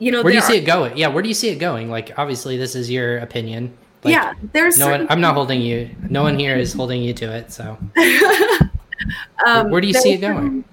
you 0.00 0.10
know 0.10 0.22
where 0.22 0.32
do 0.32 0.36
you 0.36 0.42
see 0.42 0.58
it 0.58 0.66
going? 0.66 0.96
Yeah, 0.96 1.08
where 1.08 1.22
do 1.22 1.28
you 1.28 1.34
see 1.34 1.48
it 1.50 1.58
going? 1.58 1.88
Like, 1.88 2.18
obviously, 2.18 2.56
this 2.56 2.74
is 2.74 2.90
your 2.90 3.18
opinion. 3.18 3.76
Like, 4.04 4.12
yeah, 4.12 4.34
there's 4.52 4.78
no 4.78 4.90
one. 4.90 5.06
I'm 5.10 5.20
not 5.20 5.34
holding 5.34 5.60
you. 5.60 5.90
No 6.08 6.22
one 6.22 6.38
here 6.38 6.56
is 6.56 6.72
holding 6.72 7.02
you 7.02 7.12
to 7.14 7.32
it. 7.34 7.52
So, 7.52 7.76
um, 9.46 9.70
where 9.70 9.80
do 9.80 9.86
you 9.88 9.94
see 9.94 10.12
it 10.12 10.20
going? 10.20 10.64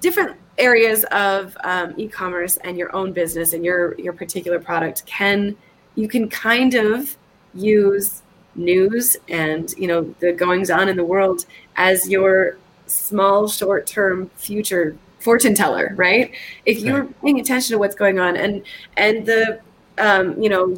Different 0.00 0.36
areas 0.58 1.04
of 1.04 1.56
um, 1.64 1.94
e-commerce 1.96 2.58
and 2.58 2.76
your 2.76 2.94
own 2.94 3.12
business 3.12 3.54
and 3.54 3.64
your 3.64 3.98
your 3.98 4.12
particular 4.12 4.60
product 4.60 5.04
can 5.06 5.56
you 5.94 6.06
can 6.06 6.28
kind 6.28 6.74
of 6.74 7.16
use 7.54 8.22
news 8.54 9.16
and 9.28 9.72
you 9.78 9.86
know 9.86 10.14
the 10.20 10.32
goings 10.32 10.70
on 10.70 10.88
in 10.88 10.96
the 10.96 11.04
world 11.04 11.46
as 11.76 12.08
your 12.08 12.58
small 12.86 13.48
short 13.48 13.86
term 13.86 14.28
future 14.36 14.96
fortune 15.18 15.54
teller 15.54 15.92
right 15.96 16.34
if 16.66 16.80
you're 16.80 17.04
paying 17.22 17.40
attention 17.40 17.72
to 17.72 17.78
what's 17.78 17.94
going 17.94 18.18
on 18.18 18.36
and 18.36 18.62
and 18.96 19.26
the 19.26 19.60
um, 19.98 20.40
you 20.40 20.48
know 20.48 20.76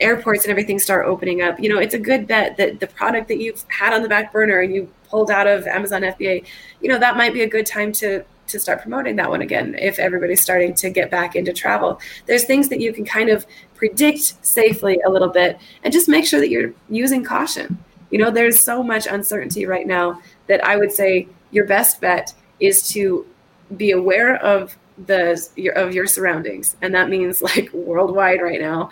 airports 0.00 0.44
and 0.44 0.50
everything 0.50 0.78
start 0.78 1.06
opening 1.06 1.40
up 1.40 1.58
you 1.60 1.68
know 1.68 1.78
it's 1.78 1.94
a 1.94 1.98
good 1.98 2.26
bet 2.26 2.56
that 2.56 2.80
the 2.80 2.86
product 2.86 3.28
that 3.28 3.38
you've 3.38 3.64
had 3.68 3.92
on 3.92 4.02
the 4.02 4.08
back 4.08 4.32
burner 4.32 4.60
and 4.60 4.74
you 4.74 4.92
pulled 5.08 5.30
out 5.30 5.46
of 5.46 5.66
amazon 5.66 6.02
fba 6.02 6.44
you 6.80 6.88
know 6.88 6.98
that 6.98 7.16
might 7.16 7.32
be 7.32 7.42
a 7.42 7.48
good 7.48 7.64
time 7.64 7.92
to 7.92 8.24
to 8.48 8.60
start 8.60 8.80
promoting 8.80 9.16
that 9.16 9.30
one 9.30 9.42
again 9.42 9.74
if 9.78 9.98
everybody's 9.98 10.40
starting 10.40 10.74
to 10.74 10.90
get 10.90 11.10
back 11.10 11.36
into 11.36 11.52
travel. 11.52 12.00
There's 12.26 12.44
things 12.44 12.68
that 12.68 12.80
you 12.80 12.92
can 12.92 13.04
kind 13.04 13.30
of 13.30 13.46
predict 13.74 14.44
safely 14.44 15.00
a 15.06 15.10
little 15.10 15.28
bit 15.28 15.58
and 15.82 15.92
just 15.92 16.08
make 16.08 16.26
sure 16.26 16.40
that 16.40 16.50
you're 16.50 16.72
using 16.88 17.24
caution. 17.24 17.82
You 18.10 18.18
know, 18.18 18.30
there's 18.30 18.60
so 18.60 18.82
much 18.82 19.06
uncertainty 19.06 19.66
right 19.66 19.86
now 19.86 20.20
that 20.46 20.64
I 20.64 20.76
would 20.76 20.92
say 20.92 21.28
your 21.50 21.66
best 21.66 22.00
bet 22.00 22.32
is 22.60 22.88
to 22.90 23.26
be 23.76 23.90
aware 23.90 24.36
of 24.36 24.76
the 25.06 25.44
your, 25.56 25.74
of 25.74 25.92
your 25.94 26.06
surroundings, 26.06 26.76
and 26.80 26.94
that 26.94 27.08
means 27.08 27.42
like 27.50 27.72
worldwide 27.72 28.40
right 28.40 28.60
now. 28.60 28.90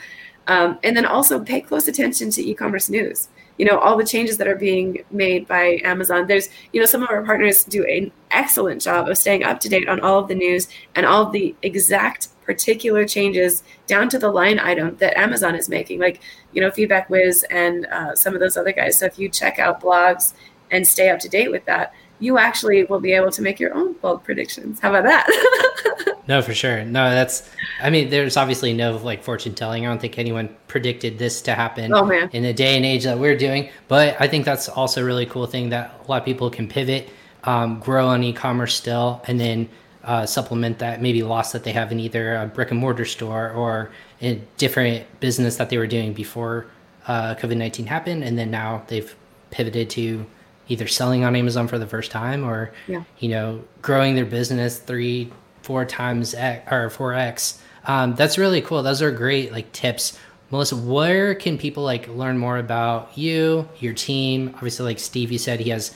Um, 0.48 0.78
and 0.82 0.96
then 0.96 1.06
also 1.06 1.38
pay 1.38 1.60
close 1.60 1.86
attention 1.86 2.30
to 2.30 2.42
e-commerce 2.42 2.88
news 2.88 3.28
you 3.58 3.64
know 3.64 3.78
all 3.78 3.96
the 3.96 4.04
changes 4.04 4.38
that 4.38 4.48
are 4.48 4.56
being 4.56 5.04
made 5.10 5.46
by 5.46 5.80
amazon 5.84 6.26
there's 6.26 6.48
you 6.72 6.80
know 6.80 6.86
some 6.86 7.02
of 7.02 7.10
our 7.10 7.22
partners 7.22 7.64
do 7.64 7.84
an 7.84 8.10
excellent 8.30 8.80
job 8.80 9.08
of 9.08 9.16
staying 9.16 9.44
up 9.44 9.60
to 9.60 9.68
date 9.68 9.88
on 9.88 10.00
all 10.00 10.18
of 10.18 10.28
the 10.28 10.34
news 10.34 10.68
and 10.94 11.06
all 11.06 11.22
of 11.22 11.32
the 11.32 11.54
exact 11.62 12.28
particular 12.44 13.06
changes 13.06 13.62
down 13.86 14.08
to 14.08 14.18
the 14.18 14.30
line 14.30 14.58
item 14.58 14.96
that 14.96 15.16
amazon 15.16 15.54
is 15.54 15.68
making 15.68 16.00
like 16.00 16.20
you 16.52 16.60
know 16.60 16.70
Feedback 16.70 17.08
Whiz 17.08 17.44
and 17.50 17.86
uh, 17.86 18.16
some 18.16 18.34
of 18.34 18.40
those 18.40 18.56
other 18.56 18.72
guys 18.72 18.98
so 18.98 19.06
if 19.06 19.18
you 19.18 19.28
check 19.28 19.58
out 19.58 19.80
blogs 19.80 20.34
and 20.70 20.86
stay 20.86 21.10
up 21.10 21.20
to 21.20 21.28
date 21.28 21.50
with 21.50 21.64
that 21.66 21.94
you 22.22 22.38
actually 22.38 22.84
will 22.84 23.00
be 23.00 23.12
able 23.12 23.32
to 23.32 23.42
make 23.42 23.58
your 23.58 23.74
own 23.74 23.94
bold 23.94 24.22
predictions. 24.22 24.78
How 24.78 24.94
about 24.94 25.04
that? 25.04 25.26
no, 26.32 26.40
for 26.40 26.54
sure. 26.54 26.82
No, 26.82 27.10
that's. 27.10 27.50
I 27.82 27.90
mean, 27.90 28.08
there's 28.08 28.38
obviously 28.38 28.72
no 28.72 28.96
like 28.96 29.22
fortune 29.22 29.54
telling. 29.54 29.84
I 29.84 29.90
don't 29.90 30.00
think 30.00 30.18
anyone 30.18 30.48
predicted 30.66 31.18
this 31.18 31.42
to 31.42 31.54
happen 31.54 31.92
oh, 31.92 32.08
in 32.10 32.42
the 32.42 32.54
day 32.54 32.74
and 32.74 32.86
age 32.86 33.04
that 33.04 33.18
we're 33.18 33.36
doing. 33.36 33.68
But 33.86 34.16
I 34.18 34.28
think 34.28 34.46
that's 34.46 34.66
also 34.66 35.02
a 35.02 35.04
really 35.04 35.26
cool 35.26 35.46
thing 35.46 35.68
that 35.68 35.94
a 36.02 36.10
lot 36.10 36.22
of 36.22 36.24
people 36.24 36.48
can 36.48 36.68
pivot, 36.68 37.10
um, 37.44 37.80
grow 37.80 38.06
on 38.06 38.22
e-commerce 38.24 38.74
still, 38.74 39.20
and 39.26 39.38
then 39.38 39.68
uh, 40.04 40.24
supplement 40.24 40.78
that 40.78 41.02
maybe 41.02 41.22
loss 41.22 41.52
that 41.52 41.64
they 41.64 41.72
have 41.72 41.92
in 41.92 42.00
either 42.00 42.34
a 42.36 42.46
brick 42.46 42.70
and 42.70 42.80
mortar 42.80 43.04
store 43.04 43.50
or 43.50 43.90
a 44.22 44.40
different 44.56 45.04
business 45.20 45.56
that 45.56 45.68
they 45.68 45.76
were 45.76 45.86
doing 45.86 46.14
before 46.14 46.64
uh, 47.08 47.34
COVID 47.34 47.58
nineteen 47.58 47.84
happened, 47.84 48.24
and 48.24 48.38
then 48.38 48.50
now 48.50 48.84
they've 48.86 49.14
pivoted 49.50 49.90
to 49.90 50.24
either 50.68 50.88
selling 50.88 51.24
on 51.24 51.36
Amazon 51.36 51.68
for 51.68 51.78
the 51.78 51.86
first 51.86 52.10
time 52.10 52.42
or 52.42 52.72
yeah. 52.88 53.02
you 53.18 53.28
know 53.28 53.62
growing 53.82 54.14
their 54.14 54.24
business 54.24 54.78
three, 54.78 55.30
four 55.62 55.84
times 55.84 56.34
X, 56.34 56.70
or 56.70 56.90
four 56.90 57.14
x. 57.14 57.60
Um, 57.84 58.14
that's 58.14 58.38
really 58.38 58.60
cool. 58.60 58.82
Those 58.82 59.02
are 59.02 59.10
great 59.10 59.52
like 59.52 59.72
tips. 59.72 60.18
Melissa, 60.50 60.76
where 60.76 61.34
can 61.34 61.56
people 61.56 61.82
like 61.82 62.08
learn 62.08 62.38
more 62.38 62.58
about 62.58 63.16
you, 63.16 63.68
your 63.80 63.94
team? 63.94 64.52
Obviously, 64.54 64.84
like 64.84 64.98
Steve, 64.98 65.32
you 65.32 65.38
said 65.38 65.60
he 65.60 65.70
has 65.70 65.94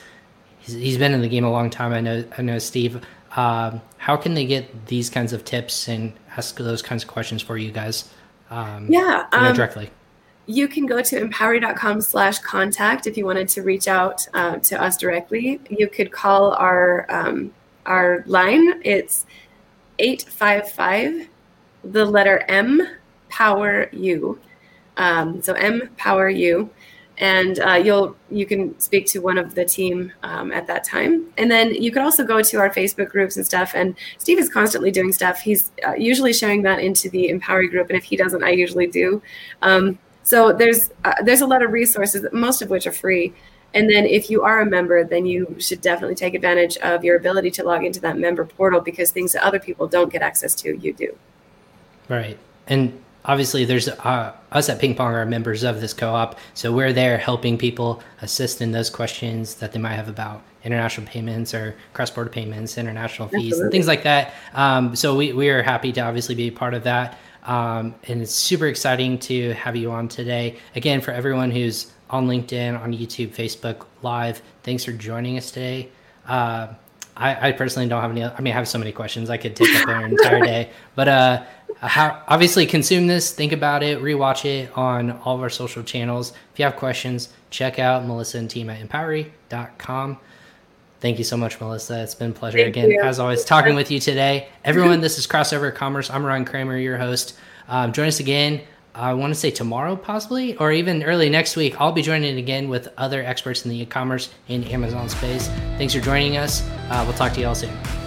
he's, 0.59 0.75
he's 0.75 0.97
been 0.97 1.13
in 1.13 1.21
the 1.21 1.29
game 1.29 1.45
a 1.45 1.51
long 1.51 1.69
time. 1.69 1.93
I 1.93 2.01
know 2.01 2.23
I 2.37 2.41
know 2.41 2.59
Steve. 2.59 3.05
Um, 3.35 3.81
how 3.97 4.17
can 4.17 4.33
they 4.33 4.45
get 4.45 4.87
these 4.87 5.09
kinds 5.09 5.31
of 5.31 5.45
tips 5.45 5.87
and 5.87 6.13
ask 6.35 6.57
those 6.57 6.81
kinds 6.81 7.03
of 7.03 7.09
questions 7.09 7.41
for 7.41 7.57
you 7.57 7.71
guys? 7.71 8.09
Um, 8.49 8.87
yeah, 8.89 9.27
you 9.31 9.39
know, 9.39 9.49
um, 9.49 9.55
directly 9.55 9.91
you 10.47 10.67
can 10.67 10.85
go 10.85 11.01
to 11.01 11.21
empowery.com 11.21 12.01
slash 12.01 12.39
contact 12.39 13.05
if 13.05 13.17
you 13.17 13.25
wanted 13.25 13.49
to 13.49 13.61
reach 13.61 13.87
out 13.87 14.25
uh, 14.33 14.57
to 14.57 14.81
us 14.81 14.97
directly. 14.97 15.59
You 15.69 15.87
could 15.87 16.11
call 16.11 16.53
our 16.53 17.05
um, 17.09 17.53
our 17.85 18.23
line. 18.25 18.81
It's 18.83 19.25
855, 19.99 21.27
the 21.83 22.05
letter 22.05 22.43
M, 22.47 22.87
power 23.29 23.89
U. 23.91 24.39
Um, 24.97 25.41
so 25.41 25.53
M, 25.53 25.89
power 25.97 26.29
U. 26.29 26.69
And 27.19 27.59
uh, 27.59 27.73
you'll 27.73 28.15
you 28.29 28.45
can 28.45 28.79
speak 28.79 29.07
to 29.07 29.19
one 29.19 29.39
of 29.39 29.55
the 29.55 29.65
team 29.65 30.13
um, 30.21 30.51
at 30.51 30.67
that 30.67 30.83
time, 30.83 31.25
and 31.35 31.49
then 31.49 31.73
you 31.73 31.91
could 31.91 32.03
also 32.03 32.23
go 32.23 32.43
to 32.43 32.57
our 32.57 32.69
Facebook 32.69 33.09
groups 33.09 33.37
and 33.37 33.43
stuff. 33.43 33.71
And 33.73 33.95
Steve 34.19 34.37
is 34.37 34.49
constantly 34.49 34.91
doing 34.91 35.11
stuff. 35.11 35.39
He's 35.39 35.71
uh, 35.83 35.95
usually 35.95 36.31
sharing 36.31 36.61
that 36.61 36.77
into 36.77 37.09
the 37.09 37.29
Empowery 37.29 37.71
group, 37.71 37.89
and 37.89 37.97
if 37.97 38.03
he 38.03 38.17
doesn't, 38.17 38.43
I 38.43 38.51
usually 38.51 38.85
do. 38.85 39.23
Um, 39.63 39.97
so 40.21 40.53
there's 40.53 40.91
uh, 41.05 41.15
there's 41.23 41.41
a 41.41 41.47
lot 41.47 41.63
of 41.63 41.71
resources, 41.71 42.23
most 42.31 42.61
of 42.61 42.69
which 42.69 42.85
are 42.85 42.91
free. 42.91 43.33
And 43.73 43.89
then 43.89 44.05
if 44.05 44.29
you 44.29 44.43
are 44.43 44.61
a 44.61 44.65
member, 44.65 45.03
then 45.03 45.25
you 45.25 45.55
should 45.59 45.81
definitely 45.81 46.15
take 46.15 46.33
advantage 46.33 46.77
of 46.77 47.03
your 47.03 47.15
ability 47.15 47.51
to 47.51 47.63
log 47.63 47.83
into 47.83 47.99
that 48.01 48.17
member 48.17 48.45
portal 48.45 48.79
because 48.79 49.11
things 49.11 49.33
that 49.33 49.43
other 49.43 49.59
people 49.59 49.87
don't 49.87 50.11
get 50.11 50.21
access 50.21 50.55
to, 50.55 50.77
you 50.77 50.93
do. 50.93 51.15
Right. 52.09 52.37
And 52.65 52.99
obviously 53.25 53.65
there's 53.65 53.87
uh, 53.89 54.33
us 54.51 54.69
at 54.69 54.79
ping 54.79 54.95
pong 54.95 55.13
are 55.13 55.25
members 55.25 55.63
of 55.63 55.81
this 55.81 55.93
co-op 55.93 56.39
so 56.53 56.71
we're 56.71 56.93
there 56.93 57.17
helping 57.17 57.57
people 57.57 58.01
assist 58.21 58.61
in 58.61 58.71
those 58.71 58.89
questions 58.89 59.55
that 59.55 59.73
they 59.73 59.79
might 59.79 59.95
have 59.95 60.07
about 60.07 60.41
international 60.63 61.05
payments 61.05 61.53
or 61.53 61.75
cross-border 61.91 62.29
payments 62.29 62.77
international 62.77 63.27
fees 63.27 63.47
Absolutely. 63.47 63.63
and 63.63 63.71
things 63.73 63.87
like 63.87 64.03
that 64.03 64.33
um, 64.53 64.95
so 64.95 65.13
we, 65.13 65.33
we 65.33 65.49
are 65.49 65.61
happy 65.61 65.91
to 65.91 65.99
obviously 65.99 66.35
be 66.35 66.47
a 66.47 66.51
part 66.51 66.73
of 66.73 66.83
that 66.83 67.17
um, 67.47 67.95
and 68.07 68.21
it's 68.21 68.33
super 68.33 68.67
exciting 68.67 69.17
to 69.19 69.53
have 69.53 69.75
you 69.75 69.89
on 69.89 70.09
today. 70.09 70.57
Again, 70.75 70.99
for 70.99 71.11
everyone 71.11 71.49
who's 71.49 71.91
on 72.09 72.27
LinkedIn, 72.27 72.79
on 72.79 72.93
YouTube, 72.93 73.29
Facebook 73.29 73.85
Live, 74.01 74.41
thanks 74.63 74.85
for 74.85 74.91
joining 74.91 75.37
us 75.37 75.51
today. 75.51 75.89
Uh, 76.25 76.67
I, 77.15 77.49
I, 77.49 77.51
personally 77.51 77.89
don't 77.89 78.01
have 78.01 78.11
any. 78.11 78.23
I 78.23 78.39
mean, 78.41 78.53
I 78.53 78.55
have 78.55 78.67
so 78.67 78.77
many 78.77 78.91
questions. 78.91 79.29
I 79.29 79.37
could 79.37 79.55
take 79.55 79.75
up 79.75 79.89
an 79.89 80.03
entire 80.11 80.39
day. 80.41 80.69
But 80.93 81.07
uh, 81.07 81.43
how, 81.77 82.23
obviously, 82.27 82.65
consume 82.65 83.07
this, 83.07 83.31
think 83.31 83.51
about 83.51 83.81
it, 83.81 83.99
rewatch 83.99 84.45
it 84.45 84.75
on 84.77 85.11
all 85.11 85.35
of 85.35 85.41
our 85.41 85.49
social 85.49 85.83
channels. 85.83 86.31
If 86.53 86.59
you 86.59 86.65
have 86.65 86.75
questions, 86.75 87.29
check 87.49 87.79
out 87.79 88.05
Melissa 88.05 88.37
and 88.37 88.49
team 88.49 88.69
at 88.69 88.87
empowery.com. 88.87 90.19
Thank 90.99 91.17
you 91.17 91.23
so 91.23 91.37
much, 91.37 91.59
Melissa. 91.59 92.01
It's 92.01 92.15
been 92.15 92.31
a 92.31 92.33
pleasure 92.33 92.57
Thank 92.57 92.75
again, 92.75 92.91
you. 92.91 93.01
as 93.01 93.19
always, 93.19 93.43
talking 93.45 93.75
with 93.75 93.91
you 93.91 93.99
today. 93.99 94.49
Everyone, 94.63 94.99
this 94.99 95.17
is 95.17 95.27
Crossover 95.27 95.73
Commerce. 95.73 96.09
I'm 96.09 96.25
Ryan 96.25 96.45
Kramer, 96.45 96.77
your 96.77 96.97
host. 96.97 97.37
Um, 97.67 97.93
join 97.93 98.07
us 98.07 98.19
again. 98.19 98.61
I 98.97 99.13
want 99.13 99.33
to 99.33 99.39
say 99.39 99.51
tomorrow, 99.51 99.95
possibly, 99.95 100.57
or 100.57 100.71
even 100.71 101.03
early 101.03 101.29
next 101.29 101.55
week. 101.55 101.79
I'll 101.79 101.91
be 101.91 102.01
joining 102.01 102.37
again 102.37 102.67
with 102.67 102.87
other 102.97 103.23
experts 103.23 103.63
in 103.63 103.69
the 103.69 103.81
e 103.81 103.85
commerce 103.85 104.29
and 104.49 104.65
Amazon 104.65 105.07
space. 105.07 105.47
Thanks 105.77 105.93
for 105.93 106.01
joining 106.01 106.37
us. 106.37 106.67
Uh, 106.89 107.03
we'll 107.05 107.15
talk 107.15 107.33
to 107.33 107.39
you 107.39 107.47
all 107.47 107.55
soon. 107.55 108.06